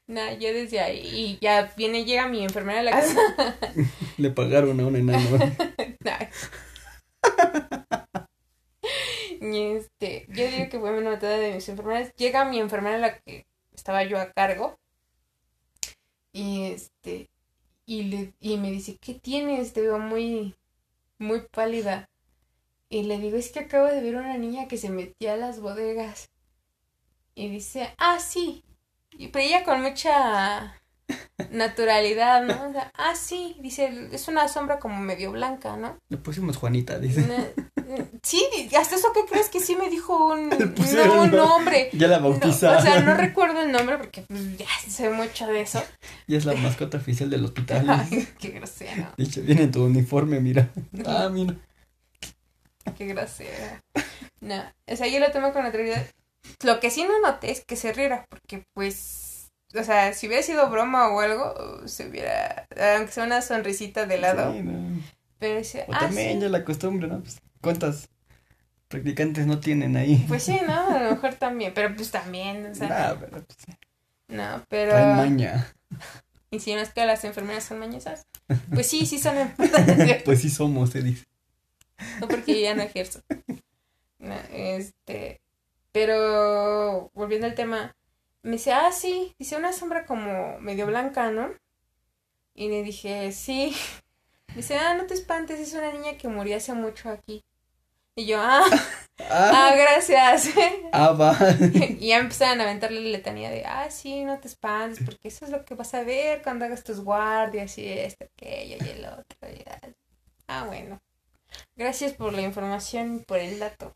No, 0.08 0.32
yo 0.40 0.52
desde 0.52 0.80
ahí. 0.80 1.06
Y 1.06 1.38
ya 1.40 1.72
viene, 1.76 2.04
llega 2.04 2.26
mi 2.26 2.42
enfermera 2.42 2.80
a 2.80 2.82
la 2.82 2.90
casa. 2.90 3.20
Le 4.16 4.30
pagaron 4.30 4.80
a 4.80 4.86
un 4.86 4.96
enano. 4.96 5.38
y 9.40 9.60
este, 9.76 10.26
yo 10.30 10.50
digo 10.50 10.68
que 10.68 10.80
fue 10.80 10.98
una 10.98 11.14
de 11.14 11.54
mis 11.54 11.68
enfermeras. 11.68 12.12
Llega 12.16 12.44
mi 12.44 12.58
enfermera 12.58 12.98
la 12.98 13.18
que 13.20 13.46
estaba 13.72 14.02
yo 14.02 14.18
a 14.18 14.32
cargo. 14.32 14.79
Y 16.32 16.62
este, 16.64 17.30
y, 17.86 18.04
le, 18.04 18.34
y 18.40 18.58
me 18.58 18.70
dice, 18.70 18.98
¿qué 19.00 19.14
tienes? 19.14 19.72
Te 19.72 19.82
veo 19.82 19.98
muy, 19.98 20.56
muy 21.18 21.42
pálida. 21.52 22.10
Y 22.90 23.04
le 23.04 23.18
digo, 23.18 23.36
es 23.38 23.52
que 23.52 23.60
acabo 23.60 23.86
de 23.88 24.02
ver 24.02 24.16
una 24.16 24.38
niña 24.38 24.68
que 24.68 24.78
se 24.78 24.90
metía 24.90 25.34
a 25.34 25.36
las 25.38 25.60
bodegas. 25.60 26.30
Y 27.34 27.48
dice, 27.48 27.94
ah, 27.98 28.18
sí, 28.20 28.62
y 29.12 29.28
pero 29.28 29.44
ella 29.44 29.64
con 29.64 29.82
mucha 29.82 30.79
naturalidad, 31.50 32.44
¿no? 32.44 32.68
O 32.68 32.72
sea, 32.72 32.90
ah, 32.96 33.14
sí, 33.14 33.56
dice, 33.60 34.08
es 34.12 34.28
una 34.28 34.48
sombra 34.48 34.78
como 34.78 35.00
medio 35.00 35.32
blanca, 35.32 35.76
¿no? 35.76 35.96
Le 36.08 36.16
pusimos 36.16 36.56
Juanita, 36.56 36.98
dice. 36.98 37.54
sí, 38.22 38.42
hasta 38.78 38.96
eso 38.96 39.12
que 39.12 39.24
crees 39.30 39.48
que 39.48 39.60
sí 39.60 39.76
me 39.76 39.88
dijo 39.88 40.32
un, 40.32 40.48
no, 40.48 41.22
un 41.22 41.30
nombre. 41.30 41.90
Ya 41.92 42.08
la 42.08 42.18
bautizaron. 42.18 42.78
o 42.78 42.82
sea, 42.82 43.00
no 43.00 43.14
recuerdo 43.14 43.62
el 43.62 43.72
nombre 43.72 43.98
porque 43.98 44.22
pues, 44.22 44.58
ya 44.58 44.66
sé 44.88 45.10
mucho 45.10 45.46
de 45.46 45.62
eso. 45.62 45.82
Y 46.26 46.36
es 46.36 46.44
la 46.44 46.54
mascota 46.54 46.98
oficial 46.98 47.30
del 47.30 47.44
hospital. 47.44 47.88
Ay, 47.88 48.28
qué 48.38 48.50
grosero. 48.50 49.08
Dicho, 49.16 49.42
viene 49.42 49.62
en 49.62 49.72
tu 49.72 49.84
uniforme, 49.84 50.40
mira. 50.40 50.70
Ah, 51.06 51.28
mira. 51.30 51.56
Qué 52.96 53.06
grosero. 53.06 53.80
No, 54.40 54.62
o 54.86 54.96
sea, 54.96 55.06
yo 55.06 55.20
lo 55.20 55.30
tomo 55.30 55.52
con 55.52 55.62
naturalidad. 55.62 56.06
Lo 56.64 56.80
que 56.80 56.90
sí 56.90 57.04
no 57.04 57.20
noté 57.20 57.50
es 57.50 57.64
que 57.64 57.76
se 57.76 57.92
riera, 57.92 58.26
porque 58.28 58.64
pues, 58.74 59.19
o 59.74 59.84
sea, 59.84 60.12
si 60.14 60.26
hubiera 60.26 60.42
sido 60.42 60.68
broma 60.68 61.08
o 61.10 61.20
algo, 61.20 61.86
se 61.86 62.08
hubiera, 62.08 62.66
aunque 62.96 63.12
sea 63.12 63.24
una 63.24 63.42
sonrisita 63.42 64.06
de 64.06 64.18
lado. 64.18 64.54
Pero 65.38 65.58
dice, 65.58 65.84
o 65.88 65.94
ah, 65.94 66.00
también 66.00 66.40
ya 66.40 66.48
la 66.48 66.64
costumbre, 66.64 67.08
¿no? 67.08 67.20
Pues, 67.20 67.40
¿cuántas 67.60 68.08
practicantes 68.88 69.46
no 69.46 69.60
tienen 69.60 69.96
ahí? 69.96 70.24
Pues 70.28 70.42
sí, 70.42 70.58
¿no? 70.66 70.96
A 70.96 71.00
lo 71.00 71.10
mejor 71.12 71.34
también, 71.34 71.72
pero 71.74 71.94
pues 71.94 72.10
también, 72.10 72.66
o 72.66 72.74
sea. 72.74 73.14
No, 73.14 73.20
pero 73.20 73.30
pues, 73.32 73.58
No, 74.28 74.64
pero. 74.68 74.96
Hay 74.96 75.16
maña. 75.16 75.72
¿Y 76.50 76.58
si 76.58 76.74
no 76.74 76.80
es 76.80 76.90
que 76.90 77.06
las 77.06 77.24
enfermeras 77.24 77.64
son 77.64 77.78
mañosas? 77.78 78.26
Pues 78.74 78.88
sí, 78.88 79.06
sí 79.06 79.18
son. 79.18 79.36
pues 80.24 80.40
sí 80.40 80.50
somos, 80.50 80.90
se 80.90 81.02
dice. 81.02 81.24
No 82.20 82.26
porque 82.26 82.60
ya 82.60 82.74
no 82.74 82.82
ejerzo. 82.82 83.20
No, 84.18 84.34
este. 84.52 85.40
Pero 85.92 87.12
volviendo 87.14 87.46
al 87.46 87.54
tema, 87.54 87.94
me 88.42 88.52
dice, 88.52 88.72
ah, 88.72 88.92
sí, 88.92 89.34
dice 89.38 89.56
una 89.56 89.72
sombra 89.72 90.06
como 90.06 90.58
medio 90.60 90.86
blanca, 90.86 91.30
¿no? 91.30 91.50
Y 92.54 92.68
le 92.68 92.82
dije, 92.82 93.32
sí. 93.32 93.74
Dice, 94.54 94.76
ah, 94.76 94.94
no 94.94 95.06
te 95.06 95.14
espantes, 95.14 95.60
es 95.60 95.74
una 95.74 95.92
niña 95.92 96.18
que 96.18 96.26
murió 96.26 96.56
hace 96.56 96.72
mucho 96.72 97.08
aquí. 97.08 97.44
Y 98.16 98.26
yo, 98.26 98.40
ah, 98.40 98.64
ah, 99.20 99.70
ah 99.70 99.74
gracias. 99.76 100.50
Ah, 100.92 101.12
va. 101.12 101.36
y 102.00 102.08
ya 102.08 102.18
empezaron 102.18 102.60
a 102.60 102.64
aventarle 102.64 103.00
la 103.00 103.10
letanía 103.10 103.48
de, 103.48 103.64
ah, 103.64 103.88
sí, 103.92 104.24
no 104.24 104.40
te 104.40 104.48
espantes, 104.48 105.04
porque 105.04 105.28
eso 105.28 105.44
es 105.44 105.52
lo 105.52 105.64
que 105.64 105.76
vas 105.76 105.94
a 105.94 106.02
ver 106.02 106.42
cuando 106.42 106.64
hagas 106.64 106.82
tus 106.82 107.00
guardias 107.00 107.78
y 107.78 107.86
esto, 107.86 108.24
aquello 108.24 108.76
y 108.84 108.88
el 108.88 109.04
otro. 109.04 109.38
ah, 110.48 110.64
bueno. 110.66 111.00
Gracias 111.76 112.12
por 112.12 112.32
la 112.32 112.42
información 112.42 113.16
y 113.16 113.18
por 113.20 113.38
el 113.38 113.58
dato. 113.58 113.94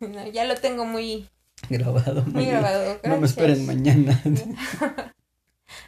No, 0.00 0.26
ya 0.26 0.44
lo 0.44 0.56
tengo 0.56 0.86
muy 0.86 1.28
grabado. 1.68 2.22
Muy 2.24 2.46
grabado. 2.46 3.00
No 3.04 3.18
me 3.18 3.26
esperen 3.26 3.66
mañana. 3.66 4.20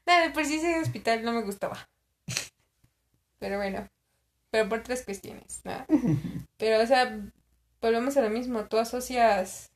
Nada, 0.06 0.32
por 0.32 0.44
si 0.44 0.56
ese 0.56 0.80
hospital 0.80 1.24
no 1.24 1.32
me 1.32 1.42
gustaba. 1.42 1.88
Pero 3.38 3.56
bueno, 3.56 3.88
pero 4.50 4.68
por 4.68 4.82
tres 4.82 5.02
cuestiones, 5.02 5.62
¿no? 5.64 5.84
Pero, 6.58 6.80
o 6.80 6.86
sea, 6.86 7.18
volvemos 7.80 8.16
a 8.16 8.22
lo 8.22 8.30
mismo, 8.30 8.66
tú 8.66 8.78
asocias... 8.78 9.70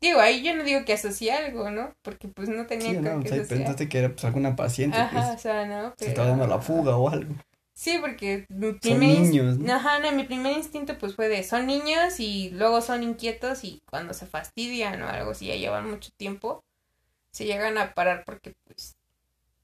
Digo, 0.00 0.20
ahí 0.20 0.44
yo 0.44 0.54
no 0.54 0.64
digo 0.64 0.84
que 0.84 0.92
asocie 0.92 1.32
algo, 1.32 1.70
¿no? 1.70 1.92
Porque 2.02 2.28
pues 2.28 2.48
no 2.48 2.66
tenía 2.66 2.90
sí, 2.90 2.96
no, 2.98 3.20
que 3.20 3.30
o 3.30 3.34
sea, 3.34 3.44
pensaste 3.44 3.88
que 3.88 3.98
era 3.98 4.08
pues 4.10 4.24
alguna 4.24 4.54
paciente. 4.54 4.96
Ajá, 4.96 5.10
pues, 5.10 5.36
o 5.36 5.38
sea, 5.38 5.66
no. 5.66 5.92
Se 5.98 6.08
estaba 6.08 6.28
dando 6.28 6.46
la 6.46 6.60
fuga 6.60 6.96
o 6.96 7.08
algo. 7.08 7.34
Sí, 7.78 7.96
porque 8.00 8.44
mi 8.48 8.72
primer 8.72 9.14
son 9.14 9.22
niños, 9.22 9.58
¿no? 9.58 9.72
Ajá, 9.72 10.00
no, 10.00 10.10
mi 10.10 10.24
primer 10.24 10.56
instinto 10.56 10.98
pues 10.98 11.14
fue 11.14 11.28
de 11.28 11.44
son 11.44 11.66
niños 11.66 12.18
y 12.18 12.50
luego 12.50 12.80
son 12.80 13.04
inquietos 13.04 13.62
y 13.62 13.80
cuando 13.88 14.14
se 14.14 14.26
fastidian 14.26 15.00
o 15.00 15.08
algo 15.08 15.32
si 15.32 15.46
ya 15.46 15.54
llevan 15.54 15.88
mucho 15.88 16.10
tiempo 16.16 16.64
se 17.30 17.44
llegan 17.44 17.78
a 17.78 17.94
parar 17.94 18.24
porque 18.26 18.56
pues, 18.64 18.96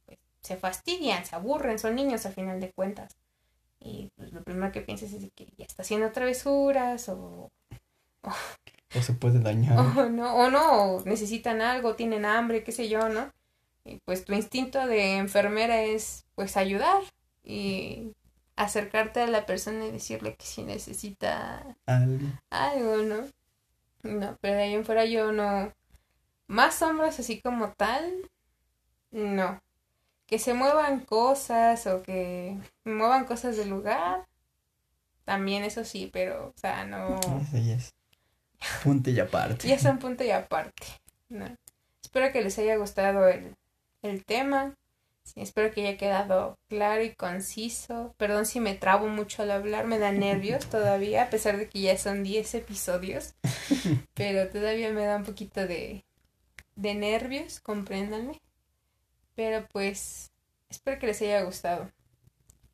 pues, 0.06 0.20
se 0.42 0.56
fastidian, 0.56 1.24
se 1.26 1.34
aburren, 1.34 1.80
son 1.80 1.96
niños 1.96 2.24
al 2.24 2.34
final 2.34 2.60
de 2.60 2.70
cuentas. 2.70 3.16
Y 3.80 4.12
pues 4.14 4.32
lo 4.32 4.44
primero 4.44 4.70
que 4.70 4.82
piensas 4.82 5.12
es 5.12 5.32
que 5.34 5.48
ya 5.56 5.64
está 5.64 5.82
haciendo 5.82 6.12
travesuras 6.12 7.08
o 7.08 7.50
o, 8.22 9.02
se 9.02 9.12
puede 9.14 9.40
dañar. 9.40 9.76
O 9.98 10.08
no, 10.08 10.36
o 10.36 10.50
no, 10.50 10.82
o 10.84 11.04
necesitan 11.04 11.60
algo, 11.62 11.96
tienen 11.96 12.24
hambre, 12.24 12.62
qué 12.62 12.70
sé 12.70 12.88
yo, 12.88 13.08
¿no? 13.08 13.32
Y 13.84 13.98
pues 14.04 14.24
tu 14.24 14.34
instinto 14.34 14.86
de 14.86 15.16
enfermera 15.16 15.82
es 15.82 16.26
pues 16.36 16.56
ayudar 16.56 17.02
y 17.45 18.12
acercarte 18.57 19.20
a 19.20 19.26
la 19.26 19.47
persona 19.47 19.84
y 19.86 19.90
decirle 19.90 20.34
que 20.36 20.47
si 20.47 20.62
necesita 20.62 21.76
algo, 22.51 22.97
¿no? 22.99 23.28
No, 24.03 24.38
pero 24.40 24.57
de 24.57 24.62
ahí 24.62 24.74
en 24.74 24.84
fuera 24.84 25.05
yo 25.05 25.32
no. 25.32 25.72
Más 26.47 26.74
sombras 26.74 27.18
así 27.20 27.40
como 27.40 27.72
tal, 27.72 28.30
no. 29.11 29.61
Que 30.26 30.38
se 30.38 30.55
muevan 30.55 31.01
cosas 31.01 31.86
o 31.86 32.03
que 32.03 32.57
muevan 32.84 33.24
cosas 33.24 33.57
del 33.57 33.70
lugar, 33.70 34.26
también 35.24 35.64
eso 35.64 35.84
sí, 35.84 36.11
pero, 36.12 36.49
o 36.49 36.59
sea, 36.59 36.84
no. 36.84 37.18
Eso 37.18 37.59
ya 37.59 37.74
es 37.74 37.95
punto 38.82 39.11
y 39.11 39.20
aparte. 39.20 39.68
ya 39.68 39.74
es 39.74 39.84
un 39.84 39.99
punto 39.99 40.24
y 40.24 40.30
aparte. 40.30 40.86
¿no? 41.28 41.47
Espero 42.03 42.30
que 42.32 42.42
les 42.42 42.59
haya 42.59 42.76
gustado 42.76 43.26
el, 43.28 43.55
el 44.03 44.24
tema 44.24 44.74
espero 45.36 45.72
que 45.72 45.86
haya 45.86 45.96
quedado 45.96 46.58
claro 46.68 47.02
y 47.02 47.14
conciso. 47.14 48.14
Perdón 48.18 48.46
si 48.46 48.60
me 48.60 48.74
trabo 48.74 49.08
mucho 49.08 49.42
al 49.42 49.50
hablar, 49.50 49.86
me 49.86 49.98
da 49.98 50.12
nervios 50.12 50.66
todavía, 50.70 51.24
a 51.24 51.30
pesar 51.30 51.56
de 51.56 51.68
que 51.68 51.80
ya 51.80 51.96
son 51.98 52.22
10 52.22 52.54
episodios. 52.54 53.34
Pero 54.14 54.48
todavía 54.48 54.92
me 54.92 55.04
da 55.04 55.16
un 55.16 55.24
poquito 55.24 55.66
de, 55.66 56.04
de 56.76 56.94
nervios, 56.94 57.60
compréndanme. 57.60 58.40
Pero 59.34 59.66
pues, 59.72 60.30
espero 60.68 60.98
que 60.98 61.06
les 61.08 61.20
haya 61.22 61.42
gustado. 61.42 61.90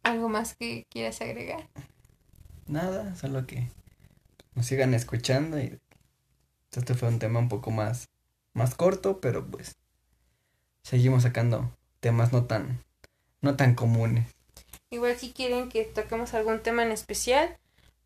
¿Algo 0.03 0.29
más 0.29 0.55
que 0.55 0.87
quieras 0.91 1.21
agregar? 1.21 1.69
Nada, 2.67 3.15
solo 3.17 3.47
que 3.47 3.69
nos 4.55 4.67
sigan 4.67 4.95
escuchando 4.95 5.59
y 5.59 5.79
este 6.73 6.95
fue 6.95 7.09
un 7.09 7.19
tema 7.19 7.39
un 7.39 7.49
poco 7.49 7.71
más, 7.71 8.09
más 8.53 8.75
corto, 8.75 9.21
pero 9.21 9.47
pues 9.47 9.77
seguimos 10.83 11.25
sacando 11.25 11.77
temas 12.01 12.33
no 12.33 12.45
tan, 12.45 12.83
no 13.41 13.57
tan 13.57 13.75
comunes. 13.75 14.27
Igual 14.91 15.17
si 15.17 15.33
quieren 15.33 15.69
que 15.69 15.85
toquemos 15.85 16.35
algún 16.35 16.61
tema 16.61 16.83
en 16.83 16.91
especial, 16.91 17.57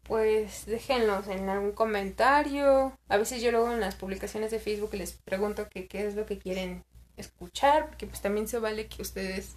pues 0.02 0.66
déjenlos 0.66 1.28
en 1.28 1.48
algún 1.48 1.72
comentario. 1.72 2.96
A 3.08 3.16
veces 3.16 3.42
yo 3.42 3.50
luego 3.50 3.72
en 3.72 3.80
las 3.80 3.94
publicaciones 3.94 4.50
de 4.50 4.60
Facebook 4.60 4.94
les 4.94 5.12
pregunto 5.12 5.68
que 5.68 5.86
qué 5.86 6.06
es 6.06 6.14
lo 6.14 6.26
que 6.26 6.38
quieren 6.38 6.84
escuchar, 7.16 7.88
porque 7.88 8.06
pues 8.06 8.20
también 8.20 8.48
se 8.48 8.58
vale 8.58 8.86
que 8.86 9.02
ustedes 9.02 9.56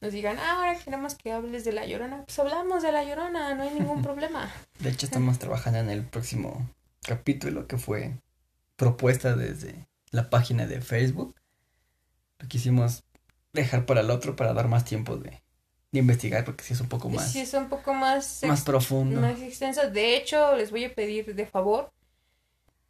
nos 0.00 0.12
digan, 0.12 0.38
ah, 0.38 0.58
ahora 0.58 0.78
queremos 0.78 1.14
que 1.14 1.32
hables 1.32 1.64
de 1.64 1.72
la 1.72 1.86
llorona. 1.86 2.24
Pues 2.24 2.38
hablamos 2.38 2.82
de 2.82 2.92
la 2.92 3.04
llorona, 3.04 3.54
no 3.54 3.62
hay 3.62 3.70
ningún 3.70 4.02
problema. 4.04 4.52
De 4.78 4.90
hecho, 4.90 5.06
estamos 5.06 5.38
trabajando 5.38 5.80
en 5.80 5.90
el 5.90 6.04
próximo 6.04 6.68
capítulo 7.02 7.66
que 7.66 7.78
fue 7.78 8.12
propuesta 8.76 9.34
desde 9.34 9.86
la 10.10 10.30
página 10.30 10.66
de 10.66 10.80
Facebook. 10.80 11.34
Lo 12.38 12.48
quisimos 12.48 13.02
dejar 13.54 13.86
para 13.86 14.00
el 14.02 14.10
otro 14.10 14.36
para 14.36 14.52
dar 14.52 14.68
más 14.68 14.84
tiempo 14.84 15.16
de, 15.16 15.42
de 15.92 15.98
investigar 15.98 16.44
porque 16.44 16.64
sí 16.64 16.74
es 16.74 16.80
un 16.80 16.88
poco 16.88 17.08
más, 17.08 17.32
Sí, 17.32 17.40
es 17.40 17.54
un 17.54 17.68
poco 17.68 17.94
más, 17.94 18.40
más 18.46 18.62
profundo. 18.62 19.20
más 19.20 19.40
extenso. 19.40 19.90
De 19.90 20.16
hecho, 20.16 20.54
les 20.56 20.70
voy 20.70 20.84
a 20.84 20.94
pedir 20.94 21.34
de 21.34 21.46
favor. 21.46 21.90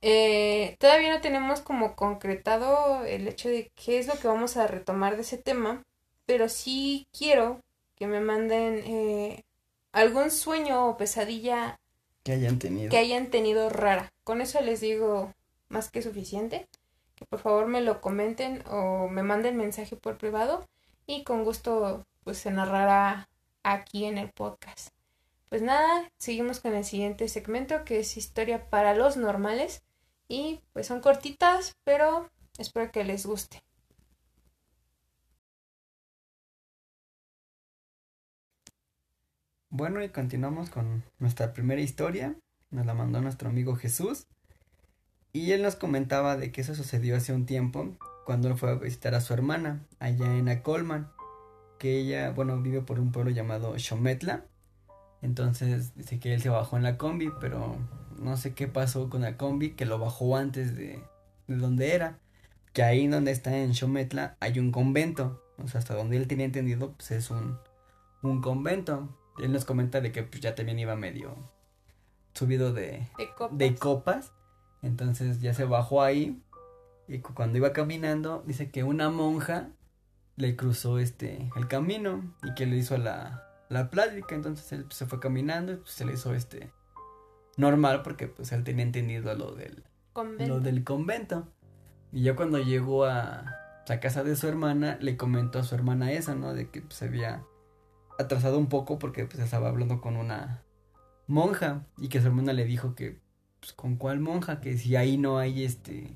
eh, 0.02 0.76
todavía 0.78 1.12
no 1.14 1.20
tenemos 1.20 1.60
como 1.60 1.96
concretado 1.96 3.04
el 3.04 3.26
hecho 3.28 3.48
de 3.48 3.70
qué 3.74 3.98
es 3.98 4.06
lo 4.06 4.14
que 4.18 4.28
vamos 4.28 4.56
a 4.56 4.66
retomar 4.66 5.16
de 5.16 5.22
ese 5.22 5.38
tema, 5.38 5.82
pero 6.26 6.48
sí 6.48 7.06
quiero 7.16 7.60
que 7.96 8.06
me 8.06 8.20
manden 8.20 8.82
eh, 8.84 9.44
algún 9.92 10.30
sueño 10.30 10.88
o 10.88 10.96
pesadilla 10.96 11.78
que 12.22 12.32
hayan 12.32 12.58
tenido. 12.58 12.90
que 12.90 12.98
hayan 12.98 13.30
tenido 13.30 13.68
rara. 13.70 14.12
Con 14.24 14.40
eso 14.40 14.60
les 14.60 14.80
digo 14.80 15.32
más 15.68 15.90
que 15.90 16.02
suficiente. 16.02 16.66
Por 17.28 17.40
favor 17.40 17.66
me 17.66 17.80
lo 17.80 18.00
comenten 18.00 18.62
o 18.68 19.08
me 19.08 19.22
manden 19.22 19.56
mensaje 19.56 19.96
por 19.96 20.18
privado 20.18 20.66
y 21.06 21.24
con 21.24 21.44
gusto 21.44 22.04
pues 22.24 22.38
se 22.38 22.50
narrará 22.50 23.28
aquí 23.62 24.04
en 24.04 24.18
el 24.18 24.30
podcast. 24.30 24.88
Pues 25.48 25.62
nada, 25.62 26.10
seguimos 26.18 26.60
con 26.60 26.74
el 26.74 26.84
siguiente 26.84 27.28
segmento 27.28 27.84
que 27.84 28.00
es 28.00 28.16
historia 28.16 28.68
para 28.70 28.94
los 28.94 29.16
normales 29.16 29.82
y 30.28 30.60
pues 30.72 30.86
son 30.86 31.00
cortitas, 31.00 31.76
pero 31.84 32.30
espero 32.58 32.90
que 32.90 33.04
les 33.04 33.26
guste. 33.26 33.62
Bueno, 39.68 40.02
y 40.02 40.08
continuamos 40.08 40.70
con 40.70 41.02
nuestra 41.18 41.52
primera 41.52 41.80
historia. 41.80 42.36
Nos 42.70 42.86
la 42.86 42.94
mandó 42.94 43.20
nuestro 43.20 43.48
amigo 43.48 43.74
Jesús. 43.74 44.28
Y 45.34 45.50
él 45.50 45.62
nos 45.62 45.74
comentaba 45.74 46.36
de 46.36 46.52
que 46.52 46.60
eso 46.60 46.76
sucedió 46.76 47.16
hace 47.16 47.32
un 47.32 47.44
tiempo, 47.44 47.88
cuando 48.24 48.46
él 48.46 48.56
fue 48.56 48.70
a 48.70 48.74
visitar 48.74 49.16
a 49.16 49.20
su 49.20 49.34
hermana, 49.34 49.84
allá 49.98 50.36
en 50.36 50.48
Acolman. 50.48 51.10
Que 51.80 51.98
ella, 51.98 52.30
bueno, 52.30 52.62
vive 52.62 52.82
por 52.82 53.00
un 53.00 53.10
pueblo 53.10 53.32
llamado 53.32 53.76
Xometla. 53.76 54.44
Entonces 55.22 55.96
dice 55.96 56.20
que 56.20 56.34
él 56.34 56.40
se 56.40 56.50
bajó 56.50 56.76
en 56.76 56.84
la 56.84 56.96
combi, 56.96 57.32
pero 57.40 57.76
no 58.16 58.36
sé 58.36 58.54
qué 58.54 58.68
pasó 58.68 59.10
con 59.10 59.22
la 59.22 59.36
combi, 59.36 59.70
que 59.72 59.86
lo 59.86 59.98
bajó 59.98 60.36
antes 60.36 60.76
de, 60.76 61.02
de 61.48 61.56
donde 61.56 61.92
era. 61.92 62.20
Que 62.72 62.84
ahí 62.84 63.08
donde 63.08 63.32
está 63.32 63.56
en 63.56 63.74
Xometla 63.74 64.36
hay 64.38 64.60
un 64.60 64.70
convento. 64.70 65.42
O 65.58 65.66
sea, 65.66 65.80
hasta 65.80 65.96
donde 65.96 66.16
él 66.16 66.28
tenía 66.28 66.46
entendido, 66.46 66.92
pues 66.92 67.10
es 67.10 67.30
un, 67.32 67.58
un 68.22 68.40
convento. 68.40 69.08
Él 69.42 69.52
nos 69.52 69.64
comenta 69.64 70.00
de 70.00 70.12
que 70.12 70.22
pues, 70.22 70.40
ya 70.40 70.54
también 70.54 70.78
iba 70.78 70.94
medio 70.94 71.34
subido 72.34 72.72
de, 72.72 73.08
De 73.18 73.34
copas. 73.36 73.58
de 73.58 73.74
copas. 73.74 74.32
Entonces 74.84 75.40
ya 75.40 75.54
se 75.54 75.64
bajó 75.64 76.02
ahí. 76.02 76.40
Y 77.08 77.18
cu- 77.18 77.34
cuando 77.34 77.58
iba 77.58 77.72
caminando, 77.72 78.42
dice 78.46 78.70
que 78.70 78.84
una 78.84 79.10
monja 79.10 79.68
le 80.36 80.56
cruzó 80.56 80.98
este 80.98 81.48
el 81.56 81.68
camino 81.68 82.34
y 82.42 82.54
que 82.54 82.66
le 82.66 82.76
hizo 82.76 82.96
la, 82.98 83.46
la 83.68 83.90
plática. 83.90 84.34
Entonces 84.34 84.72
él 84.72 84.84
pues, 84.84 84.96
se 84.96 85.06
fue 85.06 85.20
caminando 85.20 85.72
y 85.72 85.76
pues, 85.76 85.90
se 85.90 86.04
le 86.04 86.14
hizo 86.14 86.34
este 86.34 86.70
normal 87.56 88.02
porque 88.02 88.26
pues 88.28 88.50
él 88.52 88.64
tenía 88.64 88.84
entendido 88.84 89.34
lo 89.34 89.52
del, 89.54 89.84
Convento. 90.12 90.54
lo 90.54 90.60
del 90.60 90.82
convento. 90.84 91.48
Y 92.12 92.22
ya 92.22 92.36
cuando 92.36 92.58
llegó 92.58 93.04
a 93.04 93.44
la 93.86 94.00
casa 94.00 94.24
de 94.24 94.34
su 94.36 94.48
hermana, 94.48 94.96
le 95.00 95.16
comentó 95.16 95.58
a 95.58 95.64
su 95.64 95.74
hermana 95.74 96.12
esa, 96.12 96.34
¿no? 96.34 96.54
De 96.54 96.70
que 96.70 96.80
pues, 96.82 96.94
se 96.94 97.06
había 97.06 97.44
atrasado 98.18 98.58
un 98.58 98.68
poco 98.68 98.98
porque 98.98 99.24
pues 99.26 99.40
estaba 99.40 99.68
hablando 99.68 100.00
con 100.00 100.16
una 100.16 100.62
monja 101.26 101.84
y 101.98 102.08
que 102.08 102.20
su 102.20 102.28
hermana 102.28 102.52
le 102.52 102.64
dijo 102.64 102.94
que 102.94 103.18
pues 103.64 103.72
con 103.72 103.96
cuál 103.96 104.20
monja, 104.20 104.60
que 104.60 104.76
si 104.76 104.94
ahí 104.94 105.16
no 105.16 105.38
hay 105.38 105.64
este 105.64 106.14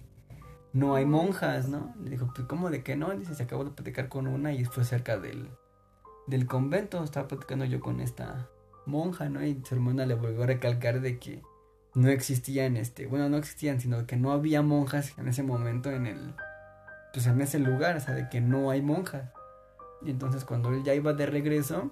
no 0.75 0.95
hay 0.97 1.07
monjas, 1.07 1.67
¿no? 1.67 1.95
Le 2.05 2.11
dijo, 2.11 2.31
pues 2.35 2.47
cómo 2.47 2.69
de 2.69 2.83
que 2.83 2.95
no, 2.95 3.11
dice, 3.13 3.35
se 3.35 3.43
acabó 3.43 3.65
de 3.65 3.71
platicar 3.71 4.11
con 4.11 4.27
una 4.27 4.53
y 4.53 4.67
fue 4.67 4.85
cerca 4.85 5.19
del 5.19 5.49
del 6.27 6.47
convento, 6.47 7.03
estaba 7.03 7.27
platicando 7.27 7.65
yo 7.65 7.81
con 7.81 8.01
esta 8.01 8.51
monja, 8.85 9.31
¿no? 9.31 9.43
Y 9.43 9.63
su 9.67 9.75
hermana 9.75 10.05
le 10.05 10.15
volvió 10.15 10.43
a 10.43 10.47
recalcar 10.47 11.01
de 11.01 11.19
que 11.19 11.43
no 11.95 12.11
existían 12.11 12.77
este, 12.77 13.07
bueno, 13.07 13.31
no 13.31 13.39
existían, 13.39 13.81
sino 13.81 14.07
que 14.07 14.17
no 14.17 14.33
había 14.33 14.61
monjas 14.61 15.17
en 15.17 15.27
ese 15.27 15.43
momento 15.43 15.91
en 15.91 16.07
el 16.07 16.35
pues 17.15 17.27
en 17.27 17.41
ese 17.41 17.59
lugar, 17.59 17.97
o 17.97 18.01
sea, 18.01 18.15
de 18.15 18.29
que 18.29 18.43
no 18.43 18.71
hay 18.71 18.83
monjas. 18.83 19.33
Y 20.03 20.11
entonces 20.11 20.45
cuando 20.45 20.69
él 20.69 20.85
ya 20.85 20.95
iba 20.95 21.15
de 21.15 21.25
regreso, 21.25 21.91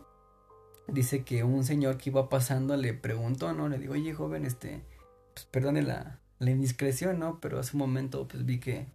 dice 0.86 1.24
que 1.24 1.44
un 1.44 1.64
señor 1.64 1.96
que 1.96 2.10
iba 2.10 2.28
pasando 2.28 2.76
le 2.76 2.92
preguntó, 2.92 3.54
¿no? 3.54 3.70
Le 3.70 3.78
digo, 3.78 3.94
oye, 3.94 4.12
joven, 4.12 4.44
este, 4.44 4.84
pues 5.36 5.44
perdone 5.50 5.82
la, 5.82 6.18
indiscreción, 6.40 7.18
¿no? 7.18 7.40
Pero 7.40 7.60
hace 7.60 7.76
un 7.76 7.80
momento, 7.80 8.26
pues 8.26 8.46
vi 8.46 8.58
que, 8.58 8.86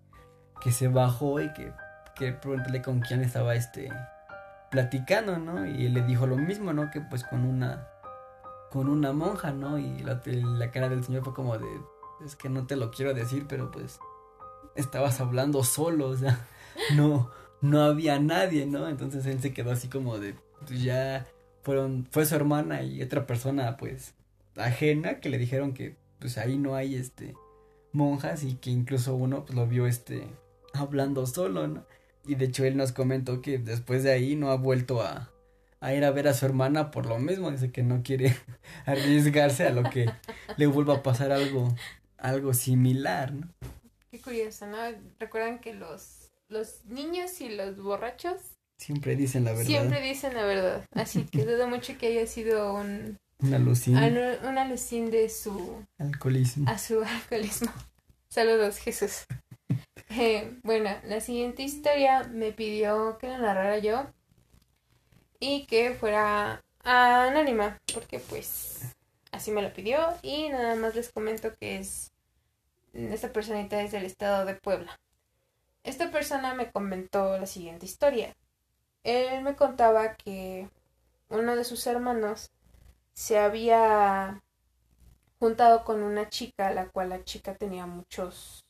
que 0.60 0.72
se 0.72 0.88
bajó 0.88 1.39
y 1.39 1.54
que, 1.54 1.72
que 2.16 2.82
con 2.82 3.02
quién 3.02 3.22
estaba, 3.22 3.54
este, 3.54 3.89
platicando, 4.72 5.38
¿no? 5.38 5.68
Y 5.68 5.86
él 5.86 5.94
le 5.94 6.02
dijo 6.02 6.26
lo 6.26 6.38
mismo, 6.38 6.74
¿no? 6.74 6.89
Que 6.89 7.00
pues 7.00 7.24
con 7.24 7.46
una, 7.46 7.88
con 8.72 8.89
una 8.89 9.14
monja, 9.14 9.52
¿no? 9.52 9.78
Y 9.78 10.00
la, 10.00 10.20
la 10.26 10.72
cara 10.72 10.89
del 10.89 11.04
señor 11.04 11.24
fue 11.24 11.36
como 11.36 11.60
de, 11.60 11.68
es 12.26 12.36
que 12.36 12.50
no 12.50 12.66
te 12.66 12.76
lo 12.76 12.89
quiero 12.89 13.14
decir, 13.14 13.46
pero 13.48 13.70
pues 13.70 14.00
estabas 14.76 15.22
hablando 15.22 15.64
solo, 15.64 16.08
o 16.08 16.18
sea, 16.18 16.39
no, 16.96 17.30
no 17.62 17.84
había 17.84 18.18
nadie, 18.20 18.66
¿no? 18.66 18.89
Entonces 18.89 19.28
él 19.28 19.39
se 19.42 19.54
quedó 19.54 19.72
así 19.72 19.89
como 19.89 20.18
de, 20.18 20.36
pues 20.66 20.82
ya 20.82 21.28
fueron, 21.62 22.08
fue 22.10 22.26
su 22.26 22.34
hermana 22.34 22.82
y 22.82 23.04
otra 23.04 23.28
persona, 23.28 23.78
pues, 23.78 24.16
ajena, 24.56 25.20
que 25.20 25.30
le 25.30 25.38
dijeron 25.38 25.76
que, 25.76 26.01
pues 26.22 26.38
ahí 26.38 26.57
no 26.57 26.76
hay, 26.76 26.95
este, 26.95 27.36
monjas 27.91 28.43
y 28.43 28.53
que 28.55 28.69
incluso 28.69 29.15
uno, 29.15 29.43
pues, 29.43 29.55
lo 29.55 29.67
vio, 29.67 29.88
este, 29.88 30.28
hablando 30.74 31.26
solo, 31.26 31.67
¿no? 31.67 31.86
Y 32.26 32.36
de 32.36 32.45
hecho 32.45 32.63
él 32.63 32.78
nos 32.78 32.91
comentó 32.91 33.41
que 33.41 33.57
después 33.57 34.03
de 34.03 34.11
ahí 34.11 34.36
no 34.36 34.51
ha 34.51 34.55
vuelto 34.55 35.01
a, 35.01 35.32
a 35.80 35.93
ir 35.93 36.05
a 36.05 36.11
ver 36.11 36.28
a 36.28 36.36
su 36.36 36.45
hermana 36.45 36.91
por 36.91 37.07
lo 37.07 37.17
mismo, 37.17 37.49
dice 37.49 37.72
que 37.72 37.82
no 37.82 38.03
quiere 38.03 38.38
arriesgarse 38.86 39.65
a 39.65 39.72
lo 39.72 39.89
que 39.89 40.09
le 40.57 40.67
vuelva 40.67 40.97
a 40.97 41.03
pasar 41.03 41.32
algo, 41.32 41.76
algo 42.17 42.53
similar, 42.53 43.34
¿no? 43.34 43.47
Qué 44.11 44.22
curioso, 44.22 44.67
¿no? 44.67 44.78
Recuerdan 45.19 45.59
que 45.59 45.74
los, 45.74 46.30
los 46.49 46.86
niños 46.86 47.41
y 47.41 47.49
los 47.49 47.82
borrachos 47.82 48.38
Siempre 48.78 49.15
dicen 49.15 49.43
la 49.43 49.51
verdad. 49.51 49.67
siempre 49.67 50.01
dicen 50.01 50.34
la 50.34 50.43
verdad. 50.43 50.86
Así 50.95 51.26
que 51.26 51.45
dudo 51.45 51.67
mucho 51.67 51.99
que 51.99 52.07
haya 52.07 52.26
sido 52.26 52.74
un, 52.74 53.19
Una 53.42 53.58
alucin, 53.58 53.96
anu- 53.98 54.39
un 54.48 54.58
alucín 54.58 55.10
de 55.12 55.30
su, 55.30 55.84
alcoholismo. 55.98 56.70
a 56.70 56.78
su 56.78 57.02
alcoholismo. 57.02 57.72
Saludos, 58.30 58.78
Jesús. 58.78 59.26
Eh, 60.14 60.58
bueno, 60.64 60.89
la 61.06 61.22
siguiente 61.22 61.64
historia 61.64 62.24
me 62.26 62.52
pidió 62.52 63.18
que 63.18 63.30
la 63.30 63.38
narrara 63.38 63.78
yo 63.78 64.08
y 65.39 65.66
que 65.68 65.94
fuera 65.94 66.62
anónima, 66.84 67.78
porque 67.94 68.20
pues 68.20 68.94
así 69.32 69.52
me 69.52 69.62
lo 69.62 69.72
pidió 69.72 70.06
y 70.22 70.50
nada 70.50 70.76
más 70.76 70.96
les 70.96 71.10
comento 71.14 71.56
que 71.56 71.78
es 71.78 72.12
esta 72.94 73.32
personita 73.32 73.82
es 73.82 73.94
del 73.94 74.04
estado 74.04 74.44
de 74.46 74.56
Puebla. 74.56 75.00
Esta 75.86 76.12
persona 76.12 76.56
me 76.56 76.70
comentó 76.70 77.38
la 77.38 77.46
siguiente 77.46 77.86
historia. 77.86 78.36
Él 79.06 79.42
me 79.44 79.56
contaba 79.56 80.16
que 80.16 80.68
uno 81.30 81.56
de 81.56 81.64
sus 81.64 81.88
hermanos 81.88 82.52
se 83.14 83.39
había 83.39 84.41
juntado 85.39 85.84
con 85.84 86.03
una 86.03 86.30
chica, 86.30 86.72
la 86.72 86.89
cual 86.89 87.09
la 87.09 87.24
chica 87.24 87.55
tenía 87.55 87.86
muchos, 87.86 88.66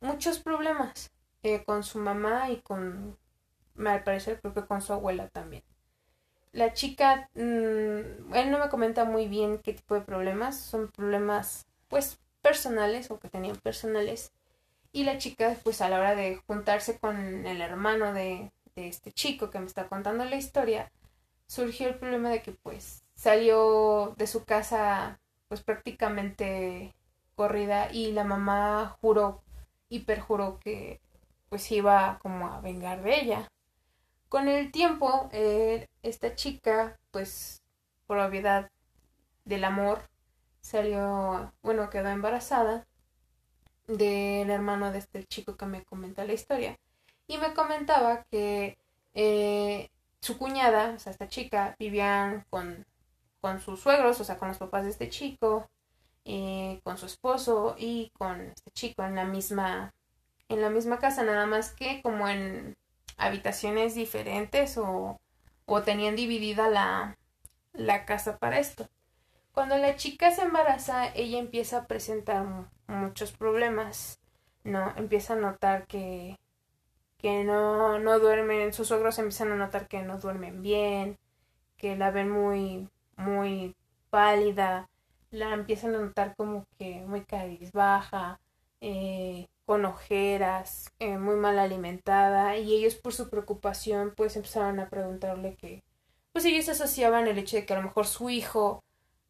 muchos 0.00 0.38
problemas 0.38 1.10
eh, 1.42 1.64
con 1.64 1.82
su 1.82 1.98
mamá 1.98 2.50
y 2.50 2.60
con, 2.60 3.18
al 3.84 4.04
parecer 4.04 4.40
creo 4.40 4.54
que 4.54 4.66
con 4.66 4.80
su 4.80 4.92
abuela 4.92 5.28
también. 5.28 5.64
La 6.52 6.72
chica, 6.72 7.28
mmm, 7.34 8.34
él 8.34 8.50
no 8.50 8.58
me 8.58 8.68
comenta 8.68 9.04
muy 9.04 9.28
bien 9.28 9.58
qué 9.58 9.72
tipo 9.74 9.94
de 9.94 10.00
problemas, 10.00 10.56
son 10.58 10.88
problemas 10.92 11.66
pues 11.88 12.18
personales 12.42 13.10
o 13.10 13.18
que 13.18 13.28
tenían 13.28 13.56
personales. 13.56 14.32
Y 14.92 15.04
la 15.04 15.18
chica 15.18 15.54
pues 15.64 15.80
a 15.80 15.88
la 15.88 15.98
hora 15.98 16.14
de 16.14 16.36
juntarse 16.46 16.98
con 16.98 17.44
el 17.46 17.60
hermano 17.60 18.12
de, 18.12 18.52
de 18.76 18.88
este 18.88 19.12
chico 19.12 19.50
que 19.50 19.58
me 19.58 19.66
está 19.66 19.88
contando 19.88 20.24
la 20.24 20.36
historia, 20.36 20.90
surgió 21.48 21.88
el 21.88 21.98
problema 21.98 22.30
de 22.30 22.42
que 22.42 22.52
pues 22.52 23.02
salió 23.18 24.14
de 24.16 24.28
su 24.28 24.44
casa 24.44 25.18
pues 25.48 25.62
prácticamente 25.62 26.94
corrida 27.34 27.90
y 27.92 28.12
la 28.12 28.22
mamá 28.22 28.96
juró 29.00 29.42
y 29.88 30.00
perjuró 30.00 30.60
que 30.60 31.00
pues 31.48 31.70
iba 31.72 32.20
como 32.22 32.46
a 32.46 32.60
vengar 32.60 33.02
de 33.02 33.20
ella. 33.20 33.50
Con 34.28 34.46
el 34.46 34.70
tiempo, 34.70 35.28
eh, 35.32 35.88
esta 36.02 36.36
chica, 36.36 37.00
pues 37.10 37.62
por 38.06 38.18
obviedad 38.18 38.70
del 39.44 39.64
amor, 39.64 40.08
salió, 40.60 41.52
bueno, 41.62 41.90
quedó 41.90 42.10
embarazada 42.10 42.86
del 43.88 44.50
hermano 44.50 44.92
de 44.92 44.98
este 44.98 45.24
chico 45.24 45.56
que 45.56 45.66
me 45.66 45.84
comenta 45.84 46.24
la 46.24 46.34
historia. 46.34 46.78
Y 47.26 47.38
me 47.38 47.54
comentaba 47.54 48.24
que 48.30 48.78
eh, 49.14 49.90
su 50.20 50.38
cuñada, 50.38 50.92
o 50.94 50.98
sea, 50.98 51.12
esta 51.12 51.28
chica, 51.28 51.74
vivían 51.78 52.44
con, 52.50 52.86
con 53.40 53.60
sus 53.60 53.80
suegros, 53.80 54.20
o 54.20 54.24
sea, 54.24 54.38
con 54.38 54.48
los 54.48 54.58
papás 54.58 54.84
de 54.84 54.90
este 54.90 55.08
chico, 55.08 55.68
eh, 56.24 56.80
con 56.84 56.98
su 56.98 57.06
esposo 57.06 57.74
y 57.78 58.10
con 58.18 58.40
este 58.40 58.70
chico 58.72 59.02
en 59.04 59.14
la 59.14 59.24
misma 59.24 59.92
en 60.48 60.62
la 60.62 60.70
misma 60.70 60.98
casa, 60.98 61.22
nada 61.24 61.46
más 61.46 61.72
que 61.72 62.00
como 62.02 62.28
en 62.28 62.76
habitaciones 63.18 63.94
diferentes 63.94 64.78
o, 64.78 65.20
o 65.66 65.82
tenían 65.82 66.16
dividida 66.16 66.68
la, 66.70 67.18
la 67.72 68.06
casa 68.06 68.38
para 68.38 68.58
esto. 68.58 68.88
Cuando 69.52 69.76
la 69.76 69.96
chica 69.96 70.30
se 70.30 70.42
embaraza, 70.42 71.12
ella 71.14 71.38
empieza 71.38 71.78
a 71.78 71.86
presentar 71.86 72.46
muchos 72.86 73.32
problemas, 73.32 74.20
¿no? 74.64 74.92
Empieza 74.96 75.34
a 75.34 75.36
notar 75.36 75.86
que, 75.86 76.38
que 77.18 77.44
no, 77.44 77.98
no 77.98 78.18
duermen, 78.18 78.72
sus 78.72 78.88
suegros 78.88 79.18
empiezan 79.18 79.52
a 79.52 79.56
notar 79.56 79.88
que 79.88 80.02
no 80.02 80.18
duermen 80.18 80.62
bien, 80.62 81.18
que 81.76 81.96
la 81.96 82.10
ven 82.10 82.30
muy, 82.30 82.88
muy 83.18 83.76
pálida, 84.10 84.88
la 85.30 85.52
empiezan 85.52 85.94
a 85.94 85.98
notar 85.98 86.34
como 86.36 86.66
que 86.78 87.04
muy 87.06 87.24
cabizbaja, 87.24 88.40
eh, 88.80 89.48
con 89.66 89.84
ojeras, 89.84 90.90
eh, 90.98 91.18
muy 91.18 91.36
mal 91.36 91.58
alimentada, 91.58 92.56
y 92.56 92.74
ellos 92.74 92.94
por 92.94 93.12
su 93.12 93.28
preocupación 93.28 94.14
pues 94.16 94.36
empezaron 94.36 94.80
a 94.80 94.88
preguntarle 94.88 95.56
que, 95.56 95.82
pues 96.32 96.44
ellos 96.46 96.68
asociaban 96.70 97.26
el 97.28 97.38
hecho 97.38 97.56
de 97.56 97.66
que 97.66 97.74
a 97.74 97.76
lo 97.76 97.82
mejor 97.82 98.06
su 98.06 98.30
hijo 98.30 98.82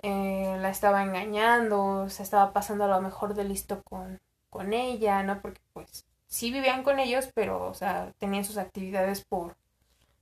eh, 0.03 0.57
la 0.61 0.70
estaba 0.70 1.03
engañando, 1.03 2.09
se 2.09 2.22
estaba 2.22 2.53
pasando 2.53 2.84
a 2.84 2.89
lo 2.89 3.01
mejor 3.01 3.34
de 3.34 3.45
listo 3.45 3.82
con, 3.82 4.20
con 4.51 4.72
ella, 4.72 5.22
¿no? 5.22 5.41
Porque 5.41 5.61
pues 5.72 6.05
sí 6.28 6.53
vivían 6.53 6.84
con 6.84 7.01
ellos, 7.01 7.30
pero, 7.34 7.66
o 7.66 7.74
sea, 7.74 8.12
tenían 8.18 8.45
sus 8.45 8.59
actividades 8.59 9.24
por, 9.24 9.57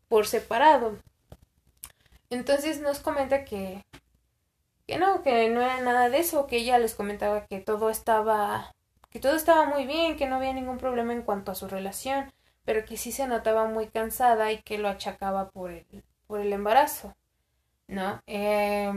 por 0.09 0.27
separado. 0.27 0.97
Entonces 2.31 2.81
nos 2.81 3.01
comenta 3.01 3.45
que, 3.45 3.85
que 4.87 4.99
no, 4.99 5.23
que 5.23 5.49
no 5.51 5.61
era 5.63 5.81
nada 5.81 6.09
de 6.09 6.19
eso, 6.19 6.47
que 6.47 6.59
ella 6.59 6.79
les 6.79 6.95
comentaba 6.95 7.47
que 7.47 7.61
todo 7.61 7.91
estaba, 7.91 8.75
que 9.11 9.21
todo 9.21 9.35
estaba 9.35 9.65
muy 9.67 9.87
bien, 9.87 10.17
que 10.17 10.27
no 10.27 10.37
había 10.37 10.53
ningún 10.53 10.79
problema 10.79 11.13
en 11.13 11.23
cuanto 11.23 11.53
a 11.53 11.55
su 11.55 11.69
relación, 11.69 12.33
pero 12.65 12.85
que 12.85 12.97
sí 12.97 13.13
se 13.13 13.27
notaba 13.27 13.67
muy 13.67 13.89
cansada 13.89 14.53
y 14.53 14.63
que 14.63 14.79
lo 14.79 14.89
achacaba 14.89 15.51
por 15.51 15.71
el, 15.73 16.05
por 16.27 16.41
el 16.41 16.53
embarazo, 16.53 17.17
¿no? 17.89 18.23
Eh, 18.27 18.93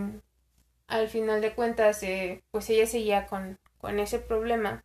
al 0.87 1.07
final 1.09 1.41
de 1.41 1.55
cuentas, 1.55 2.03
eh, 2.03 2.43
pues 2.51 2.69
ella 2.69 2.87
seguía 2.87 3.27
con, 3.27 3.59
con 3.79 3.99
ese 3.99 4.19
problema. 4.19 4.83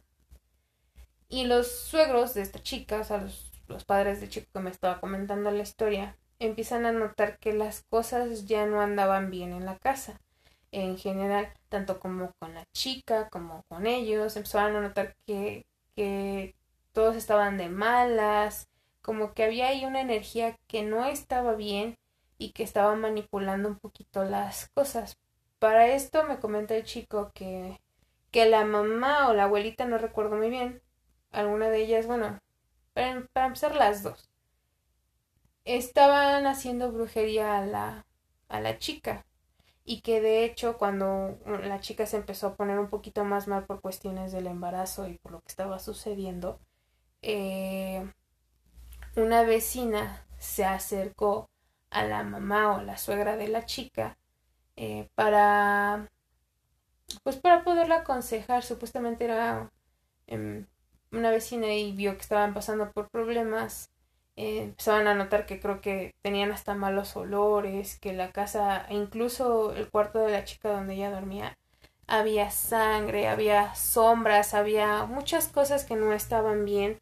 Y 1.28 1.44
los 1.44 1.70
suegros 1.70 2.32
de 2.34 2.42
esta 2.42 2.62
chica, 2.62 3.00
o 3.00 3.04
sea, 3.04 3.18
los, 3.18 3.52
los 3.68 3.84
padres 3.84 4.20
de 4.20 4.28
chico 4.28 4.46
que 4.52 4.60
me 4.60 4.70
estaba 4.70 5.00
comentando 5.00 5.50
la 5.50 5.62
historia, 5.62 6.16
empiezan 6.38 6.86
a 6.86 6.92
notar 6.92 7.38
que 7.38 7.52
las 7.52 7.82
cosas 7.84 8.46
ya 8.46 8.66
no 8.66 8.80
andaban 8.80 9.30
bien 9.30 9.52
en 9.52 9.64
la 9.66 9.78
casa. 9.78 10.20
En 10.72 10.98
general, 10.98 11.52
tanto 11.68 12.00
como 12.00 12.32
con 12.38 12.54
la 12.54 12.64
chica 12.72 13.28
como 13.30 13.62
con 13.68 13.86
ellos, 13.86 14.36
empezaron 14.36 14.76
a 14.76 14.80
notar 14.80 15.14
que, 15.26 15.66
que 15.96 16.54
todos 16.92 17.16
estaban 17.16 17.58
de 17.58 17.68
malas, 17.68 18.68
como 19.02 19.34
que 19.34 19.44
había 19.44 19.68
ahí 19.68 19.84
una 19.84 20.00
energía 20.00 20.56
que 20.66 20.82
no 20.82 21.04
estaba 21.04 21.54
bien 21.54 21.96
y 22.38 22.52
que 22.52 22.62
estaba 22.64 22.94
manipulando 22.96 23.68
un 23.68 23.78
poquito 23.78 24.24
las 24.24 24.68
cosas. 24.74 25.16
Para 25.58 25.88
esto 25.88 26.24
me 26.24 26.38
comenta 26.40 26.74
el 26.76 26.84
chico 26.84 27.30
que, 27.34 27.80
que 28.30 28.46
la 28.46 28.64
mamá 28.64 29.28
o 29.28 29.34
la 29.34 29.44
abuelita, 29.44 29.84
no 29.86 29.98
recuerdo 29.98 30.36
muy 30.36 30.50
bien, 30.50 30.82
alguna 31.32 31.70
de 31.70 31.82
ellas, 31.82 32.06
bueno, 32.06 32.38
para 32.94 33.46
empezar 33.46 33.74
las 33.76 34.02
dos, 34.02 34.30
estaban 35.64 36.46
haciendo 36.46 36.92
brujería 36.92 37.58
a 37.58 37.66
la, 37.66 38.06
a 38.48 38.60
la 38.60 38.78
chica. 38.78 39.26
Y 39.84 40.00
que 40.02 40.20
de 40.20 40.44
hecho 40.44 40.78
cuando 40.78 41.38
la 41.46 41.80
chica 41.80 42.06
se 42.06 42.16
empezó 42.16 42.48
a 42.48 42.56
poner 42.56 42.78
un 42.78 42.88
poquito 42.88 43.24
más 43.24 43.48
mal 43.48 43.66
por 43.66 43.80
cuestiones 43.82 44.32
del 44.32 44.46
embarazo 44.46 45.08
y 45.08 45.18
por 45.18 45.32
lo 45.32 45.40
que 45.40 45.48
estaba 45.48 45.78
sucediendo, 45.78 46.58
eh, 47.22 48.06
una 49.16 49.42
vecina 49.42 50.26
se 50.38 50.64
acercó 50.64 51.50
a 51.90 52.04
la 52.04 52.22
mamá 52.22 52.76
o 52.76 52.82
la 52.82 52.98
suegra 52.98 53.36
de 53.36 53.48
la 53.48 53.66
chica 53.66 54.18
eh, 54.76 55.08
para 55.14 56.08
pues 57.22 57.36
para 57.36 57.64
poderla 57.64 57.96
aconsejar. 57.98 58.62
Supuestamente 58.62 59.24
era 59.24 59.70
em, 60.26 60.66
una 61.12 61.30
vecina 61.30 61.72
y 61.74 61.92
vio 61.92 62.14
que 62.16 62.22
estaban 62.22 62.54
pasando 62.54 62.90
por 62.92 63.10
problemas 63.10 63.90
eh, 64.36 64.62
empezaban 64.64 65.06
a 65.06 65.14
notar 65.14 65.46
que 65.46 65.60
creo 65.60 65.80
que 65.80 66.14
tenían 66.22 66.52
hasta 66.52 66.74
malos 66.74 67.16
olores 67.16 67.98
que 67.98 68.12
la 68.12 68.32
casa 68.32 68.86
incluso 68.90 69.74
el 69.74 69.88
cuarto 69.90 70.20
de 70.20 70.32
la 70.32 70.44
chica 70.44 70.70
donde 70.70 70.94
ella 70.94 71.10
dormía 71.10 71.56
había 72.06 72.50
sangre 72.50 73.28
había 73.28 73.74
sombras 73.74 74.54
había 74.54 75.04
muchas 75.06 75.48
cosas 75.48 75.84
que 75.84 75.96
no 75.96 76.12
estaban 76.12 76.64
bien 76.64 76.98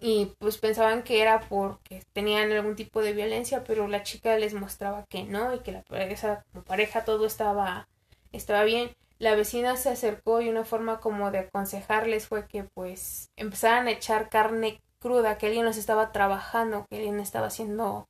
y 0.00 0.32
pues 0.38 0.58
pensaban 0.58 1.02
que 1.02 1.22
era 1.22 1.40
porque 1.40 2.02
tenían 2.12 2.50
algún 2.52 2.76
tipo 2.76 3.00
de 3.02 3.12
violencia, 3.12 3.64
pero 3.64 3.88
la 3.88 4.02
chica 4.02 4.36
les 4.38 4.54
mostraba 4.54 5.04
que 5.08 5.24
no 5.24 5.54
y 5.54 5.60
que 5.60 5.72
la 5.72 5.84
esa 5.98 6.44
pareja 6.66 7.04
todo 7.04 7.26
estaba 7.26 7.88
estaba 8.32 8.64
bien. 8.64 8.90
La 9.18 9.34
vecina 9.34 9.76
se 9.76 9.90
acercó 9.90 10.40
y 10.40 10.48
una 10.48 10.64
forma 10.64 11.00
como 11.00 11.30
de 11.30 11.40
aconsejarles 11.40 12.28
fue 12.28 12.46
que 12.46 12.64
pues 12.64 13.30
empezaran 13.36 13.88
a 13.88 13.92
echar 13.92 14.28
carne 14.28 14.80
cruda, 14.98 15.38
que 15.38 15.46
alguien 15.46 15.64
los 15.64 15.76
estaba 15.76 16.12
trabajando, 16.12 16.86
que 16.88 16.96
alguien 16.96 17.20
estaba 17.20 17.48
haciendo 17.48 18.08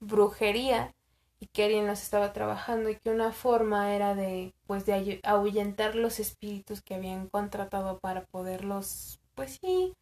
brujería 0.00 0.94
y 1.40 1.46
que 1.46 1.64
alguien 1.64 1.86
los 1.86 2.02
estaba 2.02 2.32
trabajando 2.32 2.90
y 2.90 2.96
que 2.96 3.10
una 3.10 3.32
forma 3.32 3.94
era 3.94 4.14
de 4.14 4.54
pues 4.66 4.86
de 4.86 5.20
ahuyentar 5.24 5.94
los 5.94 6.20
espíritus 6.20 6.82
que 6.82 6.94
habían 6.94 7.28
contratado 7.28 7.98
para 7.98 8.24
poderlos 8.24 9.20
pues 9.34 9.58
sí 9.60 9.94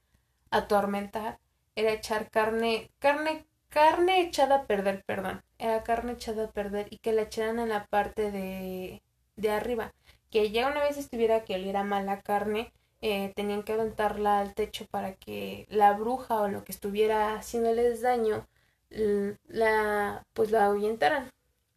atormentar 0.50 1.38
era 1.76 1.92
echar 1.92 2.30
carne, 2.30 2.90
carne, 2.98 3.46
carne 3.68 4.20
echada 4.20 4.56
a 4.56 4.66
perder, 4.66 5.02
perdón, 5.04 5.42
era 5.58 5.82
carne 5.82 6.12
echada 6.12 6.44
a 6.44 6.50
perder 6.52 6.86
y 6.90 6.98
que 6.98 7.12
la 7.12 7.22
echaran 7.22 7.58
en 7.58 7.70
la 7.70 7.86
parte 7.86 8.30
de, 8.30 9.02
de 9.36 9.50
arriba, 9.50 9.92
que 10.30 10.50
ya 10.50 10.68
una 10.68 10.82
vez 10.82 10.96
estuviera 10.98 11.44
que 11.44 11.54
oliera 11.56 11.82
mal 11.84 12.06
la 12.06 12.20
carne, 12.20 12.72
eh, 13.06 13.34
tenían 13.36 13.64
que 13.64 13.74
aventarla 13.74 14.40
al 14.40 14.54
techo 14.54 14.86
para 14.90 15.14
que 15.14 15.66
la 15.68 15.92
bruja 15.92 16.40
o 16.40 16.48
lo 16.48 16.64
que 16.64 16.72
estuviera 16.72 17.34
haciéndoles 17.36 18.00
daño 18.00 18.46
la 19.48 20.24
pues 20.32 20.50
la 20.50 20.64
ahuyentaran. 20.66 21.30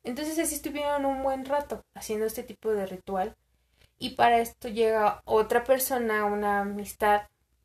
Entonces 0.04 0.40
así 0.40 0.56
estuvieron 0.56 1.06
un 1.06 1.24
buen 1.24 1.44
rato 1.44 1.84
haciendo 1.96 2.26
este 2.26 2.44
tipo 2.44 2.72
de 2.72 2.86
ritual 2.86 3.36
y 4.00 4.12
para 4.12 4.40
esto 4.40 4.70
llega 4.70 5.22
otra 5.26 5.66
persona, 5.66 6.24
una 6.24 6.62
amistad 6.62 7.24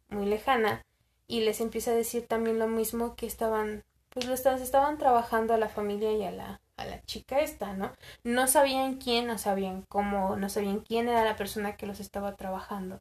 muy 0.09 0.27
lejana 0.27 0.83
y 1.29 1.43
les 1.43 1.61
empieza 1.61 1.93
a 1.93 1.95
decir 1.95 2.27
también 2.27 2.59
lo 2.59 2.67
mismo 2.67 3.15
que 3.15 3.27
estaban, 3.27 3.85
pues 4.11 4.27
lo 4.27 4.35
estaban, 4.35 4.61
estaban 4.61 4.99
trabajando 4.99 5.55
a 5.55 5.59
la 5.59 5.69
familia 5.69 6.13
y 6.13 6.25
a 6.25 6.33
la, 6.33 6.61
a 6.77 6.85
la 6.85 7.01
chica 7.05 7.39
esta, 7.41 7.75
¿no? 7.75 7.93
No 8.25 8.49
sabían 8.49 8.97
quién, 8.97 9.29
no 9.29 9.39
sabían 9.39 9.83
cómo, 9.89 10.35
no 10.37 10.49
sabían 10.49 10.81
quién 10.81 11.09
era 11.09 11.25
la 11.25 11.37
persona 11.37 11.77
que 11.77 11.87
los 11.87 12.01
estaba 12.01 12.35
trabajando. 12.35 13.01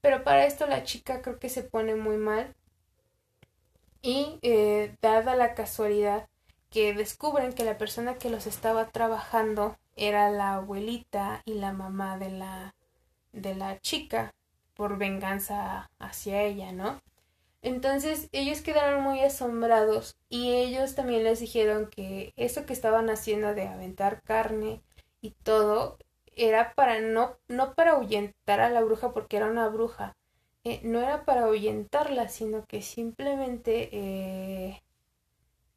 Pero 0.00 0.24
para 0.24 0.46
esto 0.46 0.66
la 0.66 0.84
chica 0.84 1.22
creo 1.22 1.38
que 1.38 1.48
se 1.48 1.62
pone 1.62 1.94
muy 1.94 2.16
mal 2.16 2.54
y 4.02 4.38
eh, 4.42 4.96
dada 5.00 5.34
la 5.34 5.54
casualidad 5.54 6.28
que 6.70 6.94
descubren 6.94 7.52
que 7.52 7.64
la 7.64 7.78
persona 7.78 8.16
que 8.16 8.30
los 8.30 8.46
estaba 8.46 8.88
trabajando 8.88 9.76
era 9.96 10.30
la 10.30 10.54
abuelita 10.54 11.42
y 11.44 11.54
la 11.54 11.72
mamá 11.72 12.18
de 12.18 12.30
la 12.30 12.74
de 13.32 13.54
la 13.54 13.78
chica 13.80 14.34
por 14.74 14.98
venganza 14.98 15.90
hacia 15.98 16.42
ella, 16.42 16.72
¿no? 16.72 17.00
Entonces 17.62 18.28
ellos 18.32 18.62
quedaron 18.62 19.02
muy 19.02 19.20
asombrados 19.20 20.16
y 20.28 20.52
ellos 20.52 20.94
también 20.94 21.24
les 21.24 21.40
dijeron 21.40 21.88
que 21.90 22.32
eso 22.36 22.66
que 22.66 22.72
estaban 22.72 23.10
haciendo 23.10 23.54
de 23.54 23.66
aventar 23.68 24.22
carne 24.22 24.80
y 25.20 25.30
todo 25.42 25.98
era 26.38 26.74
para 26.74 27.00
no, 27.00 27.36
no 27.48 27.74
para 27.74 27.92
ahuyentar 27.92 28.60
a 28.60 28.70
la 28.70 28.82
bruja 28.82 29.12
porque 29.12 29.36
era 29.36 29.46
una 29.46 29.68
bruja, 29.68 30.16
eh, 30.64 30.80
no 30.84 31.00
era 31.00 31.24
para 31.24 31.44
ahuyentarla, 31.44 32.28
sino 32.28 32.64
que 32.66 32.82
simplemente 32.82 33.88
eh, 33.92 34.82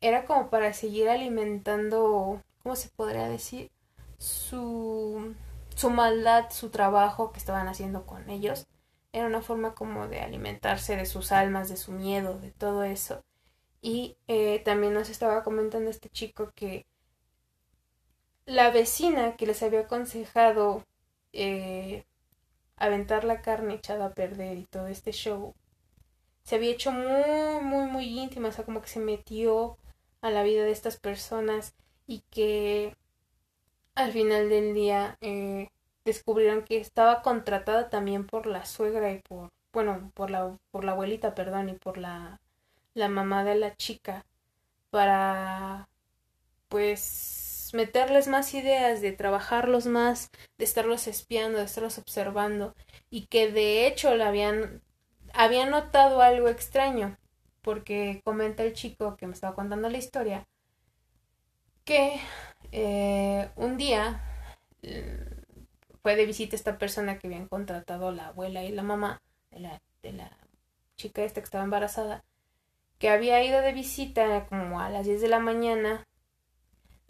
era 0.02 0.26
como 0.26 0.50
para 0.50 0.74
seguir 0.74 1.10
alimentando, 1.10 2.42
¿cómo 2.64 2.76
se 2.76 2.90
podría 2.90 3.28
decir? 3.30 3.72
Su, 4.18 5.36
su 5.76 5.90
maldad, 5.90 6.50
su 6.52 6.70
trabajo 6.70 7.32
que 7.32 7.40
estaban 7.40 7.68
haciendo 7.68 8.06
con 8.06 8.30
ellos 8.30 8.68
era 9.14 9.28
una 9.28 9.42
forma 9.42 9.76
como 9.76 10.08
de 10.08 10.22
alimentarse 10.22 10.96
de 10.96 11.06
sus 11.06 11.32
almas, 11.32 11.70
de 11.70 11.78
su 11.78 11.92
miedo, 11.92 12.40
de 12.40 12.52
todo 12.52 12.84
eso. 12.84 13.22
Y 13.82 14.18
eh, 14.28 14.62
también 14.64 14.94
nos 14.94 15.10
estaba 15.10 15.44
comentando 15.44 15.90
este 15.90 16.10
chico 16.10 16.52
que 16.56 16.86
la 18.52 18.70
vecina 18.70 19.36
que 19.38 19.46
les 19.48 19.64
había 19.64 19.82
aconsejado 19.82 20.84
eh, 21.34 22.04
aventar 22.78 23.24
la 23.24 23.42
carne 23.42 23.76
echada 23.76 24.08
a 24.08 24.14
perder 24.14 24.58
y 24.58 24.66
todo 24.66 24.88
este 24.88 25.12
show 25.14 25.54
se 26.44 26.56
había 26.56 26.72
hecho 26.72 26.92
muy, 26.92 27.62
muy, 27.64 27.86
muy 27.86 28.20
íntima, 28.20 28.50
o 28.50 28.52
sea, 28.52 28.66
como 28.66 28.82
que 28.82 28.90
se 28.90 29.00
metió 29.00 29.78
a 30.22 30.30
la 30.32 30.44
vida 30.44 30.64
de 30.64 30.72
estas 30.72 30.98
personas 31.00 31.74
y 32.08 32.24
que 32.32 32.96
al 33.96 34.12
final 34.12 34.50
del 34.50 34.74
día 34.74 35.18
eh, 35.22 35.70
descubrieron 36.06 36.64
que 36.64 36.78
estaba 36.78 37.22
contratada 37.22 37.90
también 37.90 38.26
por 38.28 38.48
la 38.48 38.66
suegra 38.66 39.12
y 39.12 39.20
por, 39.20 39.50
bueno, 39.72 40.12
por 40.14 40.30
la, 40.30 40.58
por 40.72 40.84
la 40.84 40.92
abuelita, 40.94 41.36
perdón, 41.36 41.70
y 41.70 41.74
por 41.76 41.98
la, 41.98 42.42
la 42.96 43.08
mamá 43.10 43.44
de 43.44 43.56
la 43.56 43.76
chica 43.76 44.26
para, 44.90 45.88
pues, 46.70 47.51
meterles 47.74 48.28
más 48.28 48.54
ideas, 48.54 49.02
de 49.02 49.12
trabajarlos 49.12 49.86
más, 49.86 50.30
de 50.58 50.66
estarlos 50.66 51.08
espiando, 51.08 51.60
de 51.60 51.66
estarlos 51.66 51.98
observando, 51.98 52.76
y 53.10 53.28
que 53.28 53.52
de 53.52 53.88
hecho 53.88 54.16
le 54.16 54.24
habían, 54.24 54.82
habían 55.34 55.70
notado 55.72 56.22
algo 56.22 56.48
extraño, 56.50 57.18
porque 57.62 58.22
comenta 58.24 58.64
el 58.64 58.74
chico 58.74 59.16
que 59.18 59.28
me 59.28 59.34
estaba 59.34 59.56
contando 59.56 59.90
la 59.90 59.98
historia, 59.98 60.48
que 61.86 62.20
eh, 62.72 63.50
un 63.56 63.78
día 63.78 64.22
fue 66.02 66.16
de 66.16 66.26
visita 66.26 66.56
esta 66.56 66.78
persona 66.78 67.20
que 67.20 67.28
habían 67.28 67.48
contratado 67.48 68.12
la 68.12 68.28
abuela 68.28 68.64
y 68.64 68.72
la 68.72 68.84
mamá 68.84 69.22
de 69.52 69.60
la, 69.60 69.82
de 70.02 70.14
la 70.14 70.32
chica 70.98 71.24
esta 71.24 71.42
que 71.42 71.46
estaba 71.46 71.64
embarazada, 71.64 72.24
que 72.98 73.10
había 73.10 73.44
ido 73.44 73.62
de 73.62 73.74
visita 73.74 74.46
como 74.48 74.80
a 74.80 74.90
las 74.90 75.06
10 75.06 75.22
de 75.22 75.28
la 75.28 75.40
mañana, 75.40 76.08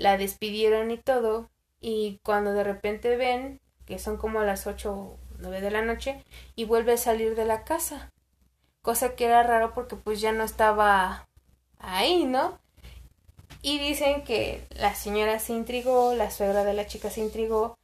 la 0.02 0.18
despidieron 0.18 0.90
y 0.92 0.98
todo, 0.98 1.50
y 1.80 2.20
cuando 2.24 2.54
de 2.54 2.64
repente 2.64 3.16
ven 3.16 3.60
que 3.86 4.00
son 4.00 4.18
como 4.18 4.42
las 4.42 4.68
8 4.68 4.94
o 4.94 5.20
9 5.40 5.62
de 5.62 5.72
la 5.72 5.82
noche, 5.82 6.24
y 6.56 6.66
vuelve 6.66 6.94
a 6.94 6.98
salir 6.98 7.36
de 7.36 7.46
la 7.46 7.64
casa, 7.64 8.12
cosa 8.82 9.16
que 9.16 9.26
era 9.26 9.44
raro 9.44 9.74
porque 9.74 9.96
pues 9.96 10.22
ya 10.22 10.32
no 10.32 10.44
estaba 10.44 11.28
ahí, 11.80 12.26
¿no? 12.26 12.60
Y 13.62 13.78
dicen 13.78 14.24
que 14.24 14.66
la 14.72 14.96
señora 14.96 15.38
se 15.40 15.54
intrigó, 15.54 16.16
la 16.16 16.32
suegra 16.32 16.64
de 16.64 16.74
la 16.74 16.88
chica 16.88 17.10
se 17.10 17.22
intrigó 17.22 17.78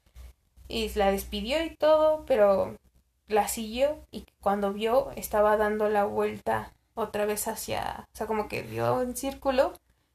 y 0.67 0.89
la 0.95 1.11
despidió 1.11 1.63
y 1.63 1.75
todo, 1.75 2.25
pero 2.25 2.75
la 3.27 3.47
siguió 3.47 3.97
y 4.11 4.25
cuando 4.39 4.73
vio 4.73 5.11
estaba 5.15 5.57
dando 5.57 5.89
la 5.89 6.05
vuelta 6.05 6.73
otra 6.95 7.25
vez 7.25 7.47
hacia, 7.47 8.07
o 8.11 8.17
sea, 8.17 8.25
como 8.25 8.47
que 8.47 8.63
dio 8.63 8.95
un 8.95 9.15
círculo 9.15 9.73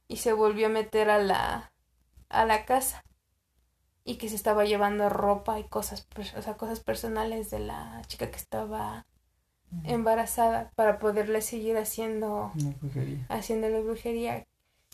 y 0.09 0.17
se 0.17 0.33
volvió 0.33 0.67
a 0.67 0.71
meter 0.71 1.11
a 1.11 1.19
la 1.19 1.72
a 2.33 2.45
la 2.45 2.65
casa 2.65 3.05
y 4.05 4.17
que 4.17 4.29
se 4.29 4.37
estaba 4.37 4.65
llevando 4.65 5.09
ropa 5.09 5.61
y 5.61 5.65
cosas, 5.65 6.09
o 6.37 6.43
sea, 6.43 6.55
cosas 6.55 6.81
personales 6.81 7.51
de 7.51 7.61
la 7.61 8.03
chica 8.07 8.31
que 8.31 8.37
estaba 8.37 9.07
embarazada 9.85 10.71
para 10.75 10.99
poderle 10.99 11.41
seguir 11.41 11.77
haciendo 11.77 12.53
brujería. 12.81 13.27
haciéndole 13.29 13.81
brujería. 13.83 14.47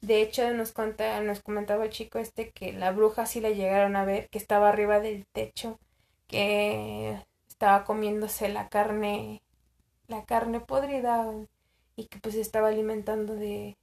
De 0.03 0.23
hecho, 0.23 0.49
nos, 0.55 0.73
conta, 0.73 1.21
nos 1.23 1.41
comentaba 1.41 1.85
el 1.85 1.91
chico 1.91 2.19
este 2.19 2.51
que 2.51 2.73
la 2.73 2.93
bruja 2.93 3.27
sí 3.27 3.41
la 3.41 3.51
llegaron 3.51 3.97
a 3.97 4.05
ver, 4.05 4.29
que 4.29 4.39
estaba 4.39 4.69
arriba 4.69 5.01
del 5.01 5.27
techo, 5.27 5.81
que 6.29 7.21
estaba 7.49 7.85
comiéndose 7.85 8.49
la 8.49 8.69
carne, 8.69 9.43
la 10.07 10.25
carne 10.25 10.61
podrida 10.61 11.33
y 11.97 12.07
que 12.07 12.21
pues 12.21 12.37
estaba 12.37 12.69
alimentando 12.69 13.35
de, 13.35 13.77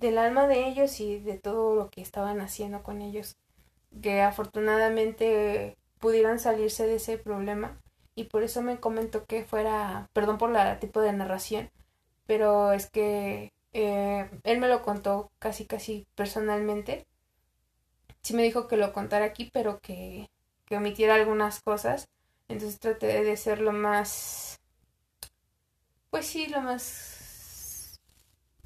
del 0.00 0.18
alma 0.18 0.46
de 0.46 0.68
ellos 0.68 1.00
y 1.00 1.18
de 1.18 1.38
todo 1.38 1.74
lo 1.74 1.90
que 1.90 2.00
estaban 2.02 2.40
haciendo 2.40 2.82
con 2.82 3.02
ellos. 3.02 3.36
Que 4.02 4.22
afortunadamente 4.22 5.76
pudieran 6.00 6.38
salirse 6.38 6.86
de 6.86 6.96
ese 6.96 7.18
problema 7.18 7.80
y 8.14 8.24
por 8.24 8.42
eso 8.42 8.62
me 8.62 8.80
comentó 8.80 9.26
que 9.26 9.44
fuera, 9.44 10.08
perdón 10.12 10.38
por 10.38 10.50
la 10.50 10.78
tipo 10.80 11.00
de 11.00 11.12
narración, 11.12 11.70
pero 12.26 12.72
es 12.72 12.90
que 12.90 13.52
eh, 13.72 14.30
él 14.44 14.58
me 14.58 14.68
lo 14.68 14.82
contó 14.82 15.30
casi, 15.38 15.66
casi 15.66 16.06
personalmente. 16.14 17.06
Sí 18.22 18.34
me 18.34 18.42
dijo 18.42 18.68
que 18.68 18.76
lo 18.76 18.92
contara 18.92 19.26
aquí, 19.26 19.50
pero 19.52 19.78
que, 19.80 20.28
que 20.66 20.76
omitiera 20.76 21.14
algunas 21.14 21.60
cosas. 21.60 22.08
Entonces 22.48 22.80
traté 22.80 23.22
de 23.22 23.36
ser 23.36 23.60
lo 23.60 23.72
más, 23.72 24.60
pues 26.10 26.26
sí, 26.26 26.46
lo 26.46 26.60
más 26.62 27.25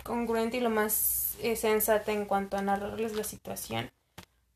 congruente 0.02 0.56
y 0.58 0.60
lo 0.60 0.70
más 0.70 1.36
sensata 1.56 2.12
en 2.12 2.26
cuanto 2.26 2.56
a 2.56 2.62
narrarles 2.62 3.14
la 3.14 3.24
situación 3.24 3.90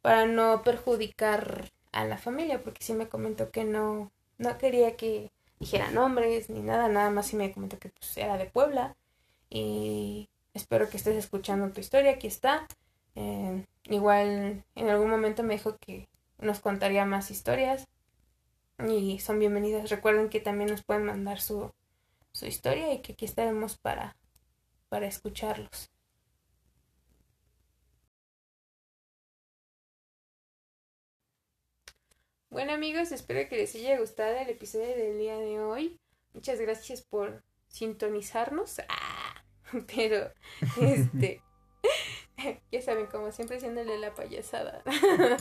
para 0.02 0.26
no 0.26 0.62
perjudicar 0.62 1.70
a 1.92 2.04
la 2.04 2.18
familia, 2.18 2.62
porque 2.62 2.84
sí 2.84 2.92
me 2.92 3.08
comentó 3.08 3.50
que 3.50 3.64
no, 3.64 4.10
no 4.38 4.58
quería 4.58 4.96
que 4.96 5.30
dijera 5.60 5.90
nombres 5.90 6.50
ni 6.50 6.60
nada, 6.60 6.88
nada 6.88 7.10
más 7.10 7.28
sí 7.28 7.36
me 7.36 7.52
comentó 7.52 7.78
que 7.78 7.88
pues, 7.88 8.16
era 8.18 8.36
de 8.36 8.46
Puebla 8.46 8.96
y 9.48 10.28
Espero 10.54 10.88
que 10.88 10.96
estés 10.96 11.16
escuchando 11.16 11.68
tu 11.72 11.80
historia, 11.80 12.12
aquí 12.12 12.28
está. 12.28 12.68
Eh, 13.16 13.64
igual 13.90 14.62
en 14.76 14.88
algún 14.88 15.10
momento 15.10 15.42
me 15.42 15.54
dijo 15.54 15.76
que 15.78 16.08
nos 16.38 16.60
contaría 16.60 17.04
más 17.04 17.32
historias 17.32 17.88
y 18.88 19.18
son 19.18 19.40
bienvenidas. 19.40 19.90
Recuerden 19.90 20.28
que 20.28 20.38
también 20.38 20.70
nos 20.70 20.84
pueden 20.84 21.04
mandar 21.04 21.40
su, 21.40 21.72
su 22.32 22.46
historia 22.46 22.92
y 22.92 23.02
que 23.02 23.14
aquí 23.14 23.24
estaremos 23.24 23.76
para, 23.76 24.14
para 24.94 25.08
escucharlos. 25.08 25.90
Bueno 32.48 32.74
amigos, 32.74 33.10
espero 33.10 33.48
que 33.48 33.56
les 33.56 33.74
haya 33.74 33.98
gustado 33.98 34.36
el 34.36 34.50
episodio 34.50 34.86
del 34.86 35.18
día 35.18 35.36
de 35.36 35.58
hoy. 35.58 35.98
Muchas 36.32 36.60
gracias 36.60 37.02
por 37.02 37.42
sintonizarnos. 37.66 38.78
¡Ah! 38.88 39.44
pero 39.92 40.32
este 40.80 41.42
ya 42.70 42.80
saben 42.80 43.06
como 43.06 43.32
siempre 43.32 43.56
haciéndole 43.56 43.98
la 43.98 44.14
payasada 44.14 44.84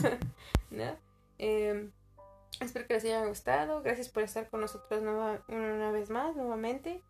no 0.70 0.98
em, 1.38 1.92
espero 2.58 2.88
que 2.88 2.94
les 2.94 3.04
haya 3.04 3.24
gustado 3.24 3.82
gracias 3.82 4.08
por 4.08 4.24
estar 4.24 4.50
con 4.50 4.62
nosotros 4.62 5.00
una 5.00 5.92
vez 5.92 6.10
más 6.10 6.34
nuevamente 6.34 7.04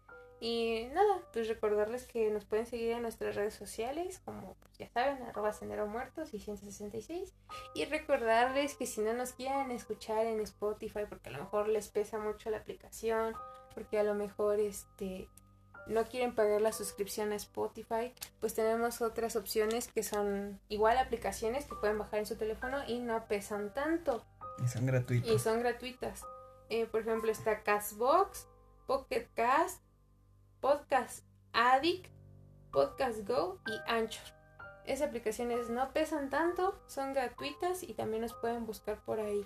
y 0.45 0.91
nada 0.93 1.23
pues 1.33 1.49
recordarles 1.49 2.07
que 2.07 2.31
nos 2.31 2.45
pueden 2.45 2.67
seguir 2.67 2.91
en 2.91 3.01
nuestras 3.01 3.35
redes 3.35 3.55
sociales 3.55 4.21
como 4.27 4.55
ya 4.79 4.91
saben 4.91 5.23
arroba 5.23 5.55
sendero 5.55 5.87
muertos 5.87 6.35
y 6.35 6.39
166 6.39 7.33
y 7.75 7.87
recordarles 7.87 8.75
que 8.75 8.85
si 8.85 9.01
no 9.01 9.15
nos 9.15 9.33
quieren 9.33 9.71
escuchar 9.71 10.27
en 10.27 10.41
Spotify 10.41 11.07
porque 11.09 11.31
a 11.31 11.33
lo 11.33 11.39
mejor 11.39 11.69
les 11.69 11.89
pesa 11.89 12.19
mucho 12.19 12.51
la 12.51 12.59
aplicación 12.59 13.33
porque 13.75 13.99
a 13.99 14.05
lo 14.05 14.15
mejor 14.15 14.61
este 14.61 15.31
no 15.87 16.05
quieren 16.05 16.35
pagar 16.35 16.61
la 16.61 16.73
suscripción 16.73 17.33
a 17.33 17.37
Spotify, 17.37 18.15
pues 18.41 18.55
tenemos 18.55 19.01
otras 19.01 19.37
opciones 19.37 19.89
que 19.89 20.03
son 20.03 20.61
igual 20.69 20.99
aplicaciones 20.99 21.65
que 21.65 21.75
pueden 21.75 21.99
bajar 21.99 22.21
en 22.21 22.27
su 22.27 22.37
teléfono 22.37 22.79
y 22.87 23.01
no 23.01 23.27
pesan 23.29 23.73
tanto. 23.75 24.25
Y 24.63 24.69
son 24.69 24.87
gratuitas. 24.87 25.31
Y 25.31 25.39
son 25.39 25.61
gratuitas. 25.61 26.23
Eh, 26.71 26.87
por 26.87 27.03
ejemplo, 27.03 27.31
está 27.31 27.63
Castbox, 27.63 28.47
Pocket 28.87 29.29
Cast, 29.35 29.84
Podcast 30.65 31.27
Addict, 31.53 32.07
Podcast 32.73 33.29
Go 33.29 33.59
y 33.67 33.79
Anchor. 33.87 34.25
Esas 34.87 35.09
aplicaciones 35.09 35.69
no 35.69 35.93
pesan 35.93 36.31
tanto, 36.31 36.81
son 36.87 37.13
gratuitas 37.13 37.83
y 37.83 37.93
también 37.93 38.23
nos 38.23 38.33
pueden 38.33 38.65
buscar 38.65 39.05
por 39.05 39.21
ahí. 39.21 39.45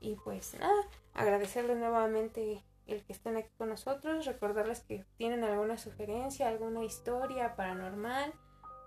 Y 0.00 0.16
pues 0.24 0.54
nada, 0.58 0.88
agradecerles 1.12 1.76
nuevamente 1.76 2.64
el 2.86 3.04
que 3.04 3.12
estén 3.12 3.36
aquí 3.36 3.50
con 3.58 3.68
nosotros, 3.68 4.24
recordarles 4.24 4.80
que 4.80 5.04
tienen 5.18 5.44
alguna 5.44 5.76
sugerencia, 5.76 6.48
alguna 6.48 6.82
historia 6.82 7.56
paranormal 7.56 8.32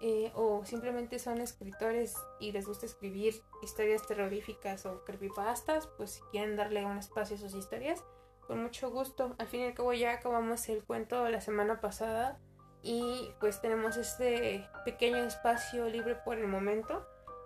eh, 0.01 0.31
o 0.33 0.65
simplemente 0.65 1.19
son 1.19 1.41
escritores 1.41 2.15
y 2.39 2.53
les 2.53 2.65
gusta 2.65 2.87
escribir 2.87 3.35
historias 3.61 4.01
terroríficas 4.07 4.87
o 4.87 5.03
creepypastas, 5.05 5.85
pues 5.95 6.09
si 6.09 6.21
quieren 6.31 6.55
darle 6.55 6.87
un 6.87 6.97
espacio 6.97 7.35
a 7.35 7.39
sus 7.39 7.53
historias, 7.53 8.03
con 8.47 8.63
mucho 8.63 8.89
gusto. 8.89 9.35
Al 9.37 9.47
fin 9.47 9.61
y 9.61 9.65
al 9.65 9.73
cabo 9.73 9.93
ya 9.93 10.13
acabamos 10.13 10.67
el 10.69 10.83
cuento 10.83 11.29
la 11.29 11.41
semana 11.41 11.81
pasada 11.81 12.39
y 12.81 13.31
pues 13.39 13.61
tenemos 13.61 13.97
este 13.97 14.67
pequeño 14.85 15.17
espacio 15.17 15.87
libre 15.89 16.15
por 16.15 16.37
el 16.37 16.47
momento. 16.47 17.05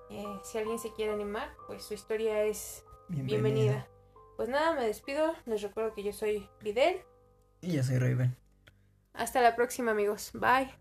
Eh, 0.10 0.26
si 0.44 0.58
alguien 0.58 0.78
se 0.78 0.94
quiere 0.94 1.14
animar, 1.14 1.50
pues 1.68 1.84
su 1.84 1.94
historia 1.94 2.44
es 2.44 2.86
bienvenida. 3.08 3.88
Pues 4.38 4.50
nada, 4.50 4.74
me 4.74 4.86
despido. 4.86 5.34
Les 5.46 5.62
recuerdo 5.62 5.94
que 5.94 6.04
yo 6.04 6.14
soy 6.14 6.50
Videl. 6.62 7.02
Y 7.62 7.74
yo 7.74 7.84
soy 7.84 7.98
Raven. 7.98 8.36
Hasta 9.14 9.42
la 9.42 9.56
próxima, 9.56 9.92
amigos. 9.92 10.32
Bye. 10.34 10.81